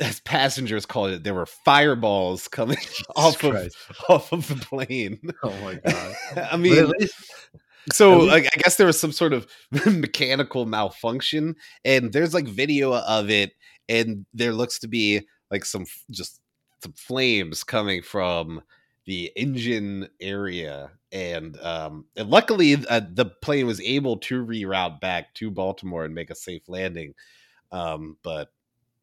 as 0.00 0.20
passengers 0.20 0.86
called 0.86 1.10
it, 1.10 1.24
there 1.24 1.34
were 1.34 1.46
fireballs 1.46 2.48
coming 2.48 2.78
off 3.16 3.44
of 3.44 3.70
off 4.08 4.32
of 4.32 4.48
the 4.48 4.56
plane. 4.56 5.20
Oh 5.42 5.54
my 5.62 5.74
god. 5.74 6.16
I 6.52 6.56
mean, 6.56 6.88
least 6.88 7.14
so 7.92 8.18
like, 8.18 8.46
I 8.46 8.58
guess 8.58 8.76
there 8.76 8.86
was 8.86 9.00
some 9.00 9.12
sort 9.12 9.32
of 9.32 9.46
mechanical 9.86 10.66
malfunction, 10.66 11.56
and 11.84 12.12
there's 12.12 12.34
like 12.34 12.46
video 12.46 12.94
of 12.94 13.30
it, 13.30 13.52
and 13.88 14.26
there 14.34 14.52
looks 14.52 14.78
to 14.80 14.88
be 14.88 15.26
like 15.50 15.64
some 15.64 15.86
just 16.10 16.40
some 16.82 16.92
flames 16.92 17.64
coming 17.64 18.02
from 18.02 18.62
the 19.10 19.32
engine 19.34 20.08
area, 20.20 20.92
and 21.10 21.60
um, 21.62 22.04
and 22.14 22.30
luckily 22.30 22.76
uh, 22.88 23.00
the 23.12 23.26
plane 23.26 23.66
was 23.66 23.80
able 23.80 24.18
to 24.18 24.46
reroute 24.46 25.00
back 25.00 25.34
to 25.34 25.50
Baltimore 25.50 26.04
and 26.04 26.14
make 26.14 26.30
a 26.30 26.34
safe 26.36 26.68
landing. 26.68 27.14
Um, 27.72 28.18
but 28.22 28.52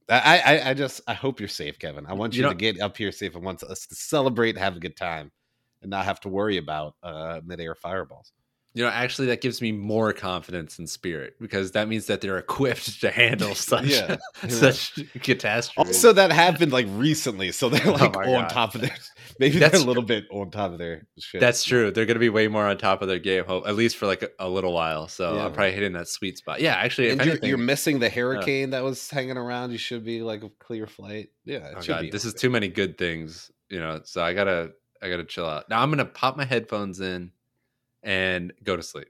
I, 0.07 0.39
I, 0.45 0.69
I 0.69 0.73
just 0.75 1.01
I 1.09 1.13
hope 1.13 1.41
you're 1.41 1.49
safe, 1.49 1.77
Kevin. 1.77 2.05
I 2.05 2.13
want 2.13 2.35
you, 2.35 2.43
You 2.43 2.47
to 2.47 2.55
get 2.55 2.79
up 2.79 2.95
here 2.95 3.11
safe. 3.11 3.35
I 3.35 3.39
want 3.39 3.61
us 3.63 3.85
to 3.87 3.95
celebrate 3.95 4.57
have 4.57 4.77
a 4.77 4.79
good 4.79 4.95
time, 4.95 5.29
and 5.81 5.91
not 5.91 6.05
have 6.05 6.21
to 6.21 6.29
worry 6.29 6.55
about 6.55 6.95
uh, 7.03 7.41
midair 7.43 7.75
fireballs. 7.75 8.31
You 8.77 8.83
know, 8.83 8.89
actually, 8.91 9.25
that 9.29 9.41
gives 9.41 9.59
me 9.59 9.71
more 9.71 10.13
confidence 10.13 10.77
in 10.77 10.85
Spirit 10.85 11.33
because 11.41 11.71
that 11.71 11.87
means 11.87 12.05
that 12.05 12.21
they're 12.21 12.37
equipped 12.47 13.01
to 13.01 13.09
handle 13.09 13.55
such 13.55 13.85
Yeah, 13.85 14.17
such 14.49 14.99
catastrophe. 15.23 15.87
Also, 15.89 16.13
that 16.13 16.31
happened 16.31 16.71
like 16.71 16.85
recently, 16.91 17.51
so 17.51 17.69
they're 17.69 17.87
oh 17.87 17.93
like 17.93 18.15
Oh 18.15 18.19
on 18.35 18.43
God. 18.43 18.49
top 18.49 18.75
of 18.75 18.81
their. 18.81 18.95
Maybe 19.39 19.57
That's 19.57 19.73
they're 19.73 19.81
a 19.81 19.85
little 19.85 20.03
bit 20.03 20.25
on 20.29 20.51
top 20.51 20.73
of 20.73 20.77
their 20.77 21.07
shit. 21.17 21.41
That's 21.41 21.63
true. 21.63 21.89
They're 21.89 22.05
going 22.05 22.15
to 22.15 22.19
be 22.19 22.29
way 22.29 22.47
more 22.47 22.67
on 22.67 22.77
top 22.77 23.01
of 23.01 23.07
their 23.07 23.17
game, 23.17 23.43
at 23.47 23.75
least 23.75 23.97
for 23.97 24.05
like 24.05 24.21
a, 24.21 24.29
a 24.39 24.47
little 24.49 24.73
while. 24.73 25.07
So 25.07 25.35
Yeah. 25.35 25.45
I'm 25.45 25.53
probably 25.53 25.73
hitting 25.73 25.93
that 25.93 26.07
sweet 26.07 26.37
spot. 26.37 26.61
Yeah, 26.61 26.75
actually, 26.75 27.09
And 27.09 27.19
if 27.19 27.25
you're, 27.25 27.31
anything, 27.33 27.49
you're 27.49 27.57
missing 27.57 27.97
the 27.99 28.07
uh 28.07 28.11
hurricane 28.11 28.69
that 28.71 28.83
was 28.83 29.09
hanging 29.09 29.37
around. 29.37 29.71
You 29.71 29.79
should 29.79 30.03
be 30.05 30.21
like 30.21 30.43
a 30.43 30.49
clear 30.59 30.85
flight. 30.85 31.29
Yeah, 31.45 31.57
it 31.67 31.75
oh 31.77 31.81
god, 31.81 32.05
this 32.11 32.23
okay. 32.23 32.27
is 32.27 32.33
too 32.35 32.51
many 32.51 32.67
good 32.67 32.99
things, 32.99 33.49
you 33.69 33.79
know. 33.79 34.01
So 34.03 34.23
I 34.23 34.33
gotta, 34.33 34.71
I 35.01 35.09
gotta 35.09 35.25
chill 35.25 35.47
out. 35.47 35.67
Now 35.69 35.81
I'm 35.81 35.89
gonna 35.89 36.05
pop 36.05 36.37
my 36.37 36.45
headphones 36.45 36.99
in 36.99 37.31
and 38.07 38.53
go 38.63 38.75
to 38.75 38.81
sleep. 38.83 39.09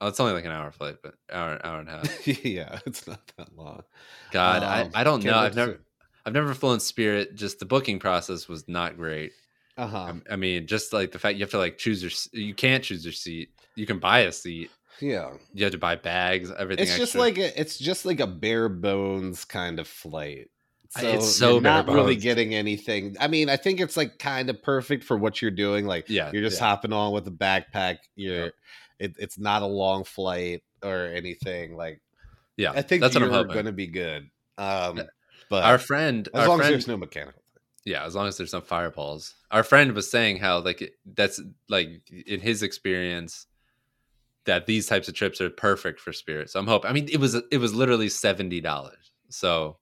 Oh, 0.00 0.08
it's 0.08 0.20
only 0.20 0.34
like 0.34 0.44
an 0.44 0.52
hour 0.52 0.70
flight, 0.70 0.96
but 1.02 1.14
hour, 1.32 1.58
hour 1.64 1.80
and 1.80 1.88
a 1.88 1.92
half. 1.92 2.26
yeah, 2.44 2.78
it's 2.86 3.06
not 3.06 3.20
that 3.38 3.56
long. 3.56 3.82
God, 4.30 4.62
Um, 4.62 4.90
I, 4.94 5.00
I 5.00 5.04
don't 5.04 5.24
know. 5.24 5.36
I've 5.38 5.56
never, 5.56 5.72
it. 5.72 5.80
I've 6.24 6.32
never 6.34 6.52
flown 6.54 6.80
Spirit. 6.80 7.34
Just 7.34 7.58
the 7.58 7.64
booking 7.64 7.98
process 7.98 8.46
was 8.46 8.68
not 8.68 8.96
great. 8.96 9.32
Uh-huh. 9.78 10.12
I- 10.28 10.32
I 10.34 10.36
mean, 10.36 10.66
just 10.66 10.92
like 10.92 11.12
the 11.12 11.18
fact 11.18 11.38
you 11.38 11.44
have 11.44 11.50
to 11.50 11.58
like 11.58 11.78
choose 11.78 12.02
your, 12.02 12.12
you 12.40 12.54
can't 12.54 12.84
choose 12.84 13.04
your 13.04 13.12
seat. 13.12 13.50
You 13.74 13.86
can 13.86 13.98
buy 13.98 14.20
a 14.20 14.32
seat. 14.32 14.70
Yeah, 15.00 15.32
You 15.52 15.64
have 15.64 15.72
to 15.72 15.78
buy 15.78 15.96
bags, 15.96 16.50
everything. 16.50 16.84
it's 16.84 16.96
just 16.96 17.14
like 17.14 17.36
a, 17.36 17.58
it's 17.60 17.78
just 17.78 18.06
like 18.06 18.20
a 18.20 18.26
bare 18.26 18.68
bones 18.70 19.44
kind 19.44 19.78
of 19.78 19.86
flight. 19.86 20.48
So 21.00 21.08
it's 21.08 21.36
so 21.36 21.52
you're 21.54 21.60
not 21.62 21.88
really 21.88 22.16
getting 22.16 22.54
anything. 22.54 23.16
I 23.20 23.28
mean, 23.28 23.48
I 23.48 23.56
think 23.56 23.80
it's 23.80 23.96
like 23.96 24.18
kind 24.18 24.50
of 24.50 24.62
perfect 24.62 25.04
for 25.04 25.16
what 25.16 25.42
you're 25.42 25.50
doing. 25.50 25.86
Like 25.86 26.08
yeah, 26.08 26.30
you're 26.32 26.42
just 26.42 26.60
yeah. 26.60 26.66
hopping 26.66 26.92
on 26.92 27.12
with 27.12 27.26
a 27.26 27.30
backpack. 27.30 27.98
You're 28.14 28.44
Yep. 28.44 28.54
it, 28.98 29.16
it's 29.18 29.38
not 29.38 29.62
a 29.62 29.66
long 29.66 30.04
flight 30.04 30.62
or 30.82 31.06
anything. 31.06 31.76
Like 31.76 32.00
yeah. 32.56 32.72
I 32.72 32.82
think 32.82 33.02
that's 33.02 33.14
you're 33.14 33.32
I'm 33.32 33.48
going 33.48 33.66
to 33.66 33.72
be 33.72 33.86
good. 33.86 34.30
Um, 34.58 35.02
but 35.50 35.64
our 35.64 35.78
friend, 35.78 36.28
as 36.34 36.42
our 36.42 36.48
long 36.48 36.60
as 36.60 36.68
there's 36.68 36.88
no 36.88 36.96
mechanical. 36.96 37.42
yeah, 37.84 38.04
as 38.04 38.14
long 38.14 38.26
as 38.26 38.36
there's 38.36 38.52
no 38.52 38.60
fireballs. 38.60 39.34
Our 39.50 39.62
friend 39.62 39.92
was 39.92 40.10
saying 40.10 40.38
how 40.38 40.60
like 40.60 40.94
that's 41.14 41.40
like 41.68 42.02
in 42.26 42.40
his 42.40 42.62
experience 42.62 43.46
that 44.44 44.66
these 44.66 44.86
types 44.86 45.08
of 45.08 45.14
trips 45.14 45.40
are 45.40 45.50
perfect 45.50 46.00
for 46.00 46.12
Spirit. 46.12 46.50
So 46.50 46.58
I'm 46.58 46.66
hoping. 46.66 46.90
I 46.90 46.94
mean, 46.94 47.08
it 47.10 47.20
was 47.20 47.34
it 47.34 47.58
was 47.58 47.74
literally 47.74 48.08
seventy 48.08 48.60
dollars. 48.60 49.12
So 49.28 49.76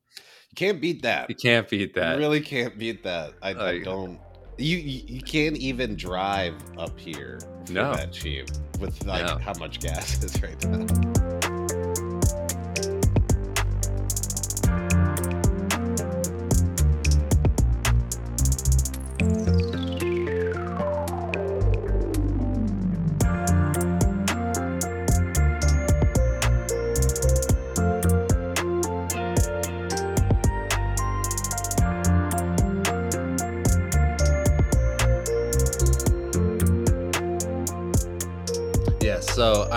can't 0.55 0.81
beat 0.81 1.03
that. 1.03 1.29
you 1.29 1.35
can't 1.37 1.69
beat 1.69 1.95
that. 1.95 2.15
You 2.15 2.19
really 2.21 2.41
can't 2.41 2.79
beat 2.79 3.03
that. 3.05 3.35
I, 3.43 3.51
I 3.51 3.79
don't. 3.81 4.19
You, 4.57 4.77
you 4.79 5.21
can't 5.21 5.57
even 5.57 5.97
drive 5.97 6.55
up 6.79 6.99
here 6.99 7.41
No. 7.71 7.93
that 7.95 8.13
cheap 8.13 8.47
with 8.79 9.05
like 9.05 9.27
No. 9.27 9.39
how 9.39 9.55
much 9.59 9.81
gas 9.81 10.23
is 10.25 10.41
right 10.43 10.65
now. 10.65 11.14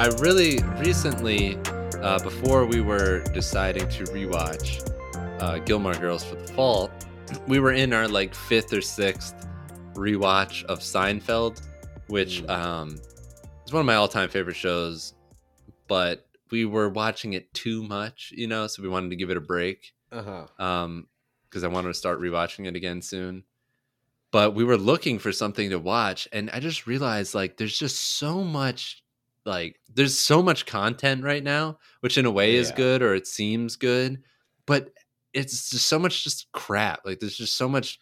I 0.07 0.09
really 0.21 0.59
recently, 0.77 1.57
uh, 2.01 2.17
before 2.23 2.65
we 2.65 2.79
were 2.79 3.19
deciding 3.33 3.89
to 3.89 4.05
rewatch 4.05 4.89
uh, 5.41 5.57
Gilmore 5.59 5.95
Girls 5.95 6.23
for 6.23 6.35
the 6.37 6.47
fall, 6.53 6.89
we 7.47 7.59
were 7.59 7.73
in 7.73 7.91
our 7.91 8.07
like 8.07 8.33
fifth 8.33 8.71
or 8.71 8.79
sixth 8.79 9.35
rewatch 9.95 10.63
of 10.63 10.79
Seinfeld, 10.79 11.61
which 12.07 12.41
Mm. 12.43 12.49
um, 12.49 12.99
is 13.65 13.73
one 13.73 13.81
of 13.81 13.85
my 13.85 13.95
all-time 13.95 14.29
favorite 14.29 14.55
shows. 14.55 15.13
But 15.89 16.25
we 16.51 16.63
were 16.63 16.87
watching 16.87 17.33
it 17.33 17.53
too 17.53 17.83
much, 17.83 18.31
you 18.33 18.47
know, 18.47 18.67
so 18.67 18.81
we 18.81 18.87
wanted 18.87 19.09
to 19.09 19.17
give 19.17 19.29
it 19.29 19.35
a 19.35 19.41
break 19.41 19.93
Uh 20.13 20.23
huh. 20.23 20.63
um 20.63 21.07
because 21.49 21.65
I 21.65 21.67
wanted 21.67 21.89
to 21.89 21.93
start 21.95 22.21
rewatching 22.21 22.65
it 22.65 22.77
again 22.77 23.01
soon. 23.01 23.43
But 24.31 24.55
we 24.55 24.63
were 24.63 24.77
looking 24.77 25.19
for 25.19 25.33
something 25.33 25.69
to 25.71 25.79
watch, 25.79 26.29
and 26.31 26.49
I 26.51 26.61
just 26.61 26.87
realized 26.87 27.35
like 27.35 27.57
there's 27.57 27.77
just 27.77 27.97
so 28.17 28.45
much 28.45 29.03
like 29.47 29.79
there's 29.93 30.19
so 30.19 30.43
much 30.43 30.65
content 30.67 31.23
right 31.23 31.43
now, 31.43 31.79
which 32.01 32.17
in 32.19 32.25
a 32.25 32.31
way 32.31 32.53
is 32.55 32.71
good 32.71 33.01
or 33.01 33.15
it 33.15 33.25
seems 33.25 33.75
good, 33.75 34.21
but 34.67 34.91
it's 35.33 35.69
just 35.71 35.87
so 35.87 35.97
much 35.97 36.23
just 36.23 36.51
crap. 36.51 36.99
Like 37.05 37.19
there's 37.19 37.37
just 37.37 37.55
so 37.57 37.67
much 37.67 37.99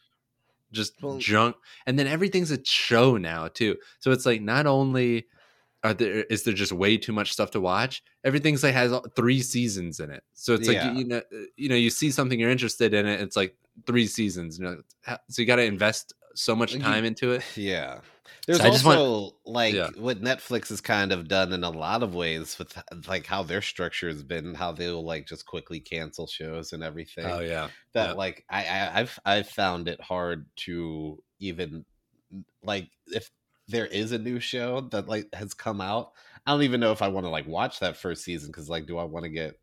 just 0.72 1.02
Well- 1.02 1.18
junk, 1.20 1.56
and 1.86 1.98
then 1.98 2.08
everything's 2.08 2.52
a 2.52 2.60
show 2.66 3.16
now 3.18 3.48
too. 3.48 3.78
So 4.00 4.12
it's 4.12 4.26
like 4.26 4.42
not 4.42 4.66
only 4.66 5.28
are 5.84 5.94
there 5.94 6.24
is 6.24 6.44
there 6.44 6.54
just 6.54 6.72
way 6.72 6.98
too 6.98 7.14
much 7.14 7.32
stuff 7.32 7.52
to 7.52 7.62
watch 7.62 8.02
everything's 8.24 8.64
like 8.64 8.74
has 8.74 8.92
three 9.16 9.40
seasons 9.40 10.00
in 10.00 10.10
it 10.10 10.24
so 10.34 10.56
it's 10.56 10.68
like 10.68 10.78
Yeah. 10.78 10.94
you, 10.94 11.00
you 11.00 11.06
know 11.06 11.18
uh, 11.18 11.46
you 11.58 11.70
know 11.70 11.76
you 11.76 11.92
see 11.92 12.10
something 12.10 12.40
you're 12.40 12.50
interested 12.50 12.92
in 12.96 13.06
it 13.06 13.22
it's 13.22 13.36
like 13.36 13.56
three 13.86 14.08
seasons 14.08 14.58
you 14.58 14.66
know 14.66 14.82
so 15.30 15.42
you 15.44 15.46
got 15.46 15.58
to 15.58 15.64
invest 15.64 16.12
so 16.34 16.56
much 16.56 16.74
Like, 16.74 16.82
time 16.82 17.06
into 17.06 17.34
it 17.34 17.44
Yeah. 17.56 18.00
There's 18.48 18.60
I 18.60 18.70
just 18.70 18.86
want- 18.86 19.00
also 19.00 19.36
like 19.46 19.74
Yeah. 19.74 19.90
what 19.98 20.22
Netflix 20.22 20.70
has 20.70 20.82
kind 20.82 21.12
of 21.12 21.28
done 21.28 21.54
in 21.54 21.64
a 21.64 21.70
lot 21.70 22.04
of 22.04 22.14
ways 22.16 22.58
with 22.60 22.78
like 23.08 23.26
how 23.26 23.44
their 23.44 23.62
structure 23.62 24.08
has 24.08 24.24
been, 24.24 24.54
how 24.54 24.72
they'll 24.72 25.04
like 25.04 25.28
just 25.28 25.46
quickly 25.46 25.80
cancel 25.80 26.28
shows 26.28 26.74
and 26.74 26.84
everything. 26.84 27.26
oh 27.26 27.40
yeah 27.40 27.70
that 27.94 28.10
yeah. 28.10 28.14
like 28.14 28.46
I, 28.50 28.66
I 28.66 29.00
I've 29.00 29.20
I've 29.26 29.50
found 29.50 29.88
it 29.88 30.02
hard 30.02 30.46
to 30.58 31.22
even 31.40 31.86
like 32.64 32.90
if 33.08 33.30
there 33.68 33.86
is 33.86 34.12
a 34.12 34.18
new 34.20 34.40
show 34.40 34.82
that 34.92 35.08
like 35.08 35.28
has 35.34 35.54
come 35.54 35.82
out, 35.82 36.12
I 36.46 36.52
don't 36.52 36.64
even 36.64 36.80
know 36.80 36.92
if 36.92 37.02
I 37.02 37.08
want 37.08 37.26
to 37.26 37.30
like 37.32 37.48
watch 37.48 37.80
that 37.80 37.98
first 37.98 38.24
season 38.24 38.50
because 38.50 38.70
like 38.70 38.86
do 38.86 38.98
I 38.98 39.04
want 39.06 39.24
to 39.24 39.30
get 39.30 39.56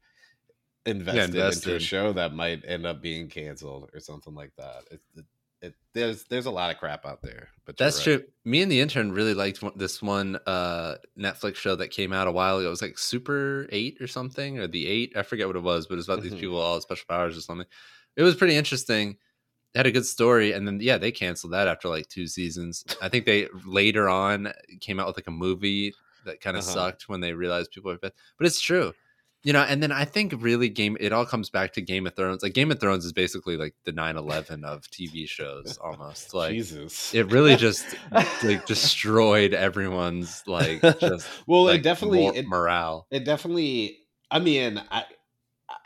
invested, 0.84 1.36
into 1.36 1.76
a 1.76 1.80
show 1.80 2.12
that 2.12 2.34
might 2.34 2.64
end 2.66 2.86
up 2.86 3.00
being 3.00 3.28
canceled 3.28 3.90
or 3.94 4.00
something 4.00 4.34
like 4.34 4.52
that? 4.58 4.82
It, 4.90 5.00
it, 5.16 5.24
it, 5.62 5.74
there's 5.94 6.24
there's 6.24 6.46
a 6.46 6.50
lot 6.50 6.70
of 6.70 6.78
crap 6.78 7.06
out 7.06 7.22
there. 7.22 7.48
But 7.64 7.76
That's 7.76 7.98
right. 7.98 8.18
true. 8.18 8.24
Me 8.44 8.60
and 8.62 8.70
the 8.70 8.80
intern 8.80 9.12
really 9.12 9.34
liked 9.34 9.62
this 9.78 10.02
one 10.02 10.36
uh, 10.46 10.96
Netflix 11.18 11.56
show 11.56 11.76
that 11.76 11.88
came 11.88 12.12
out 12.12 12.26
a 12.26 12.32
while 12.32 12.58
ago. 12.58 12.66
It 12.66 12.70
was 12.70 12.82
like 12.82 12.98
Super 12.98 13.66
Eight 13.70 13.98
or 14.00 14.06
something, 14.06 14.58
or 14.58 14.66
the 14.66 14.86
Eight. 14.86 15.12
I 15.16 15.22
forget 15.22 15.46
what 15.46 15.56
it 15.56 15.62
was, 15.62 15.86
but 15.86 15.94
it 15.94 15.96
was 15.96 16.08
about 16.08 16.22
these 16.22 16.34
people 16.34 16.58
all 16.58 16.80
special 16.80 17.06
powers 17.08 17.36
or 17.36 17.40
something. 17.40 17.66
It 18.16 18.22
was 18.22 18.34
pretty 18.34 18.56
interesting. 18.56 19.16
It 19.74 19.78
had 19.78 19.86
a 19.86 19.92
good 19.92 20.04
story, 20.04 20.52
and 20.52 20.66
then 20.66 20.80
yeah, 20.80 20.98
they 20.98 21.12
canceled 21.12 21.52
that 21.54 21.68
after 21.68 21.88
like 21.88 22.08
two 22.08 22.26
seasons. 22.26 22.84
I 23.00 23.08
think 23.08 23.24
they 23.24 23.48
later 23.64 24.08
on 24.08 24.52
came 24.80 25.00
out 25.00 25.06
with 25.06 25.16
like 25.16 25.28
a 25.28 25.30
movie 25.30 25.94
that 26.26 26.40
kind 26.40 26.56
of 26.56 26.62
Uh-huh. 26.64 26.72
sucked 26.74 27.08
when 27.08 27.20
they 27.20 27.32
realized 27.32 27.70
people 27.70 27.90
were 27.90 27.98
bad. 27.98 28.12
But 28.38 28.46
it's 28.48 28.60
true. 28.60 28.92
You 29.44 29.52
know, 29.52 29.62
and 29.62 29.82
then 29.82 29.90
I 29.90 30.04
think 30.04 30.34
really 30.38 30.68
game 30.68 30.96
it 31.00 31.12
all 31.12 31.26
comes 31.26 31.50
back 31.50 31.72
to 31.72 31.80
Game 31.82 32.06
of 32.06 32.14
Thrones. 32.14 32.42
Like 32.42 32.54
Game 32.54 32.70
of 32.70 32.78
Thrones 32.78 33.04
is 33.04 33.12
basically 33.12 33.56
like 33.56 33.74
the 33.84 33.92
9-11 33.92 34.64
of 34.64 34.82
TV 34.82 35.28
shows 35.28 35.78
almost. 35.78 36.32
Like 36.42 36.52
Jesus. 36.52 37.14
it 37.14 37.30
really 37.30 37.56
just 37.56 37.84
like 38.42 38.64
destroyed 38.66 39.52
everyone's 39.52 40.42
like 40.46 40.80
just 41.00 41.28
well, 41.46 41.64
like, 41.64 41.80
it 41.80 41.82
definitely 41.82 42.26
it, 42.26 42.46
morale. 42.46 43.06
it 43.10 43.24
definitely. 43.24 43.98
I 44.30 44.38
mean, 44.38 44.80
I 44.90 45.04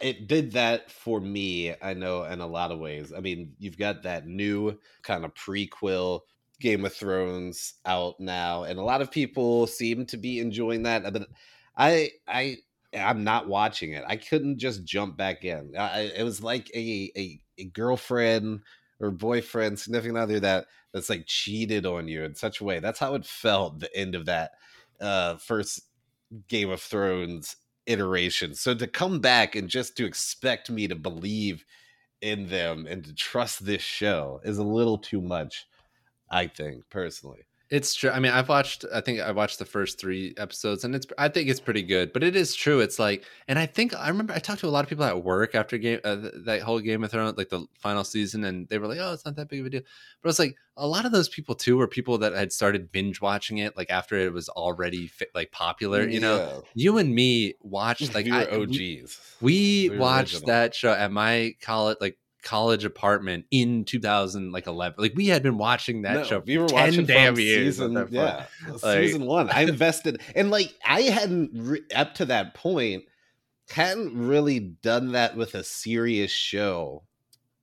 it 0.01 0.27
did 0.27 0.53
that 0.53 0.91
for 0.91 1.21
me. 1.21 1.75
I 1.81 1.95
know 1.95 2.25
in 2.25 2.41
a 2.41 2.47
lot 2.47 2.71
of 2.71 2.79
ways. 2.79 3.13
I 3.17 3.21
mean, 3.21 3.55
you've 3.59 3.79
got 3.79 4.03
that 4.03 4.27
new 4.27 4.79
kind 5.03 5.25
of 5.25 5.35
prequel 5.35 6.21
Game 6.61 6.85
of 6.85 6.93
Thrones 6.93 7.75
out 7.85 8.19
now, 8.21 8.65
and 8.65 8.79
a 8.79 8.83
lot 8.83 9.03
of 9.03 9.11
people 9.11 9.67
seem 9.67 10.07
to 10.07 10.17
be 10.17 10.41
enjoying 10.41 10.85
that. 10.85 11.13
But 11.13 11.29
I, 11.77 12.11
I, 12.27 12.59
I'm 12.97 13.25
not 13.25 13.49
watching 13.49 13.93
it. 13.93 14.05
I 14.07 14.17
couldn't 14.17 14.59
just 14.59 14.85
jump 14.85 15.17
back 15.17 15.45
in. 15.45 15.75
I, 15.77 16.13
it 16.17 16.25
was 16.25 16.43
like 16.43 16.71
a, 16.75 17.11
a 17.17 17.41
a 17.59 17.65
girlfriend 17.65 18.61
or 19.01 19.11
boyfriend, 19.11 19.79
significant 19.79 20.19
other 20.19 20.41
that 20.41 20.67
that's 20.93 21.11
like 21.11 21.27
cheated 21.27 21.87
on 21.87 22.09
you 22.09 22.25
in 22.25 22.35
such 22.35 22.61
a 22.61 22.65
way. 22.65 22.81
That's 22.81 22.99
how 22.99 23.15
it 23.15 23.27
felt. 23.27 23.81
The 23.81 23.95
end 23.97 24.15
of 24.15 24.27
that 24.27 24.53
uh 25.01 25.37
first 25.37 25.83
Game 26.49 26.71
of 26.71 26.81
Thrones 26.81 27.57
iteration. 27.87 28.55
So 28.55 28.75
to 28.75 28.87
come 28.87 29.21
back 29.21 29.55
and 29.55 29.69
just 29.69 29.97
to 29.97 30.05
expect 30.05 30.71
me 30.71 30.89
to 30.89 30.97
believe 30.97 31.65
in 32.21 32.49
them 32.49 32.87
and 32.89 33.05
to 33.05 33.15
trust 33.15 33.65
this 33.65 33.83
show 33.83 34.41
is 34.45 34.59
a 34.59 34.65
little 34.65 34.99
too 34.99 35.21
much, 35.21 35.67
I 36.31 36.47
think, 36.49 36.89
personally. 36.91 37.47
It's 37.69 37.95
true. 37.97 38.11
I 38.11 38.21
mean, 38.21 38.31
I've 38.31 38.49
watched. 38.49 38.85
I 38.95 39.01
think 39.01 39.21
I 39.21 39.33
watched 39.33 39.59
the 39.59 39.65
first 39.65 39.99
three 39.99 40.35
episodes, 40.37 40.85
and 40.85 40.95
it's. 40.95 41.05
I 41.19 41.29
think 41.29 41.49
it's 41.49 41.59
pretty 41.59 41.83
good. 41.83 42.13
But 42.13 42.23
it 42.23 42.37
is 42.37 42.55
true. 42.55 42.79
It's 42.79 42.99
like, 43.01 43.25
and 43.49 43.59
I 43.59 43.67
think 43.67 43.93
I 43.97 44.07
remember 44.09 44.33
I 44.35 44.39
talked 44.39 44.61
to 44.61 44.69
a 44.69 44.71
lot 44.71 44.85
of 44.85 44.89
people 44.89 45.05
at 45.05 45.25
work 45.25 45.57
after 45.57 45.77
game 45.77 45.99
uh, 46.05 46.17
that 46.45 46.63
whole 46.63 46.79
Game 46.79 47.03
of 47.03 47.11
Thrones, 47.11 47.37
like 47.37 47.49
the 47.49 47.67
final 47.75 48.05
season, 48.05 48.45
and 48.45 48.69
they 48.69 48.79
were 48.79 48.87
like, 48.87 48.99
"Oh, 49.01 49.13
it's 49.13 49.25
not 49.25 49.35
that 49.35 49.49
big 49.49 49.61
of 49.61 49.67
a 49.67 49.71
deal." 49.71 49.83
But 50.23 50.29
it's 50.29 50.39
like 50.39 50.55
a 50.77 50.87
lot 50.87 51.07
of 51.07 51.11
those 51.13 51.29
people 51.29 51.57
too 51.57 51.77
were 51.77 51.89
people 51.89 52.19
that 52.19 52.35
had 52.35 52.53
started 52.53 52.93
binge 52.93 53.21
watching 53.21 53.59
it, 53.59 53.77
like 53.77 53.91
after 53.91 54.17
it 54.17 54.33
was 54.33 54.49
already 54.49 55.11
like 55.35 55.51
popular. 55.51 56.07
You 56.09 56.21
know, 56.21 56.63
you 56.75 56.99
and 56.99 57.13
me 57.13 57.55
watched 57.63 58.15
like 58.15 58.27
we 58.27 58.31
were 58.31 58.39
I- 58.39 58.57
OGs. 58.63 59.21
We, 59.41 59.91
We 59.91 59.99
watched 59.99 60.35
original. 60.35 60.47
that 60.49 60.75
show 60.77 60.93
at 60.93 61.11
my 61.11 61.55
college, 61.61 61.99
like 62.01 62.17
college 62.47 62.85
apartment 62.85 63.45
in 63.51 63.85
2011. 63.85 64.53
Like 64.53 64.67
11 64.67 64.95
like 64.99 65.13
we 65.17 65.27
had 65.27 65.43
been 65.43 65.59
watching 65.59 66.03
that 66.03 66.15
No, 66.15 66.23
show. 66.25 66.43
we 66.47 66.57
were 66.57 66.69
10 66.69 66.75
watching 66.77 67.07
damn 67.07 67.39
years 67.39 67.77
season, 67.77 68.09
yeah, 68.11 68.47
Like- 68.83 69.03
season 69.03 69.27
one. 69.27 69.51
I 69.51 69.63
invested, 69.69 70.23
and 70.35 70.51
like 70.51 70.73
I 70.87 71.03
hadn't 71.03 71.51
re- 71.55 71.83
up 71.95 72.15
to 72.15 72.25
that 72.27 72.55
point 72.55 73.05
hadn't 73.69 74.17
really 74.17 74.61
done 74.61 75.13
that 75.13 75.37
with 75.37 75.55
a 75.57 75.65
serious 75.65 76.31
show 76.31 77.03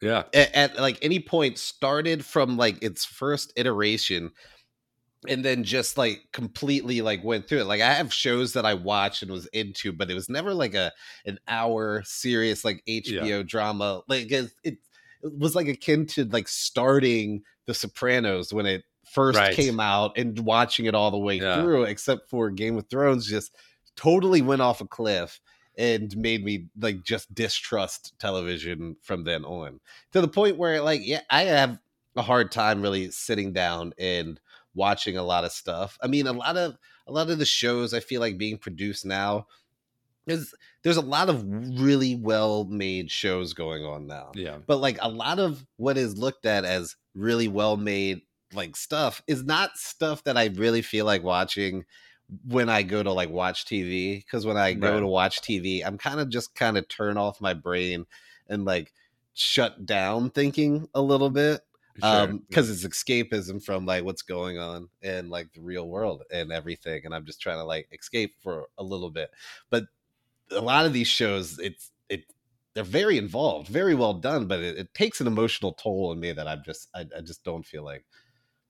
Yeah, 0.02 0.24
at, 0.34 0.54
at 0.54 0.78
like 0.80 1.00
any 1.02 1.20
point 1.22 1.58
started 1.58 2.26
from 2.26 2.58
like 2.58 2.84
its 2.84 3.06
first 3.06 3.54
iteration 3.56 4.32
and 5.28 5.44
then 5.44 5.64
just 5.64 5.98
like 5.98 6.22
completely 6.32 7.02
like 7.02 7.24
went 7.24 7.48
through 7.48 7.60
it 7.62 7.66
like 7.66 7.82
i 7.82 7.94
have 7.94 8.14
shows 8.14 8.54
that 8.54 8.66
i 8.66 8.74
watched 8.74 9.22
and 9.22 9.32
was 9.32 9.46
into 9.48 9.92
but 9.92 10.10
it 10.10 10.14
was 10.14 10.30
never 10.30 10.54
like 10.54 10.74
a 10.74 10.92
an 11.26 11.40
hour 11.48 12.02
serious 12.06 12.64
like 12.66 12.84
hbo 12.88 13.46
drama 13.46 14.02
like 14.08 14.32
it, 14.32 14.52
it, 14.64 14.78
it 15.24 15.38
was 15.40 15.56
like 15.56 15.68
akin 15.68 16.06
to 16.06 16.26
like 16.26 16.48
starting 16.48 17.42
the 17.66 17.74
sopranos 17.74 18.54
when 18.54 18.66
it 18.66 18.84
first 19.10 19.40
Right. 19.40 19.56
came 19.56 19.80
out 19.80 20.18
and 20.18 20.40
watching 20.40 20.86
it 20.86 20.96
all 20.96 21.12
the 21.12 21.18
way 21.18 21.38
Yeah. 21.38 21.62
through 21.62 21.84
except 21.84 22.30
for 22.30 22.50
game 22.50 22.78
of 22.78 22.88
thrones 22.90 23.28
just 23.30 23.56
totally 23.96 24.42
went 24.42 24.62
off 24.62 24.82
a 24.82 24.88
cliff 24.88 25.40
and 25.78 26.16
made 26.18 26.44
me 26.44 26.68
like 26.80 27.04
just 27.04 27.34
distrust 27.34 28.14
television 28.20 28.96
from 29.02 29.24
then 29.24 29.44
on 29.46 29.80
to 30.12 30.22
the 30.22 30.28
point 30.28 30.58
where 30.58 30.82
like 30.82 31.02
yeah 31.04 31.22
i 31.30 31.44
have 31.44 31.80
a 32.16 32.22
hard 32.22 32.52
time 32.52 32.82
really 32.82 33.10
sitting 33.10 33.54
down 33.54 33.92
and 33.98 34.40
watching 34.76 35.18
a 35.18 35.24
lot 35.24 35.44
of 35.46 35.52
stuff. 35.52 35.98
I 36.02 36.08
mean 36.08 36.28
a 36.28 36.34
lot 36.34 36.58
of 36.58 36.78
a 37.08 37.12
lot 37.12 37.30
of 37.30 37.38
the 37.38 37.46
shows 37.46 37.94
i 37.94 38.00
feel 38.00 38.22
like 38.22 38.38
being 38.38 38.58
produced 38.58 39.06
now 39.06 39.46
There's 40.26 40.54
there's 40.84 40.98
a 40.98 41.02
lot 41.02 41.30
of 41.30 41.44
really 41.80 42.16
well 42.16 42.64
made 42.66 43.12
shows 43.12 43.54
going 43.54 43.84
on 43.84 44.08
now. 44.08 44.32
Yeah, 44.36 44.60
but 44.66 44.78
like 44.78 44.98
a 45.02 45.10
lot 45.10 45.40
of 45.40 45.66
what 45.78 45.98
is 45.98 46.18
looked 46.18 46.46
at 46.46 46.64
as 46.64 46.96
really 47.14 47.48
well 47.50 47.76
made 47.76 48.22
like 48.54 48.76
stuff 48.78 49.22
is 49.28 49.44
not 49.44 49.78
stuff 49.78 50.24
that 50.24 50.38
I 50.38 50.46
really 50.46 50.82
feel 50.82 51.06
like 51.06 51.24
watching 51.24 51.86
when 52.48 52.70
I 52.70 52.84
go 52.84 53.04
to 53.04 53.12
like 53.12 53.30
watch 53.30 53.66
TV 53.66 54.18
because 54.20 54.46
when 54.46 54.56
I 54.58 54.74
go 54.74 54.94
Right. 54.94 55.00
to 55.02 55.08
watch 55.08 55.42
TV 55.42 55.84
I'm 55.84 55.98
kind 55.98 56.20
of 56.22 56.30
just 56.30 56.56
kind 56.56 56.78
of 56.78 56.88
turn 56.88 57.18
off 57.18 57.42
my 57.42 57.54
brain 57.54 58.06
and 58.48 58.64
like 58.64 58.94
shut 59.34 59.86
down 59.86 60.30
thinking 60.30 60.88
a 60.94 61.02
little 61.02 61.30
bit 61.30 61.62
sure. 62.02 62.10
um 62.10 62.44
because 62.50 62.70
it's 62.70 62.86
escapism 62.86 63.64
from 63.64 63.86
like 63.86 64.04
what's 64.04 64.22
going 64.22 64.58
on 64.58 64.90
in 65.02 65.30
like 65.30 65.52
the 65.54 65.62
real 65.62 65.88
world 65.88 66.24
and 66.32 66.52
everything 66.52 67.02
and 67.06 67.14
i'm 67.14 67.26
just 67.26 67.42
trying 67.42 67.58
to 67.58 67.64
like 67.64 67.88
escape 67.92 68.34
for 68.42 68.68
a 68.78 68.84
little 68.84 69.10
bit. 69.10 69.30
But 69.70 69.86
a 70.52 70.62
lot 70.62 70.86
of 70.86 70.94
these 70.94 71.08
shows 71.08 71.60
it's 71.60 71.92
it 72.10 72.26
they're 72.74 72.84
very 72.84 73.18
involved 73.18 73.68
very 73.68 73.96
well 73.96 74.14
done 74.14 74.48
but 74.48 74.60
it, 74.60 74.78
it 74.78 74.94
takes 74.94 75.22
an 75.22 75.28
emotional 75.28 75.74
toll 75.74 76.12
on 76.12 76.20
me 76.20 76.32
that 76.32 76.48
i'm 76.48 76.62
just 76.66 76.90
I, 76.94 77.06
I 77.18 77.22
just 77.22 77.44
don't 77.44 77.66
feel 77.66 77.84
like 77.84 78.06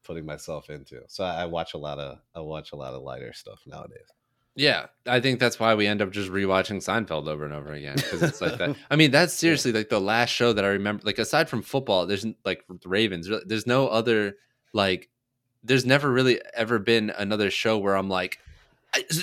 putting 0.03 0.25
myself 0.25 0.69
into. 0.69 1.01
So 1.07 1.23
I, 1.23 1.43
I 1.43 1.45
watch 1.45 1.73
a 1.73 1.77
lot 1.77 1.99
of 1.99 2.19
i 2.35 2.39
watch 2.39 2.71
a 2.73 2.75
lot 2.75 2.93
of 2.93 3.01
lighter 3.03 3.33
stuff 3.33 3.61
nowadays 3.65 4.07
yeah. 4.55 4.87
I 5.07 5.19
think 5.19 5.39
that's 5.39 5.59
why 5.59 5.75
we 5.75 5.87
end 5.87 6.01
up 6.01 6.11
just 6.11 6.31
rewatching 6.31 6.77
Seinfeld 6.77 7.27
over 7.27 7.45
and 7.45 7.53
over 7.53 7.71
again 7.71 7.95
because 7.95 8.21
it's 8.23 8.41
like 8.41 8.57
that. 8.57 8.75
I 8.91 8.95
mean, 8.95 9.11
that's 9.11 9.33
seriously 9.33 9.71
like 9.71 9.89
the 9.89 9.99
last 9.99 10.29
show 10.29 10.53
that 10.53 10.63
I 10.63 10.69
remember. 10.69 11.03
Like 11.05 11.19
aside 11.19 11.49
from 11.49 11.61
football, 11.61 12.05
there's 12.05 12.25
like 12.45 12.63
the 12.67 12.89
Ravens. 12.89 13.29
There's 13.45 13.67
no 13.67 13.87
other 13.87 14.35
like. 14.73 15.09
There's 15.65 15.85
never 15.85 16.11
really 16.11 16.41
ever 16.53 16.77
been 16.77 17.09
another 17.09 17.49
show 17.49 17.77
where 17.77 17.95
I'm 17.95 18.09
like, 18.09 18.37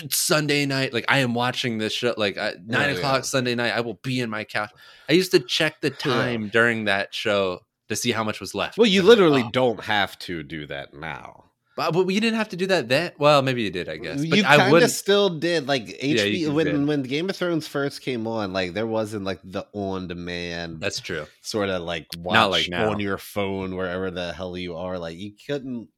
Sunday 0.09 0.67
night. 0.67 0.93
Like 0.93 1.05
I 1.09 1.19
am 1.19 1.35
watching 1.35 1.79
this 1.79 1.93
show. 1.93 2.15
Like 2.17 2.39
I, 2.39 2.55
nine 2.65 2.89
oh, 2.89 2.93
Yeah, 2.93 2.99
o'clock 2.99 3.17
yeah. 3.17 3.23
Sunday 3.23 3.55
night, 3.55 3.73
I 3.73 3.81
will 3.81 4.01
be 4.03 4.21
in 4.21 4.31
my 4.31 4.45
couch. 4.45 4.71
I 5.09 5.13
used 5.13 5.33
to 5.33 5.41
check 5.41 5.81
the 5.81 5.91
time 5.91 6.49
during 6.49 6.87
that 6.87 7.15
show 7.15 7.61
to 7.89 7.97
see 7.97 8.13
how 8.13 8.25
much 8.25 8.41
was 8.41 8.55
left. 8.55 8.79
well 8.79 8.87
you 8.87 9.01
I'm 9.01 9.07
like, 9.07 9.19
literally 9.19 9.43
"Oh." 9.43 9.51
don't 9.53 9.81
have 9.81 10.19
to 10.21 10.43
do 10.43 10.67
that 10.67 10.95
now 10.95 11.50
but, 11.87 11.93
but 11.93 12.07
we 12.07 12.21
didn't 12.21 12.37
have 12.37 12.49
to 12.51 12.57
do 12.57 12.67
that 12.67 12.89
then. 12.89 13.13
Well, 13.19 13.43
maybe 13.43 13.63
you 13.63 13.71
did, 13.71 13.89
I 13.89 13.97
guess. 13.97 14.25
But 14.25 14.39
you 14.39 14.45
I 14.45 14.57
kind 14.57 14.77
of 14.77 14.91
still 14.91 15.29
did 15.31 15.67
like 15.67 16.03
Yeah, 16.03 16.49
when 16.49 16.67
did. 16.67 16.87
when 16.87 17.03
Game 17.03 17.31
of 17.31 17.37
Thrones 17.37 17.67
first 17.67 18.03
came 18.03 18.27
on. 18.27 18.53
Like 18.53 18.75
there 18.75 18.87
wasn't 18.87 19.25
like 19.25 19.41
the 19.45 19.67
on 19.73 20.09
demand 20.09 20.81
That's 20.81 21.01
true. 21.01 21.27
sort 21.41 21.69
of 21.69 21.83
like 21.83 22.07
watch 22.19 22.35
Not 22.35 22.51
like 22.51 22.69
now. 22.69 22.91
on 22.91 23.01
your 23.01 23.19
phone 23.19 23.77
wherever 23.77 24.11
the 24.11 24.33
hell 24.33 24.57
you 24.57 24.77
are. 24.77 24.99
Like 24.99 25.17
you 25.19 25.33
couldn't. 25.47 25.89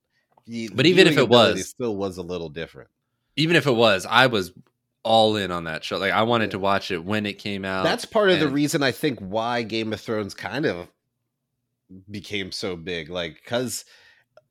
You, 0.47 0.71
But 0.75 0.87
even 0.87 1.07
if 1.07 1.17
it 1.19 1.29
was- 1.29 1.51
ability 1.51 1.63
still 1.63 1.97
was 1.97 2.17
a 2.19 2.23
little 2.23 2.49
different. 2.49 2.89
even 3.37 3.57
if 3.57 3.67
it 3.67 3.73
was, 3.75 4.07
I 4.09 4.27
was 4.27 4.53
all 5.05 5.37
in 5.37 5.51
on 5.51 5.65
that 5.65 5.83
show. 5.85 5.99
Like 5.99 6.13
I 6.13 6.23
wanted 6.23 6.47
Yeah. 6.47 6.51
to 6.53 6.59
watch 6.61 6.91
it 6.91 7.05
when 7.05 7.27
it 7.27 7.35
came 7.39 7.65
out. 7.65 7.83
That's 7.85 8.05
part 8.05 8.31
of 8.31 8.39
the 8.41 8.49
reason 8.49 8.83
I 8.83 8.93
think 8.93 9.19
why 9.21 9.63
Game 9.63 9.93
of 9.93 10.01
Thrones 10.01 10.35
kind 10.35 10.65
of 10.67 10.89
became 12.11 12.53
so 12.53 12.77
big. 12.77 13.11
Like 13.11 13.35
because 13.43 13.85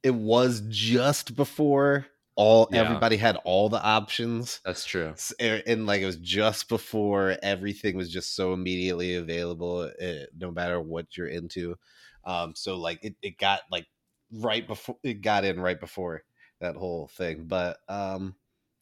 it 0.04 0.16
was 0.16 0.64
just 0.70 1.36
before 1.36 2.08
all 2.36 2.70
Yeah. 2.72 2.80
everybody 2.82 3.18
had 3.18 3.36
all 3.44 3.70
the 3.70 3.82
options. 3.82 4.62
that's 4.66 4.86
true. 4.86 5.14
And, 5.40 5.64
and, 5.68 5.86
like 5.86 6.02
it 6.02 6.06
was 6.06 6.16
just 6.18 6.70
before 6.70 7.38
everything 7.44 7.96
was 7.98 8.10
just 8.10 8.36
so 8.36 8.54
immediately 8.54 9.16
available 9.16 9.92
uh, 10.02 10.26
no 10.38 10.52
matter 10.52 10.80
what 10.80 11.18
you're 11.18 11.28
into 11.28 11.76
um 12.24 12.54
so 12.56 12.78
like 12.78 13.04
it, 13.04 13.16
it 13.22 13.38
got 13.38 13.62
like 13.72 13.88
right 14.32 14.68
before 14.68 14.96
it 15.04 15.22
got 15.22 15.44
in 15.44 15.60
right 15.60 15.80
before 15.80 16.24
that 16.60 16.76
whole 16.76 17.08
thing 17.08 17.46
but 17.48 17.78
um 17.90 18.36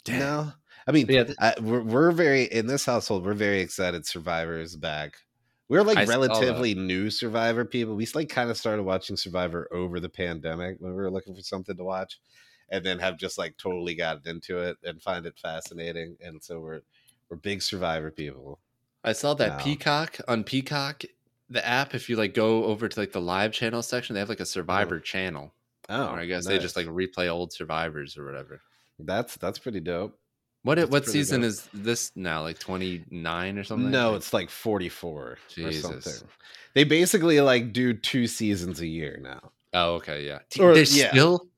Damn. 0.04 0.20
no 0.20 0.52
i 0.88 0.92
mean 0.92 1.08
yeah, 1.10 1.24
I, 1.40 1.54
we're, 1.62 1.82
we're 1.82 2.12
very 2.12 2.44
in 2.44 2.68
this 2.68 2.86
household 2.86 3.26
we're 3.26 3.34
very 3.34 3.62
excited 3.62 4.06
survivor's 4.06 4.76
back 4.76 5.16
we're 5.70 5.84
like 5.84 5.98
I 5.98 6.06
relatively 6.06 6.76
new 6.76 7.10
survivor 7.10 7.64
people 7.64 7.96
we 7.96 8.08
like 8.14 8.30
kind 8.30 8.50
of 8.50 8.58
started 8.58 8.84
watching 8.84 9.16
survivor 9.16 9.68
over 9.72 10.00
the 10.00 10.10
pandemic 10.10 10.78
when 10.80 10.92
we 10.92 10.98
were 10.98 11.12
looking 11.12 11.36
for 11.36 11.42
something 11.42 11.78
to 11.78 11.84
watch 11.84 12.20
and 12.70 12.86
then 12.86 13.00
have 13.00 13.18
just 13.18 13.38
like 13.38 13.56
totally 13.58 13.96
gotten 13.96 14.28
into 14.28 14.60
it 14.60 14.78
and 14.84 15.02
find 15.02 15.26
it 15.26 15.38
fascinating 15.38 16.18
and 16.22 16.44
so 16.44 16.60
we're 16.60 16.82
we're 17.30 17.38
big 17.38 17.62
survivor 17.62 18.12
people 18.12 18.60
I 19.04 19.14
saw 19.14 19.34
that 19.36 19.60
No. 19.60 19.64
Peacock 19.64 20.18
on 20.28 20.44
Peacock 20.44 21.06
the 21.50 21.66
app, 21.66 21.96
if 21.96 22.10
you 22.10 22.16
like 22.16 22.34
go 22.34 22.66
over 22.66 22.88
to 22.88 23.00
like 23.00 23.12
the 23.12 23.22
live 23.22 23.52
channel 23.52 23.82
section, 23.82 24.14
they 24.14 24.20
have 24.20 24.30
like 24.30 24.40
a 24.40 24.44
oh. 24.44 24.46
Survivor 24.46 25.00
channel. 25.00 25.54
Oh, 25.90 26.10
I 26.10 26.26
guess 26.26 26.46
they 26.46 26.60
just 26.60 26.76
like 26.76 26.86
replay 26.86 27.30
old 27.30 27.52
Survivors 27.52 28.18
or 28.18 28.26
whatever. 28.26 28.62
that's 29.00 29.38
that's 29.38 29.58
pretty 29.58 29.80
dope. 29.80 30.20
What 30.64 30.89
what 30.89 31.05
season 31.05 31.41
dope. 31.41 31.47
is 31.49 31.70
this 31.74 32.12
now? 32.16 32.41
Like 32.41 32.60
twenty 32.60 33.03
nine 33.10 33.57
or 33.57 33.64
something? 33.64 33.91
No, 33.91 34.16
it's 34.16 34.34
like 34.34 34.49
44 34.49 35.22
or 35.22 35.38
Jesus. 35.47 35.82
something. 35.82 36.30
They 36.74 36.84
basically 36.84 37.39
like 37.41 37.72
do 37.74 37.93
two 37.93 38.28
seasons 38.28 38.80
a 38.82 38.88
year 38.88 39.20
now. 39.22 39.51
oh 39.74 39.93
okay, 39.95 40.26
yeah. 40.26 40.39
Or- 40.60 40.74
There's 40.74 40.95
yeah. 40.97 41.12
still 41.12 41.41
oh 41.43 41.49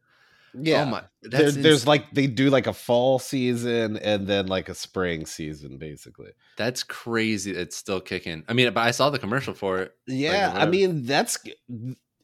Yeah. 0.61 0.83
oh 0.83 0.85
my 0.85 1.03
There- 1.23 1.51
there's 1.51 1.87
like 1.87 2.11
they 2.11 2.27
do 2.27 2.49
like 2.49 2.67
a 2.67 2.73
fall 2.73 3.17
season 3.19 3.97
and 3.97 4.27
then 4.27 4.47
like 4.47 4.69
a 4.69 4.75
spring 4.75 5.25
season 5.25 5.77
basically. 5.77 6.31
that's 6.57 6.83
crazy. 6.83 7.51
It's 7.51 7.75
still 7.75 8.01
kicking. 8.01 8.43
I 8.47 8.53
mean, 8.53 8.71
but 8.73 8.81
I 8.81 8.91
saw 8.91 9.09
the 9.09 9.19
commercial 9.19 9.53
for 9.55 9.79
it. 9.79 9.95
Yeah, 10.07 10.53
I 10.55 10.65
mean 10.67 11.05
that's 11.05 11.39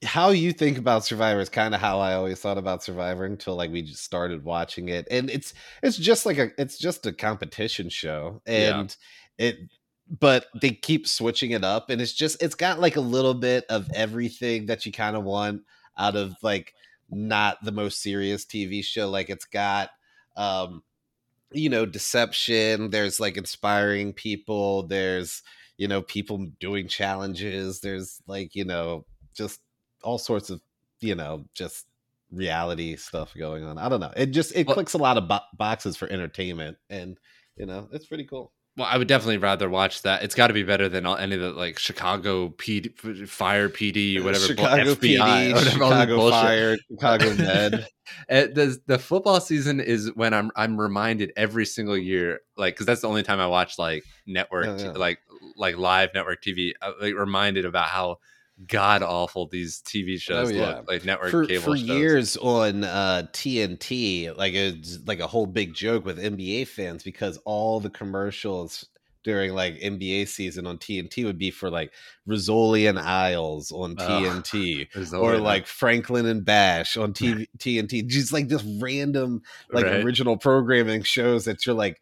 how 0.04 0.30
you 0.30 0.52
think 0.54 0.78
about 0.78 1.06
Survivor 1.06 1.40
is 1.40 1.50
kind 1.50 1.74
of 1.76 1.82
how 1.82 2.00
I 2.00 2.14
always 2.14 2.40
thought 2.40 2.58
about 2.58 2.84
Survivor 2.84 3.26
until 3.26 3.56
like 3.56 3.72
we 3.72 3.82
just 3.82 4.04
started 4.04 4.44
watching 4.44 4.90
it, 4.90 5.08
and 5.12 5.30
it's 5.30 5.54
it's 5.84 5.98
just 5.98 6.26
like 6.26 6.38
a 6.38 6.50
it's 6.58 6.78
just 6.78 7.06
a 7.06 7.14
competition 7.14 7.90
show, 7.90 8.42
Yeah. 8.48 8.80
and 8.80 8.96
it 9.38 9.58
but 10.10 10.46
they 10.62 10.70
keep 10.72 11.08
switching 11.08 11.52
it 11.52 11.64
up, 11.64 11.90
and 11.90 12.02
it's 12.02 12.14
just 12.14 12.42
it's 12.42 12.56
got 12.56 12.80
like 12.80 12.96
a 12.96 13.02
little 13.02 13.34
bit 13.34 13.66
of 13.70 13.90
everything 13.94 14.68
that 14.68 14.86
you 14.86 14.92
kind 14.92 15.16
of 15.18 15.24
want 15.24 15.62
out 15.98 16.16
of 16.16 16.34
like 16.42 16.74
not 17.10 17.58
the 17.64 17.72
most 17.72 18.02
serious 18.02 18.46
TV 18.46 18.84
show. 18.84 19.10
Like 19.10 19.30
it's 19.30 19.46
got 19.46 19.90
um 20.36 20.84
you 21.52 21.70
know 21.70 21.86
deception 21.86 22.90
there's 22.90 23.20
like 23.20 23.38
inspiring 23.38 24.12
people 24.14 24.84
there's 24.88 25.42
you 25.78 25.88
know 25.88 26.02
people 26.02 26.46
doing 26.60 26.88
challenges 26.88 27.80
there's 27.80 28.22
like 28.28 28.54
you 28.54 28.66
know 28.66 29.06
just 29.34 29.62
all 30.08 30.18
sorts 30.18 30.50
of 30.50 30.62
you 31.02 31.16
know 31.16 31.44
just 31.54 31.86
reality 32.32 32.96
stuff 32.96 33.34
going 33.38 33.64
on 33.64 33.78
i 33.78 33.88
don't 33.90 34.00
know 34.00 34.12
it 34.16 34.28
just 34.28 34.56
it 34.56 34.68
Well- 34.68 34.74
clicks 34.76 34.94
a 34.94 34.98
lot 34.98 35.18
of 35.18 35.28
bo- 35.28 35.48
boxes 35.58 35.96
for 35.98 36.08
entertainment 36.12 36.78
and 36.90 37.18
you 37.56 37.66
know 37.66 37.88
it's 37.92 38.06
pretty 38.08 38.26
cool 38.26 38.52
Well, 38.78 38.88
I 38.94 38.98
would 39.00 39.08
definitely 39.08 39.40
rather 39.40 39.68
watch 39.72 40.04
that. 40.04 40.22
It's 40.22 40.36
got 40.36 40.48
to 40.48 40.54
be 40.54 40.62
better 40.62 40.88
than 40.88 41.08
all, 41.08 41.18
any 41.18 41.34
of 41.34 41.42
the 41.42 41.50
like 41.64 41.80
Chicago 41.80 42.50
PD, 42.50 42.94
Fire 43.28 43.70
PD, 43.70 44.24
whatever, 44.24 44.46
chicago 44.46 44.94
FBI, 44.94 45.18
pd 45.18 45.54
whatever, 45.56 45.70
chicago 45.72 46.30
fire 46.30 46.78
chicago 46.92 47.34
med 47.36 47.74
Uh, 48.30 48.46
the 48.54 48.78
the 48.86 49.00
football 49.00 49.40
season 49.42 49.80
is 49.80 50.12
when 50.16 50.32
I'm 50.34 50.52
I'm 50.56 50.80
reminded 50.80 51.32
every 51.36 51.66
single 51.66 51.98
year, 51.98 52.42
like 52.56 52.76
because 52.76 52.86
that's 52.86 53.02
the 53.02 53.10
only 53.10 53.24
time 53.24 53.40
I 53.40 53.48
watch 53.48 53.80
like 53.80 54.04
network, 54.28 54.68
Yeah, 54.68 54.86
yeah. 54.86 54.92
like 54.92 55.20
like 55.56 55.76
live 55.78 56.10
network 56.14 56.44
TV. 56.44 56.74
uh, 56.82 56.92
like 57.02 57.16
reminded 57.16 57.66
about 57.66 57.88
how 57.88 58.20
god 58.66 59.04
awful 59.04 59.48
these 59.48 59.82
TV 59.82 60.20
shows 60.20 60.50
Oh, 60.50 60.54
yeah. 60.54 60.78
look, 60.78 60.88
like 60.90 61.06
network 61.06 61.30
for, 61.32 61.46
cable 61.46 61.62
for 61.64 61.78
shows. 61.78 61.88
years 61.88 62.38
on 62.38 62.84
uh, 62.84 63.28
TNT, 63.34 64.36
like 64.36 64.54
it's 64.54 65.00
like 65.06 65.20
a 65.20 65.28
whole 65.28 65.46
big 65.46 65.74
joke 65.74 66.06
with 66.06 66.18
NBA 66.18 66.68
fans 66.68 67.04
because 67.04 67.38
all 67.46 67.80
the 67.80 67.90
commercials 67.90 68.86
during 69.28 69.52
like 69.54 69.76
NBA 69.82 70.26
season 70.30 70.66
on 70.66 70.78
TNT 70.78 71.26
would 71.26 71.38
be 71.38 71.52
for 71.52 71.70
like 71.70 71.92
Rizzoli 72.26 72.88
and 72.88 72.98
Isles 72.98 73.74
on. 73.74 73.98
TNT. 73.98 74.88
Or 75.14 75.38
like 75.38 75.68
Franklin 75.68 76.26
and 76.26 76.46
Bash 76.46 76.96
on 76.96 77.12
TV, 77.14 77.46
TNT, 77.58 78.08
just 78.08 78.32
like 78.32 78.48
this 78.48 78.64
random 78.82 79.42
like 79.70 79.84
Right. 79.84 80.06
original 80.06 80.38
programming 80.38 81.04
shows 81.04 81.44
that 81.44 81.66
you're 81.66 81.76
like, 81.76 82.00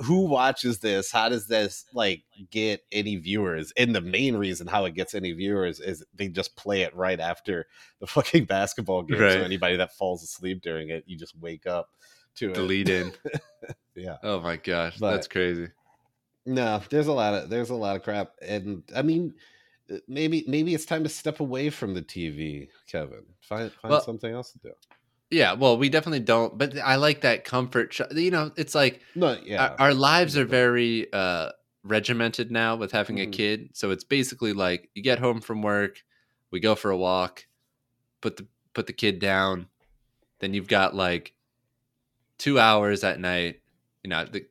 who 0.00 0.26
watches 0.26 0.80
this? 0.80 1.10
How 1.10 1.30
does 1.30 1.46
this 1.46 1.86
like 1.94 2.22
get 2.50 2.82
any 2.92 3.16
viewers? 3.16 3.72
And 3.78 3.94
the 3.94 4.02
main 4.02 4.36
reason 4.36 4.66
how 4.66 4.84
it 4.84 4.94
gets 4.94 5.14
any 5.14 5.32
viewers 5.32 5.80
is 5.80 6.04
they 6.14 6.28
just 6.28 6.54
play 6.56 6.82
it 6.82 6.94
right 6.94 7.18
after 7.18 7.66
the 8.00 8.06
fucking 8.16 8.44
basketball 8.44 9.04
game. 9.04 9.20
Right. 9.20 9.32
So 9.32 9.40
anybody 9.40 9.76
that 9.76 9.94
falls 9.94 10.22
asleep 10.22 10.60
during 10.60 10.90
it, 10.90 11.04
you 11.06 11.16
just 11.16 11.34
wake 11.40 11.66
up 11.66 11.88
to 12.36 12.50
it. 12.50 12.54
the 12.54 12.62
lead 12.62 12.90
in. 12.90 13.12
Yeah. 13.94 14.16
Oh 14.22 14.40
my 14.40 14.56
gosh, 14.56 14.98
But- 14.98 15.12
that's 15.12 15.28
crazy. 15.28 15.68
No, 16.44 16.82
there's 16.90 17.06
a 17.06 17.12
lot 17.12 17.34
of 17.34 17.50
there's 17.50 17.70
a 17.70 17.74
lot 17.74 17.96
of 17.96 18.02
crap, 18.02 18.32
and 18.42 18.82
I 18.94 19.02
mean, 19.02 19.34
uh, 19.92 19.98
maybe 20.08 20.44
maybe 20.48 20.74
it's 20.74 20.84
time 20.84 21.02
to 21.04 21.08
step 21.08 21.40
away 21.40 21.70
from 21.70 21.94
the 21.94 22.02
TV, 22.02 22.68
Kevin. 22.90 23.24
Find 23.40 23.70
find 23.72 23.90
Well- 23.92 24.00
something 24.00 24.32
else 24.32 24.52
to 24.52 24.58
do. 24.58 24.72
Yeah, 25.30 25.54
well, 25.54 25.78
we 25.78 25.88
definitely 25.88 26.20
don't, 26.20 26.58
but 26.58 26.76
I 26.76 26.96
like 26.96 27.22
that 27.22 27.44
comfort. 27.44 27.94
Sh- 27.94 28.02
you 28.14 28.30
know, 28.30 28.50
it's 28.56 28.74
like 28.74 29.00
No, 29.14 29.38
yeah, 29.42 29.68
our, 29.78 29.80
our 29.88 29.94
lives 29.94 30.36
are 30.36 30.44
very 30.44 31.10
uh 31.12 31.52
regimented 31.84 32.50
now 32.52 32.76
with 32.76 32.92
having 32.92 33.18
a 33.18 33.26
Mhm. 33.26 33.32
kid 33.32 33.70
so 33.72 33.90
it's 33.90 34.04
basically 34.04 34.52
like 34.52 34.88
you 34.94 35.02
get 35.02 35.18
home 35.18 35.40
from 35.40 35.62
work 35.62 36.04
we 36.52 36.60
go 36.60 36.76
for 36.76 36.92
a 36.92 36.96
walk 36.96 37.44
put 38.20 38.36
the 38.36 38.46
put 38.72 38.86
the 38.86 38.92
kid 38.92 39.18
down 39.18 39.66
then 40.38 40.54
you've 40.54 40.68
got 40.68 40.94
like 40.94 41.32
two 42.38 42.56
hours 42.56 43.02
at 43.02 43.18
night 43.18 43.62
you 44.04 44.10
know 44.10 44.24
the, 44.24 44.46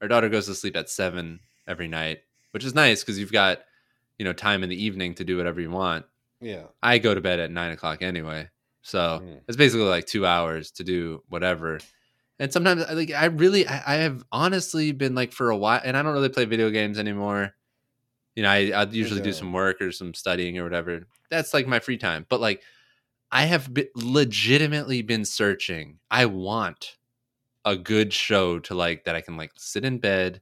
our 0.00 0.08
daughter 0.08 0.28
goes 0.28 0.46
to 0.46 0.54
sleep 0.54 0.76
at 0.76 0.88
seven 0.90 1.40
every 1.66 1.88
night 1.88 2.20
which 2.52 2.64
is 2.64 2.74
nice 2.74 3.02
because 3.02 3.18
you've 3.18 3.32
got 3.32 3.60
you 4.18 4.24
know 4.24 4.32
time 4.32 4.62
in 4.62 4.68
the 4.68 4.84
evening 4.84 5.14
to 5.14 5.24
do 5.24 5.36
whatever 5.36 5.60
you 5.60 5.70
want. 5.70 6.04
Yeah. 6.40 6.64
i 6.82 6.98
go 6.98 7.14
to 7.14 7.20
bed 7.20 7.38
at 7.40 7.50
nine 7.50 7.72
o'clock 7.72 8.02
anyway 8.02 8.48
so 8.82 9.20
Mm. 9.22 9.40
it's 9.46 9.56
basically 9.58 9.84
like 9.86 10.06
two 10.06 10.24
hours 10.26 10.70
to 10.72 10.84
do 10.84 11.22
whatever. 11.28 11.80
And 12.38 12.50
sometimes 12.50 12.82
I- 12.84 12.94
like 12.94 13.10
i 13.12 13.26
really 13.26 13.68
I, 13.68 13.82
I 13.86 13.96
have 13.96 14.24
honestly 14.32 14.92
been 14.92 15.14
like 15.14 15.32
for 15.32 15.50
a 15.50 15.56
while 15.56 15.80
and 15.84 15.96
i 15.96 16.02
don't 16.02 16.14
really 16.14 16.30
play 16.30 16.46
video 16.46 16.70
games 16.70 16.98
anymore. 16.98 17.54
You 18.36 18.42
know 18.44 18.48
i 18.50 18.70
i 18.74 18.84
usually 18.84 19.20
do 19.20 19.32
some 19.32 19.52
work 19.52 19.82
or 19.82 19.92
some 19.92 20.14
studying 20.14 20.56
or 20.58 20.64
whatever. 20.64 21.02
That's 21.30 21.52
like 21.52 21.66
my 21.66 21.78
free 21.78 21.98
time. 21.98 22.24
But 22.28 22.40
like 22.40 22.62
i 23.30 23.44
have 23.44 23.72
been 23.72 23.88
legitimately 23.94 25.02
been 25.02 25.24
searching. 25.26 25.98
I 26.10 26.24
want 26.26 26.96
a 27.64 27.76
good 27.76 28.12
show 28.12 28.58
to 28.58 28.74
like 28.74 29.04
that 29.04 29.14
i 29.14 29.20
can 29.20 29.36
like 29.36 29.52
sit 29.56 29.84
in 29.84 29.98
bed 29.98 30.40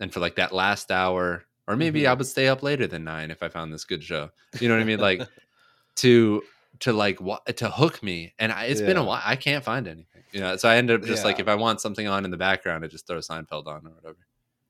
and 0.00 0.12
for 0.12 0.20
like 0.20 0.36
that 0.36 0.52
last 0.52 0.90
hour 0.90 1.44
or 1.68 1.76
maybe 1.76 2.02
Mhm. 2.02 2.08
i 2.08 2.14
would 2.14 2.26
stay 2.26 2.48
up 2.48 2.62
later 2.62 2.86
than 2.86 3.04
nine 3.04 3.30
if 3.30 3.42
i 3.42 3.48
found 3.48 3.72
this 3.72 3.84
good 3.84 4.02
show 4.02 4.30
you 4.60 4.68
know 4.68 4.74
what 4.74 4.80
i 4.82 4.84
mean 4.84 4.98
like 5.00 5.22
to 5.96 6.42
to 6.80 6.92
like 6.92 7.18
to 7.56 7.70
hook 7.70 8.02
me 8.02 8.34
and 8.38 8.52
I, 8.52 8.64
it's 8.66 8.80
been 8.80 8.96
a 8.96 9.04
while 9.04 9.22
i 9.24 9.36
can't 9.36 9.64
find 9.64 9.86
anything 9.88 10.24
you 10.32 10.40
know 10.40 10.56
so 10.56 10.68
i 10.68 10.76
end 10.76 10.90
up 10.90 11.02
just 11.04 11.24
like 11.24 11.38
if 11.40 11.48
i 11.48 11.54
want 11.54 11.80
something 11.80 12.06
on 12.06 12.24
in 12.24 12.30
the 12.30 12.36
background 12.36 12.84
i 12.84 12.88
just 12.88 13.06
throw 13.06 13.18
seinfeld 13.18 13.66
on 13.66 13.86
or 13.86 13.90
whatever 13.90 14.18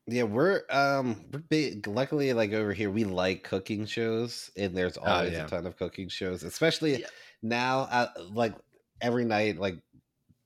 Yeah, 0.09 0.22
we're 0.22 0.62
um 0.70 1.24
we're 1.32 1.40
big. 1.51 1.88
Luckily, 1.88 2.32
like 2.32 2.53
over 2.53 2.72
here, 2.72 2.92
we 2.92 3.03
like 3.03 3.42
cooking 3.42 3.86
shows, 3.86 4.53
and 4.57 4.70
there's 4.76 4.97
always 4.97 5.32
Oh, 5.34 5.36
yeah. 5.36 5.47
a 5.47 5.49
ton 5.49 5.66
of 5.66 5.76
cooking 5.76 6.09
shows, 6.09 6.44
especially 6.44 7.01
Yeah. 7.01 7.09
now. 7.42 7.88
Uh, 7.90 8.07
like 8.32 8.55
every 9.01 9.24
night, 9.24 9.59
like 9.59 9.78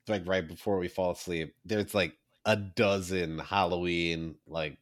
like 0.08 0.26
right 0.26 0.46
before 0.46 0.78
we 0.78 0.88
fall 0.88 1.12
asleep, 1.12 1.54
there's 1.64 1.94
like 1.94 2.14
a 2.44 2.56
dozen 2.56 3.38
Halloween 3.38 4.36
like 4.46 4.78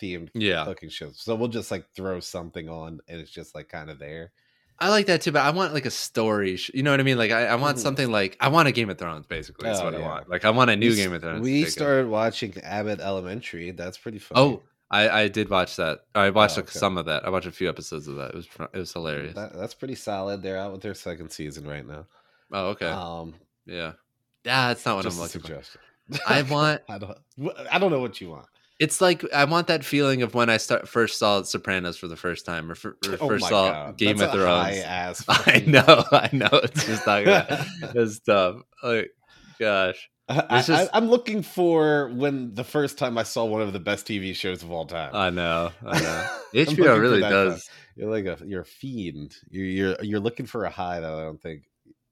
themed 0.00 0.30
yeah 0.34 0.64
cooking 0.64 0.88
shows. 0.88 1.20
So 1.20 1.34
we'll 1.34 1.48
just 1.48 1.70
like 1.70 1.86
throw 1.94 2.20
something 2.20 2.68
on, 2.68 3.00
and 3.08 3.20
it's 3.20 3.30
just 3.30 3.54
like 3.54 3.68
kind 3.68 3.90
of 3.90 3.98
there. 3.98 4.32
i 4.80 4.88
like 4.88 5.06
that 5.06 5.20
too 5.20 5.30
but 5.30 5.42
i 5.42 5.50
want 5.50 5.74
like 5.74 5.84
a 5.86 5.90
story 5.90 6.56
sh- 6.56 6.70
you 6.74 6.82
know 6.82 6.90
what 6.90 6.98
i 6.98 7.02
mean 7.04 7.18
like 7.18 7.30
i, 7.30 7.44
I 7.44 7.54
want 7.56 7.76
Mhm. 7.76 7.80
something 7.82 8.10
like 8.10 8.36
i 8.40 8.48
want 8.48 8.66
a 8.66 8.72
game 8.72 8.88
of 8.90 8.98
thrones 8.98 9.26
basically 9.26 9.68
that's 9.68 9.80
Oh, 9.80 9.84
what 9.84 9.94
i 9.94 9.98
want 10.00 10.28
like 10.30 10.44
i 10.46 10.50
want 10.50 10.70
a 10.70 10.76
new 10.76 10.88
We 10.90 10.96
game 10.96 11.12
of 11.12 11.20
thrones 11.20 11.42
We 11.42 11.64
started 11.66 12.08
watching 12.08 12.56
Abbott 12.64 12.98
Elementary. 12.98 13.70
That's 13.72 13.98
pretty 13.98 14.18
funny. 14.18 14.40
oh 14.40 14.62
I, 14.90 15.08
I 15.22 15.28
did 15.28 15.48
watch 15.48 15.76
that. 15.76 16.00
I 16.14 16.30
watched 16.30 16.58
Oh, 16.58 16.62
okay. 16.62 16.78
some 16.78 16.98
of 16.98 17.06
that. 17.06 17.24
I 17.24 17.30
watched 17.30 17.46
a 17.46 17.52
few 17.52 17.68
episodes 17.68 18.08
of 18.08 18.16
that. 18.16 18.30
It 18.30 18.34
was 18.36 18.48
it 18.74 18.78
was 18.78 18.92
hilarious. 18.92 19.34
That, 19.34 19.52
that's 19.54 19.72
pretty 19.74 19.94
solid. 19.94 20.42
They're 20.42 20.58
out 20.58 20.72
with 20.72 20.82
their 20.82 20.92
second 20.94 21.30
season 21.30 21.66
right 21.66 21.86
now. 21.86 22.06
oh, 22.52 22.66
okay. 22.70 22.88
Um, 22.88 23.34
yeah. 23.66 23.92
Yeah, 24.44 24.68
that's 24.68 24.84
not 24.84 24.96
what 24.96 25.04
just 25.04 25.16
I'm 25.16 25.22
looking 25.22 25.40
for. 25.40 25.62
I 26.26 26.42
want 26.42 26.82
I 26.88 26.98
don't. 26.98 27.18
I 27.70 27.78
don't 27.78 27.90
know 27.90 28.00
what 28.00 28.20
you 28.20 28.30
want. 28.30 28.46
it's 28.80 29.00
like 29.00 29.24
I 29.32 29.44
want 29.44 29.68
that 29.68 29.84
feeling 29.84 30.22
of 30.22 30.34
when 30.34 30.50
I 30.50 30.56
start 30.56 30.88
first 30.88 31.18
saw 31.18 31.42
Sopranos 31.42 31.96
for 31.96 32.08
the 32.08 32.16
first 32.16 32.44
time 32.44 32.70
or, 32.70 32.74
for, 32.74 32.96
or 33.06 33.16
Oh 33.20 33.28
first 33.28 33.48
saw 33.48 33.70
God. 33.70 33.96
Game 33.96 34.16
That's 34.16 34.34
of 34.34 34.40
Thrones. 34.40 35.24
I 35.28 35.64
know, 35.66 36.04
I 36.12 36.28
know. 36.32 36.48
It's 36.52 36.86
just 36.86 37.06
not 37.06 37.22
it's 37.26 38.18
tough. 38.20 38.56
Like 38.82 39.10
gosh. 39.58 40.08
I, 40.28 40.62
just- 40.62 40.90
I, 40.94 40.96
am 40.96 41.10
looking 41.10 41.42
for 41.42 42.08
when 42.14 42.54
the 42.54 42.64
first 42.64 42.96
time 42.96 43.18
I 43.18 43.22
saw 43.22 43.44
one 43.44 43.60
of 43.60 43.72
the 43.72 43.80
best 43.80 44.06
TV 44.06 44.34
shows 44.34 44.62
of 44.62 44.70
all 44.70 44.86
time. 44.86 45.10
I 45.14 45.28
know. 45.30 45.72
I 45.84 46.00
know. 46.00 46.28
HBO 46.54 46.98
really 46.98 47.20
does. 47.20 47.68
You're 47.96 48.10
like 48.10 48.24
a 48.24 48.38
you're 48.46 48.62
a 48.62 48.64
fiend. 48.64 49.36
You're 49.50 49.66
you're 49.66 49.96
you're 50.02 50.20
looking 50.20 50.46
for 50.46 50.64
a 50.64 50.70
high 50.70 51.00
that 51.00 51.12
I 51.12 51.22
don't 51.22 51.42
think. 51.42 51.64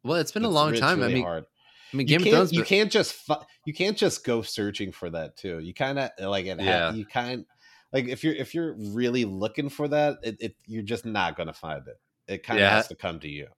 Well, 0.05 0.18
it's 0.18 0.33
been 0.33 0.45
a 0.45 0.51
long 0.51 0.74
time. 0.74 1.03
I 1.03 1.09
mean, 1.09 1.22
hard. 1.22 1.47
I 1.93 1.97
mean 1.97 2.07
You 2.09 2.18
Game 2.18 2.26
of 2.26 2.32
can't 2.32 2.53
you 2.53 2.62
can't 2.64 2.91
just 2.93 3.12
fu- 3.14 3.34
you 3.64 3.72
can't 3.74 3.97
just 3.97 4.24
go 4.24 4.43
searching 4.43 4.93
for 4.93 5.11
that 5.11 5.36
too. 5.36 5.59
You 5.59 5.74
kind 5.74 5.99
of 5.99 6.11
eh, 6.18 6.26
like 6.26 6.47
it. 6.47 6.61
Yeah. 6.61 6.91
Ha- 6.91 6.97
you 6.97 7.05
kind 7.07 7.45
like 7.93 8.09
if 8.09 8.22
you're 8.24 8.34
if 8.34 8.55
you're 8.55 8.74
really 8.78 9.24
looking 9.24 9.68
for 9.68 9.88
that, 9.88 10.18
it, 10.22 10.36
it 10.41 10.57
you're 10.66 10.82
just 10.82 11.05
not 11.05 11.36
gonna 11.36 11.53
find 11.53 11.82
it. 11.88 12.01
It 12.32 12.43
kind 12.45 12.59
of 12.59 12.62
Yeah. 12.62 12.70
has 12.76 12.88
to 12.88 12.95
come 12.95 13.18
to 13.20 13.28
you. 13.28 13.49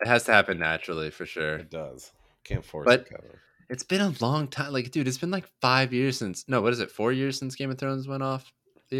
it 0.00 0.08
has 0.08 0.24
to 0.24 0.32
happen 0.32 0.58
naturally 0.58 1.10
for 1.10 1.26
sure. 1.26 1.56
It 1.56 1.70
does. 1.70 2.12
Can't 2.44 2.64
force 2.64 2.86
But- 2.86 3.00
it, 3.00 3.08
Kevin. 3.10 3.30
It's 3.70 3.82
been 3.82 4.02
a 4.02 4.12
long 4.20 4.48
time. 4.48 4.74
Like, 4.74 4.90
dude, 4.90 5.08
it's 5.08 5.16
been 5.16 5.30
like 5.30 5.48
five 5.62 5.92
years 5.94 6.18
since 6.18 6.44
no, 6.48 6.60
what 6.60 6.74
is 6.74 6.80
it, 6.80 6.90
four 6.90 7.12
years 7.12 7.38
since 7.38 7.54
Game 7.54 7.70
of 7.70 7.78
Thrones 7.78 8.06
went 8.06 8.22
off 8.22 8.52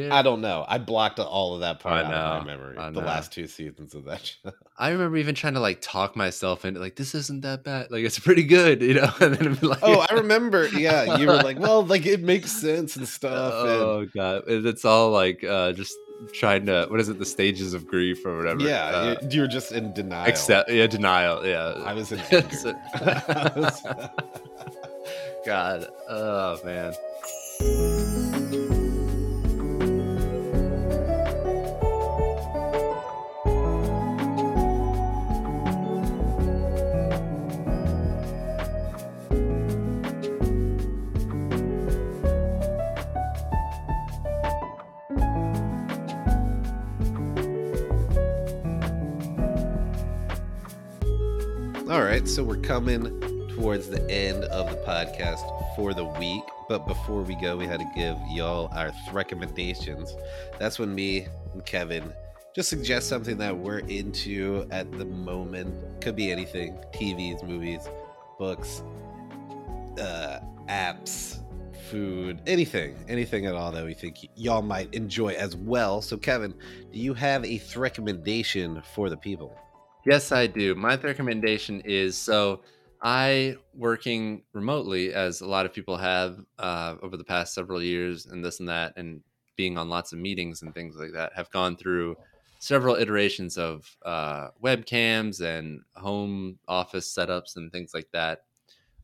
atmosphere. 0.03 0.13
I 0.19 0.23
don't 0.23 0.41
know. 0.41 0.65
I 0.69 0.79
blocked 0.79 1.19
all 1.19 1.55
of 1.55 1.61
that 1.61 1.81
part 1.81 2.05
I 2.07 2.09
out 2.13 2.13
of 2.41 2.47
my 2.47 2.53
memory. 2.53 2.77
I 2.79 2.91
The 2.91 3.01
know. 3.01 3.07
last 3.07 3.33
two 3.33 3.47
seasons 3.47 3.95
of 3.95 4.05
that 4.05 4.25
show. 4.45 4.53
I 4.79 4.91
remember 4.91 5.17
even 5.17 5.35
trying 5.35 5.55
to 5.55 5.61
like 5.61 5.81
talk 5.81 6.17
myself 6.17 6.65
into 6.65 6.81
like 6.81 6.97
this 6.97 7.15
isn't 7.15 7.43
that 7.43 7.65
bad. 7.65 7.91
Like 7.91 8.05
it's 8.05 8.19
pretty 8.19 8.43
good, 8.45 8.83
you 8.83 8.95
know. 8.95 9.11
And 9.21 9.35
then 9.35 9.59
like, 9.63 9.79
Oh, 9.83 10.05
I 10.11 10.15
remember. 10.15 10.69
Yeah, 10.69 11.17
you 11.19 11.27
were 11.27 11.37
like, 11.37 11.59
well, 11.59 11.85
like 11.85 12.07
it 12.07 12.21
makes 12.23 12.51
sense 12.53 12.97
and 12.97 13.07
stuff. 13.19 13.53
and- 13.55 13.71
Oh 13.71 14.07
god, 14.15 14.45
it's 14.49 14.85
all 14.85 15.11
like 15.11 15.43
uh 15.45 15.73
just 15.73 15.95
trying 16.33 16.65
to 16.67 16.87
what 16.89 17.01
is 17.01 17.09
it? 17.09 17.19
The 17.19 17.25
stages 17.27 17.75
of 17.75 17.87
grief 17.87 18.25
or 18.25 18.37
whatever. 18.37 18.61
yeah, 18.63 18.85
Uh, 18.87 19.17
you, 19.31 19.41
were 19.43 19.47
just 19.49 19.73
in 19.73 19.93
denial. 19.93 20.27
accept 20.29 20.71
yeah 20.71 20.87
denial. 20.87 21.45
Yeah, 21.47 21.75
I 21.85 21.93
was 21.93 22.13
in 22.13 22.21
anger. 22.31 22.75
God, 25.45 25.87
oh 26.09 26.59
man. 26.65 26.95
So 52.35 52.43
we're 52.43 52.57
coming 52.57 53.21
towards 53.55 53.89
the 53.89 54.05
end 54.11 54.43
of 54.47 54.69
the 54.69 54.77
podcast 54.79 55.45
for 55.77 55.95
the 55.95 56.05
week. 56.05 56.43
But 56.69 56.85
before 56.85 57.23
we 57.23 57.37
go, 57.37 57.57
we 57.57 57.65
had 57.65 57.79
to 57.79 57.89
give 57.95 58.17
y'all 58.29 58.69
our 58.75 58.91
recommendations. 59.13 60.17
That's 60.59 60.81
when 60.81 60.93
me 60.93 61.29
and 61.53 61.65
Kevin 61.65 62.13
just 62.53 62.69
suggest 62.69 63.09
something 63.09 63.39
that 63.39 63.57
we're 63.57 63.79
into 63.87 64.67
at 64.73 64.91
the 64.99 65.05
moment. 65.05 66.01
Could 66.01 66.17
be 66.17 66.33
anything 66.33 66.77
TVs, 66.93 67.47
movies, 67.47 67.89
books, 68.37 68.83
uh, 70.01 70.41
apps, 70.69 71.39
food, 71.89 72.41
anything, 72.49 72.97
anything 73.07 73.47
at 73.47 73.55
all 73.55 73.71
that 73.71 73.85
we 73.85 73.95
think 73.95 74.29
y'all 74.35 74.61
might 74.61 74.93
enjoy 74.93 75.35
as 75.35 75.55
well. 75.55 76.03
So, 76.03 76.17
Kevin, 76.17 76.53
do 76.93 76.99
you 76.99 77.15
have 77.15 77.45
a 77.45 77.63
recommendation 77.77 78.83
for 78.93 79.09
the 79.09 79.17
people? 79.17 79.57
Yes, 80.07 80.33
I 80.33 80.47
do. 80.47 80.75
My 80.75 80.97
recommendation 80.97 81.81
is 81.85 82.17
so 82.17 82.61
I 83.03 83.57
working 83.75 84.43
remotely, 84.53 85.13
as 85.15 85.41
a 85.41 85.47
lot 85.47 85.67
of 85.67 85.73
people 85.73 85.97
have 85.97 86.39
uh, 86.59 86.97
over 87.03 87.17
the 87.17 87.25
past 87.25 87.55
several 87.55 87.83
years, 87.83 88.27
and 88.27 88.45
this 88.45 88.61
and 88.61 88.69
that, 88.69 88.95
and 88.97 89.21
being 89.57 89.79
on 89.79 89.89
lots 89.89 90.13
of 90.13 90.19
meetings 90.19 90.63
and 90.63 90.75
things 90.75 90.97
like 90.97 91.13
that, 91.13 91.33
have 91.35 91.51
gone 91.51 91.77
through 91.77 92.17
several 92.59 92.97
iterations 92.97 93.59
of 93.59 93.97
uh, 94.05 94.49
webcams 94.63 95.41
and 95.41 95.81
home 95.97 96.59
office 96.69 97.13
setups 97.15 97.57
and 97.57 97.71
things 97.73 97.93
like 97.95 98.09
that, 98.13 98.45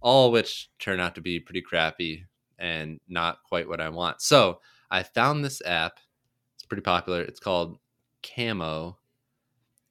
all 0.03 0.33
which 0.33 0.71
turn 0.79 1.01
out 1.01 1.15
to 1.17 1.23
be 1.23 1.41
pretty 1.41 1.63
crappy 1.63 2.25
and 2.59 3.01
not 3.09 3.43
quite 3.45 3.69
what 3.69 3.81
I 3.81 3.91
want. 3.91 4.23
So 4.23 4.61
I 4.91 5.03
found 5.05 5.45
this 5.45 5.63
app. 5.67 6.01
It's 6.57 6.67
pretty 6.67 6.83
popular. 6.83 7.23
It's 7.23 7.41
called 7.41 7.79
Camo 8.23 8.99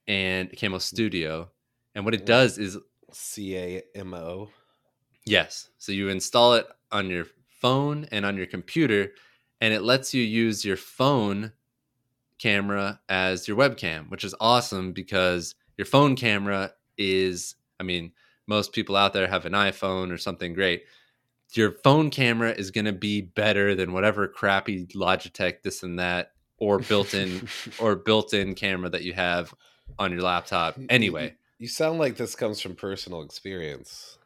and 0.10 0.50
Camo 0.60 0.78
mm. 0.78 0.82
Studio. 0.82 1.50
And 1.96 2.04
what 2.04 2.14
it 2.14 2.26
does 2.26 2.58
is 2.58 2.78
C 3.14 3.56
A 3.56 3.82
M 3.96 4.14
O. 4.14 4.50
Yes. 5.26 5.70
So 5.78 5.92
you 5.92 6.10
install 6.10 6.56
it 6.56 6.68
on 6.92 7.10
your 7.10 7.26
phone 7.48 8.08
and 8.12 8.26
on 8.26 8.36
your 8.36 8.48
computer, 8.48 9.12
and 9.62 9.74
it 9.74 9.84
lets 9.84 10.14
you 10.14 10.24
use 10.24 10.66
your 10.66 10.78
phone 10.78 11.54
camera 12.40 13.00
as 13.10 13.48
your 13.48 13.58
webcam, 13.58 14.10
which 14.10 14.24
is 14.24 14.36
awesome 14.40 14.92
because 14.92 15.56
your 15.78 15.86
phone 15.86 16.16
camera 16.16 16.72
is, 16.98 17.56
I 17.80 17.84
mean, 17.84 18.12
most 18.48 18.74
people 18.74 18.96
out 18.96 19.14
there 19.14 19.28
have 19.28 19.46
an 19.46 19.54
iPhone 19.54 20.12
or 20.12 20.18
something 20.18 20.54
great. 20.54 20.84
Your 21.54 21.74
phone 21.84 22.10
camera 22.10 22.52
is 22.52 22.72
going 22.72 22.86
to 22.86 22.94
be 22.94 23.22
better 23.22 23.76
than 23.76 23.94
whatever 23.94 24.28
crappy 24.28 24.88
Logitech, 24.88 25.62
this 25.64 25.84
and 25.84 26.00
that, 26.00 26.32
or 26.58 26.80
built 26.80 27.14
in 27.14 27.48
or 27.80 27.96
built 27.96 28.34
in 28.34 28.56
camera 28.56 28.90
that 28.90 29.04
you 29.04 29.14
have 29.14 29.54
on 29.98 30.12
your 30.12 30.22
laptop. 30.22 30.78
Anyway. 30.90 31.36
You 31.58 31.68
sound 31.68 32.00
like 32.00 32.16
this 32.16 32.36
comes 32.36 32.62
from 32.62 32.76
personal 32.76 33.22
experience. 33.22 34.18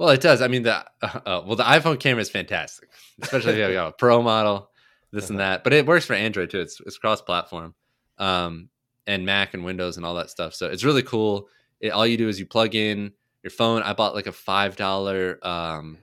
Well, 0.00 0.08
it 0.08 0.22
does. 0.22 0.40
I 0.40 0.48
mean, 0.48 0.62
the 0.62 0.76
uh, 0.76 0.84
uh, 1.02 1.42
well, 1.44 1.56
the 1.56 1.64
iPhone 1.64 2.00
camera 2.00 2.22
is 2.22 2.30
fantastic, 2.30 2.88
especially 3.20 3.52
if 3.52 3.70
you 3.70 3.76
have 3.76 3.88
a 3.88 3.92
pro 3.92 4.22
model, 4.22 4.70
this 5.12 5.28
and 5.28 5.40
that. 5.40 5.62
But 5.62 5.74
it 5.74 5.84
works 5.84 6.06
for 6.06 6.14
Android 6.14 6.48
too. 6.48 6.60
It's 6.60 6.80
it's 6.86 6.96
cross 6.96 7.20
platform, 7.20 7.74
um, 8.16 8.70
and 9.06 9.26
Mac 9.26 9.52
and 9.52 9.62
Windows 9.62 9.98
and 9.98 10.06
all 10.06 10.14
that 10.14 10.30
stuff. 10.30 10.54
So 10.54 10.68
it's 10.68 10.84
really 10.84 11.02
cool. 11.02 11.48
It, 11.80 11.90
all 11.90 12.06
you 12.06 12.16
do 12.16 12.28
is 12.28 12.40
you 12.40 12.46
plug 12.46 12.74
in 12.74 13.12
your 13.42 13.50
phone. 13.50 13.82
I 13.82 13.92
bought 13.92 14.14
like 14.14 14.26
a 14.26 14.32
five 14.32 14.74
dollar 14.74 15.38
um, 15.46 15.98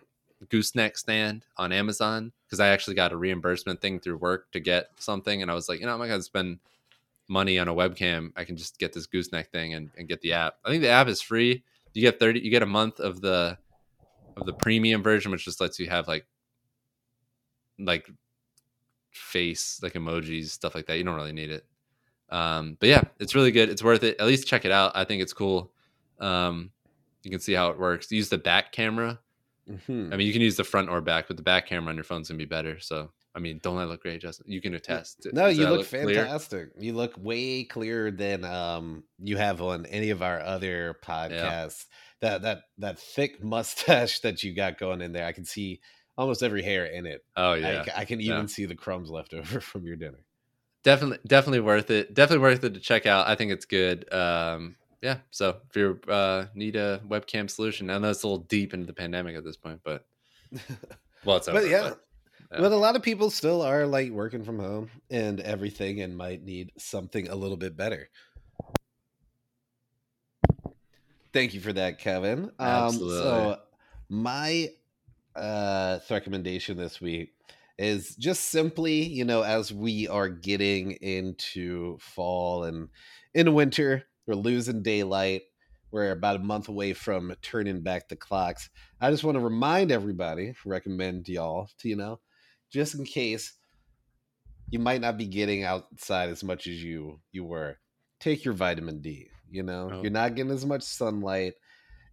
gooseneck 0.49 0.95
stand 0.95 1.45
on 1.57 1.71
Amazon 1.71 2.31
because 2.45 2.59
I 2.59 2.67
actually 2.67 2.95
got 2.95 3.13
a 3.13 3.17
reimbursement 3.17 3.81
thing 3.81 3.99
through 3.99 4.17
work 4.17 4.51
to 4.51 4.59
get 4.59 4.89
something, 4.97 5.41
and 5.41 5.49
I 5.49 5.55
was 5.55 5.67
like, 5.67 5.79
you 5.79 5.87
know, 5.87 5.93
I'm 5.93 5.99
not 5.99 6.07
gonna 6.07 6.21
spend 6.21 6.59
money 7.27 7.59
on 7.59 7.67
a 7.67 7.73
webcam. 7.73 8.31
I 8.35 8.43
can 8.43 8.57
just 8.57 8.79
get 8.79 8.93
this 8.93 9.05
gooseneck 9.05 9.51
thing 9.51 9.73
and, 9.73 9.89
and 9.97 10.07
get 10.07 10.21
the 10.21 10.33
app. 10.33 10.55
I 10.65 10.69
think 10.69 10.81
the 10.81 10.89
app 10.89 11.07
is 11.07 11.21
free. 11.21 11.63
You 11.93 12.01
get 12.01 12.19
thirty. 12.19 12.39
You 12.41 12.51
get 12.51 12.61
a 12.61 12.67
month 12.67 12.99
of 12.99 13.21
the 13.21 13.57
of 14.35 14.45
the 14.45 14.53
premium 14.53 15.01
version, 15.01 15.31
which 15.31 15.45
just 15.45 15.59
lets 15.59 15.79
you 15.79 15.89
have 15.89 16.07
like 16.07 16.27
like 17.79 18.07
face 19.11 19.79
like 19.81 19.93
emojis 19.93 20.49
stuff 20.49 20.75
like 20.75 20.85
that. 20.87 20.97
You 20.97 21.03
don't 21.03 21.15
really 21.15 21.33
need 21.33 21.49
it. 21.49 21.65
Um, 22.29 22.77
but 22.79 22.89
yeah, 22.89 23.03
it's 23.19 23.35
really 23.35 23.51
good. 23.51 23.69
It's 23.69 23.83
worth 23.83 24.03
it. 24.03 24.19
At 24.19 24.27
least 24.27 24.47
check 24.47 24.65
it 24.65 24.71
out. 24.71 24.91
I 24.95 25.05
think 25.05 25.21
it's 25.21 25.33
cool. 25.33 25.71
Um, 26.19 26.71
you 27.23 27.31
can 27.31 27.39
see 27.39 27.53
how 27.53 27.69
it 27.69 27.79
works. 27.79 28.11
Use 28.11 28.29
the 28.29 28.37
back 28.37 28.71
camera. 28.71 29.19
Mhm. 29.69 30.13
I 30.13 30.17
mean, 30.17 30.27
you 30.27 30.33
can 30.33 30.41
use 30.41 30.55
the 30.55 30.63
front 30.63 30.89
or 30.89 31.01
back, 31.01 31.27
but 31.27 31.37
the 31.37 31.43
back 31.43 31.67
camera 31.67 31.89
on 31.89 31.95
your 31.95 32.03
phone's 32.03 32.27
gonna 32.27 32.37
be 32.37 32.45
better. 32.45 32.79
So, 32.79 33.11
I 33.37 33.39
mean, 33.39 33.59
don't 33.61 33.77
I 33.77 33.83
look 33.85 34.01
great, 34.01 34.19
Justin? 34.19 34.47
You 34.51 34.59
can 34.59 34.73
attest. 34.73 35.27
No, 35.31 35.47
Does 35.47 35.59
you 35.59 35.67
look, 35.67 35.87
clear? 35.87 36.25
fantastic. 36.25 36.69
You 36.79 36.93
look 36.93 37.13
way 37.17 37.63
clearer 37.65 38.09
than 38.09 38.43
um 38.43 39.03
you 39.19 39.37
have 39.37 39.61
on 39.61 39.85
any 39.85 40.09
of 40.09 40.21
our 40.23 40.39
other 40.41 40.97
podcasts. 41.05 41.85
That 42.21 42.41
that 42.41 42.61
that 42.79 42.97
thick 42.99 43.43
mustache 43.43 44.19
that 44.25 44.41
you 44.43 44.55
got 44.55 44.79
going 44.79 45.01
in 45.01 45.11
there, 45.13 45.25
I 45.25 45.33
can 45.33 45.45
see 45.45 45.79
almost 46.17 46.41
every 46.41 46.63
hair 46.63 46.85
in 46.87 47.05
it. 47.05 47.23
Oh 47.35 47.53
yeah, 47.53 47.83
ca- 47.85 47.91
I, 47.95 48.05
can 48.05 48.19
even 48.21 48.37
Yeah. 48.41 48.45
see 48.47 48.65
the 48.65 48.73
crumbs 48.75 49.11
left 49.11 49.33
over 49.39 49.59
from 49.61 49.85
your 49.85 49.95
dinner. 49.97 50.25
definitely, 50.83 51.19
definitely 51.27 51.59
worth 51.59 51.91
it. 51.91 52.15
Definitely 52.15 52.41
worth 52.41 52.63
it 52.63 52.73
to 52.73 52.79
check 52.79 53.05
out. 53.05 53.27
I 53.27 53.35
think 53.35 53.51
it's 53.51 53.65
good. 53.65 54.11
Um, 54.11 54.77
yeah. 55.03 55.17
So 55.29 55.57
if 55.69 55.75
you 55.75 55.99
uh, 56.11 56.45
need 56.55 56.75
a 56.75 57.01
webcam 57.07 57.47
solution, 57.51 57.91
I 57.91 57.99
know 57.99 58.09
it's 58.09 58.23
a 58.23 58.27
little 58.27 58.45
deep 58.45 58.73
into 58.73 58.87
the 58.87 58.93
pandemic 58.93 59.35
at 59.35 59.43
this 59.43 59.57
point, 59.57 59.81
but 59.83 60.07
well, 61.23 61.37
it's 61.37 61.47
over. 61.47 61.59
but 61.61 61.69
yeah, 61.69 61.81
but, 61.81 61.87
yeah. 61.89 61.93
But 62.49 62.71
a 62.71 62.77
lot 62.77 62.95
of 62.95 63.01
people 63.01 63.29
still 63.29 63.61
are 63.61 63.85
like 63.85 64.11
working 64.11 64.43
from 64.43 64.59
home 64.59 64.89
and 65.09 65.39
everything, 65.39 66.01
and 66.01 66.15
might 66.17 66.43
need 66.43 66.71
something 66.77 67.27
a 67.27 67.35
little 67.35 67.57
bit 67.57 67.75
better. 67.75 68.09
Thank 71.33 71.53
you 71.53 71.59
for 71.59 71.73
that, 71.73 71.99
Kevin. 71.99 72.51
Absolutely. 72.59 73.17
Um, 73.17 73.23
so 73.23 73.59
my 74.09 74.69
uh 75.35 75.99
recommendation 76.09 76.77
this 76.77 76.99
week 76.99 77.33
is 77.77 78.15
just 78.15 78.45
simply, 78.45 79.03
you 79.03 79.23
know, 79.23 79.43
as 79.43 79.71
we 79.71 80.07
are 80.07 80.29
getting 80.29 80.93
into 80.93 81.97
fall 81.99 82.63
and 82.63 82.89
in 83.33 83.53
winter, 83.53 84.03
we're 84.25 84.33
losing 84.33 84.81
daylight. 84.81 85.43
We're 85.91 86.11
about 86.11 86.37
a 86.37 86.39
month 86.39 86.69
away 86.69 86.93
from 86.93 87.35
turning 87.41 87.81
back 87.81 88.09
the 88.09 88.15
clocks. 88.15 88.69
I 88.99 89.11
just 89.11 89.23
want 89.23 89.35
to 89.35 89.43
remind 89.43 89.91
everybody, 89.91 90.53
recommend 90.65 91.29
y'all 91.29 91.69
to, 91.79 91.87
you 91.87 91.95
know, 91.95 92.19
just 92.71 92.95
in 92.95 93.05
case 93.05 93.53
you 94.69 94.79
might 94.79 95.01
not 95.01 95.17
be 95.17 95.25
getting 95.25 95.63
outside 95.63 96.29
as 96.29 96.43
much 96.43 96.67
as 96.67 96.83
you 96.83 97.19
you 97.31 97.43
were. 97.43 97.77
Take 98.19 98.43
your 98.43 98.53
vitamin 98.53 99.01
D, 99.01 99.29
you 99.49 99.63
know. 99.63 99.89
Oh. 99.91 100.01
You're 100.01 100.11
not 100.11 100.35
getting 100.35 100.51
as 100.51 100.65
much 100.65 100.83
sunlight 100.83 101.53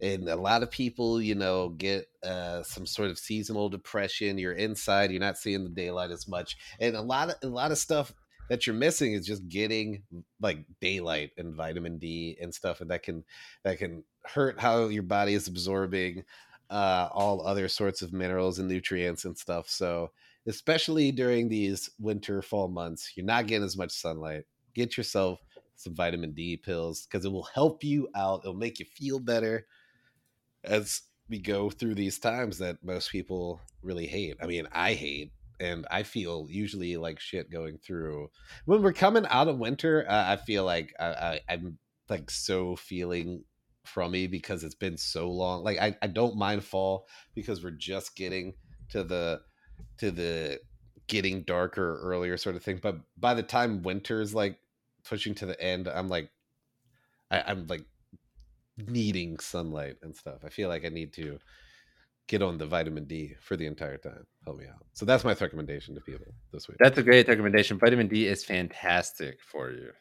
and 0.01 0.27
a 0.27 0.35
lot 0.35 0.63
of 0.63 0.71
people 0.71 1.21
you 1.21 1.35
know 1.35 1.69
get 1.69 2.07
uh, 2.23 2.63
some 2.63 2.85
sort 2.85 3.09
of 3.09 3.19
seasonal 3.19 3.69
depression 3.69 4.37
you're 4.37 4.53
inside 4.53 5.11
you're 5.11 5.19
not 5.19 5.37
seeing 5.37 5.63
the 5.63 5.69
daylight 5.69 6.11
as 6.11 6.27
much 6.27 6.57
and 6.79 6.95
a 6.95 7.01
lot 7.01 7.29
of 7.29 7.35
a 7.43 7.47
lot 7.47 7.71
of 7.71 7.77
stuff 7.77 8.13
that 8.49 8.67
you're 8.67 8.75
missing 8.75 9.13
is 9.13 9.25
just 9.25 9.47
getting 9.49 10.03
like 10.39 10.59
daylight 10.79 11.31
and 11.37 11.55
vitamin 11.55 11.97
d 11.97 12.37
and 12.41 12.53
stuff 12.53 12.81
and 12.81 12.91
that 12.91 13.03
can 13.03 13.23
that 13.63 13.77
can 13.77 14.03
hurt 14.25 14.59
how 14.59 14.87
your 14.87 15.03
body 15.03 15.33
is 15.33 15.47
absorbing 15.47 16.23
uh, 16.69 17.07
all 17.11 17.45
other 17.45 17.67
sorts 17.67 18.01
of 18.01 18.11
minerals 18.11 18.57
and 18.57 18.67
nutrients 18.67 19.25
and 19.25 19.37
stuff 19.37 19.69
so 19.69 20.11
especially 20.47 21.11
during 21.11 21.49
these 21.49 21.89
winter 21.99 22.41
fall 22.41 22.67
months 22.67 23.11
you're 23.15 23.25
not 23.25 23.47
getting 23.47 23.65
as 23.65 23.77
much 23.77 23.91
sunlight 23.91 24.43
get 24.73 24.97
yourself 24.97 25.39
some 25.75 25.95
vitamin 25.95 26.33
d 26.33 26.57
pills 26.57 27.05
because 27.05 27.25
it 27.25 27.31
will 27.31 27.47
help 27.53 27.83
you 27.83 28.07
out 28.15 28.41
it'll 28.43 28.53
make 28.53 28.79
you 28.79 28.85
feel 28.85 29.19
better 29.19 29.65
as 30.63 31.01
we 31.29 31.39
go 31.39 31.69
through 31.69 31.95
these 31.95 32.19
times 32.19 32.59
that 32.59 32.83
most 32.83 33.11
people 33.11 33.59
really 33.81 34.05
hate. 34.05 34.37
I 34.41 34.45
mean, 34.45 34.67
I 34.71 34.93
hate. 34.93 35.31
and 35.59 35.87
I 35.89 36.03
feel 36.03 36.47
usually 36.49 36.97
like 36.97 37.19
shit 37.19 37.49
going 37.49 37.77
through 37.77 38.29
when 38.65 38.81
we're 38.81 38.93
coming 38.93 39.25
out 39.27 39.47
of 39.47 39.57
winter. 39.57 40.05
Uh, 40.07 40.25
I 40.27 40.35
feel 40.35 40.65
like 40.65 40.93
I, 40.99 41.05
I, 41.05 41.39
I'm 41.49 41.77
like 42.09 42.29
so 42.29 42.75
feeling 42.75 43.43
crummy 43.85 44.27
because 44.27 44.63
it's 44.63 44.75
been 44.75 44.97
so 44.97 45.29
long. 45.31 45.63
Like 45.63 45.79
I, 45.79 45.95
I 46.01 46.07
don't 46.07 46.37
mind 46.37 46.63
fall 46.63 47.07
because 47.33 47.63
we're 47.63 47.71
just 47.71 48.15
getting 48.15 48.53
to 48.89 49.03
the 49.03 49.41
to 49.99 50.11
the 50.11 50.59
getting 51.07 51.43
darker 51.43 51.99
earlier 52.01 52.37
sort 52.37 52.55
of 52.55 52.63
thing. 52.63 52.79
But 52.81 52.97
by 53.17 53.33
the 53.33 53.43
time 53.43 53.83
winter's 53.83 54.33
like 54.33 54.57
pushing 55.07 55.35
to 55.35 55.45
the 55.45 55.59
end, 55.61 55.87
I'm 55.87 56.07
like 56.07 56.29
I, 57.31 57.43
I'm 57.47 57.67
like 57.67 57.85
needing 58.77 59.39
sunlight 59.39 59.97
and 60.03 60.15
stuff. 60.15 60.39
I 60.43 60.49
feel 60.49 60.69
like 60.69 60.85
I 60.85 60.89
need 60.89 61.13
to 61.13 61.39
get 62.27 62.41
on 62.41 62.57
the 62.57 62.65
vitamin 62.65 63.05
D 63.05 63.35
for 63.39 63.55
the 63.55 63.65
entire 63.65 63.97
time. 63.97 64.25
Help 64.43 64.57
me 64.57 64.65
out. 64.65 64.85
So 64.93 65.05
that's 65.05 65.23
my 65.23 65.33
recommendation 65.33 65.95
to 65.95 66.01
people 66.01 66.33
this 66.51 66.67
week. 66.67 66.77
That's 66.79 66.97
a 66.97 67.03
great 67.03 67.27
recommendation. 67.27 67.77
Vitamin 67.77 68.07
D 68.07 68.27
is 68.27 68.43
fantastic 68.43 69.39
for 69.41 69.71
you. 69.71 69.91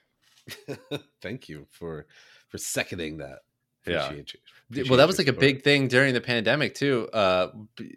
Thank 1.23 1.49
you 1.49 1.67
for 1.71 2.07
for 2.49 2.59
seconding 2.59 3.19
that. 3.19 3.41
Yeah. 3.87 4.05
Appreciate 4.05 4.35
you. 4.35 4.85
well, 4.89 4.99
that 4.99 5.07
was 5.07 5.18
like 5.18 5.26
a 5.28 5.32
big 5.32 5.62
thing 5.62 5.89
during 5.89 6.14
the 6.14 6.20
pandemic 6.20 6.74
too. 6.74 7.09
Uh, 7.12 7.49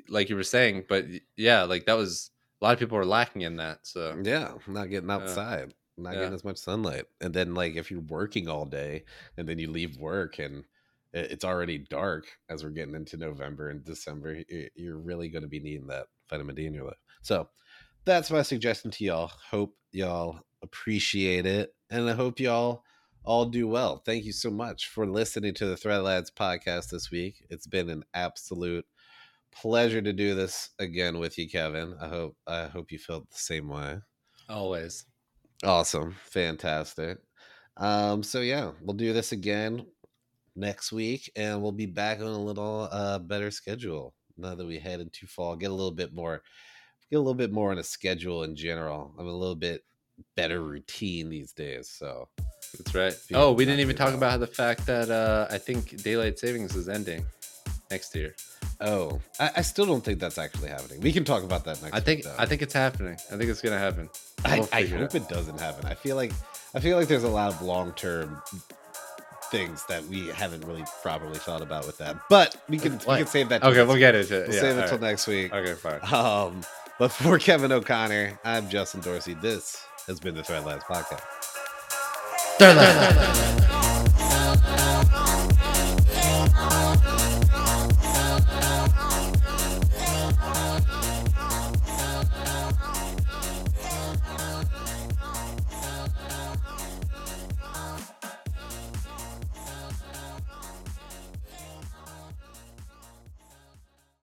like 0.09 0.29
you 0.29 0.35
were 0.35 0.43
saying, 0.43 0.85
but 0.89 1.05
yeah, 1.35 1.63
like 1.63 1.85
that 1.85 1.97
was 1.97 2.31
a 2.61 2.65
lot 2.65 2.73
of 2.73 2.79
people 2.79 2.97
were 2.97 3.05
lacking 3.05 3.43
in 3.43 3.55
that. 3.57 3.79
So 3.83 4.19
Yeah, 4.23 4.53
not 4.67 4.89
getting 4.89 5.09
outside, 5.11 5.73
not 5.97 6.13
Yeah. 6.13 6.19
getting 6.21 6.33
as 6.35 6.43
much 6.43 6.57
sunlight, 6.57 7.05
and 7.21 7.33
then 7.33 7.53
like 7.53 7.75
if 7.75 7.89
you're 7.89 8.01
working 8.01 8.47
all 8.49 8.65
day 8.65 9.05
and 9.37 9.47
then 9.47 9.59
you 9.59 9.71
leave 9.71 9.97
work 9.97 10.39
and 10.39 10.63
it's 11.13 11.45
already 11.45 11.77
dark 11.77 12.27
as 12.49 12.63
we're 12.63 12.69
getting 12.69 12.93
into 12.93 13.17
November 13.17 13.69
and 13.69 13.83
December, 13.83 14.43
you're 14.75 14.97
really 14.97 15.29
going 15.29 15.41
to 15.41 15.47
be 15.47 15.59
needing 15.59 15.87
that 15.87 16.07
vitamin 16.29 16.53
D 16.53 16.65
in 16.65 16.73
your 16.73 16.85
life. 16.85 16.97
So 17.21 17.49
that's 18.05 18.29
my 18.29 18.41
suggestion 18.41 18.91
to 18.91 19.03
y'all. 19.05 19.31
Hope 19.49 19.73
y'all 19.93 20.41
appreciate 20.61 21.45
it, 21.45 21.73
and 21.89 22.09
I 22.09 22.13
hope 22.13 22.39
y'all 22.39 22.83
all 23.27 23.45
do 23.45 23.67
well. 23.67 24.01
Thank 24.05 24.23
you 24.23 24.31
so 24.31 24.49
much 24.49 24.87
for 24.87 25.05
listening 25.05 25.53
to 25.55 25.65
the 25.65 25.75
Thread 25.75 26.01
Lads 26.01 26.31
podcast 26.31 26.91
this 26.91 27.11
week. 27.11 27.45
It's 27.49 27.67
been 27.67 27.89
an 27.89 28.05
absolute 28.13 28.85
pleasure 29.51 30.01
to 30.01 30.13
do 30.13 30.33
this 30.33 30.69
again 30.79 31.19
with 31.19 31.37
you, 31.37 31.49
Kevin. 31.49 31.93
I 31.99 32.07
hope 32.07 32.37
I 32.47 32.67
hope 32.67 32.89
you 32.89 32.97
felt 32.97 33.29
the 33.29 33.37
same 33.37 33.67
way. 33.67 33.97
always, 34.47 35.03
Awesome. 35.61 36.15
Fantastic. 36.23 37.17
Um, 37.75 38.23
so 38.23 38.39
yeah, 38.39 38.71
we'll 38.81 38.95
do 38.95 39.11
this 39.11 39.33
again 39.33 39.85
next 40.55 40.93
week 40.93 41.29
and 41.35 41.61
we'll 41.61 41.73
be 41.73 41.85
back 41.85 42.19
on 42.19 42.27
a 42.27 42.41
little 42.41 42.87
uh 42.91 43.19
better 43.19 43.51
schedule 43.51 44.15
now 44.37 44.55
that 44.55 44.65
we 44.65 44.79
head 44.79 45.01
into 45.01 45.27
fall. 45.27 45.57
Get 45.57 45.71
a 45.71 45.73
little 45.73 45.91
bit 45.91 46.13
more 46.13 46.41
get 47.11 47.17
a 47.17 47.19
little 47.19 47.33
bit 47.33 47.51
more 47.51 47.71
on 47.71 47.77
a 47.77 47.83
schedule 47.83 48.43
in 48.43 48.55
general. 48.55 49.13
I'm 49.19 49.27
a 49.27 49.33
little 49.33 49.55
bit 49.55 49.83
better 50.37 50.61
routine 50.61 51.29
these 51.29 51.51
days. 51.51 51.89
So 51.89 52.29
that's 52.73 52.95
right. 52.95 53.13
Oh, 53.33 53.51
we 53.53 53.65
didn't 53.65 53.79
even 53.81 53.95
talk 53.95 54.13
about 54.13 54.35
about 54.35 54.39
the 54.39 54.47
fact 54.47 54.85
that 54.87 55.09
uh, 55.09 55.47
I 55.49 55.57
think 55.57 56.01
daylight 56.03 56.39
savings 56.39 56.75
is 56.75 56.89
ending 56.89 57.25
next 57.89 58.15
year. 58.15 58.35
oh 58.81 59.19
I, 59.39 59.51
I 59.57 59.61
still 59.61 59.85
don't 59.85 60.03
think 60.03 60.19
that's 60.19 60.37
actually 60.37 60.69
happening. 60.69 61.01
We 61.01 61.11
can 61.13 61.23
talk 61.23 61.43
about 61.43 61.63
that 61.65 61.81
next 61.81 61.95
I 61.95 61.99
think 61.99 62.25
week. 62.25 62.33
I 62.37 62.45
think 62.45 62.61
it's 62.61 62.73
happening. 62.73 63.17
I 63.31 63.37
think 63.37 63.49
it's 63.49 63.61
gonna 63.61 63.79
happen. 63.79 64.09
I, 64.45 64.59
We'll 64.59 64.69
I 64.73 64.79
it 64.81 64.89
hope 64.89 65.15
it 65.15 65.29
doesn't 65.29 65.59
happen. 65.59 65.85
I 65.85 65.95
feel 65.95 66.15
like 66.15 66.31
I 66.75 66.79
feel 66.79 66.97
like 66.97 67.07
there's 67.07 67.23
a 67.23 67.29
lot 67.29 67.53
of 67.53 67.61
long 67.61 67.93
term 67.93 68.41
things 69.49 69.85
that 69.85 70.03
we 70.05 70.27
haven't 70.27 70.65
really 70.65 70.83
properly 71.01 71.37
thought 71.37 71.61
about 71.61 71.85
with 71.85 71.97
that. 71.99 72.17
But 72.29 72.61
we 72.67 72.77
can 72.77 72.93
we 72.93 73.17
can 73.17 73.27
save 73.27 73.49
that. 73.49 73.63
Okay, 73.63 73.77
we'll 73.83 73.93
week. 73.93 73.99
get 73.99 74.15
into 74.15 74.41
it. 74.41 74.47
We'll 74.47 74.55
yeah, 74.55 74.61
save 74.61 74.77
it 74.77 74.81
all 74.81 74.87
till 74.89 74.97
right. 74.97 75.07
next 75.09 75.27
week. 75.27 75.53
Okay, 75.53 75.73
fine. 75.73 75.99
Um, 76.13 76.61
but 76.99 77.11
for 77.11 77.39
Kevin 77.47 77.71
O'Connor, 77.71 78.39
I'm 78.43 78.69
Justin 78.69 79.01
Dorsey. 79.01 79.35
This 79.35 79.81
has 80.07 80.19
been 80.19 80.35
the 80.35 80.43
Thread 80.43 80.65
Lads 80.65 80.83
podcast. 82.57 82.75
Thread 82.75 82.75
Lads. 82.77 83.76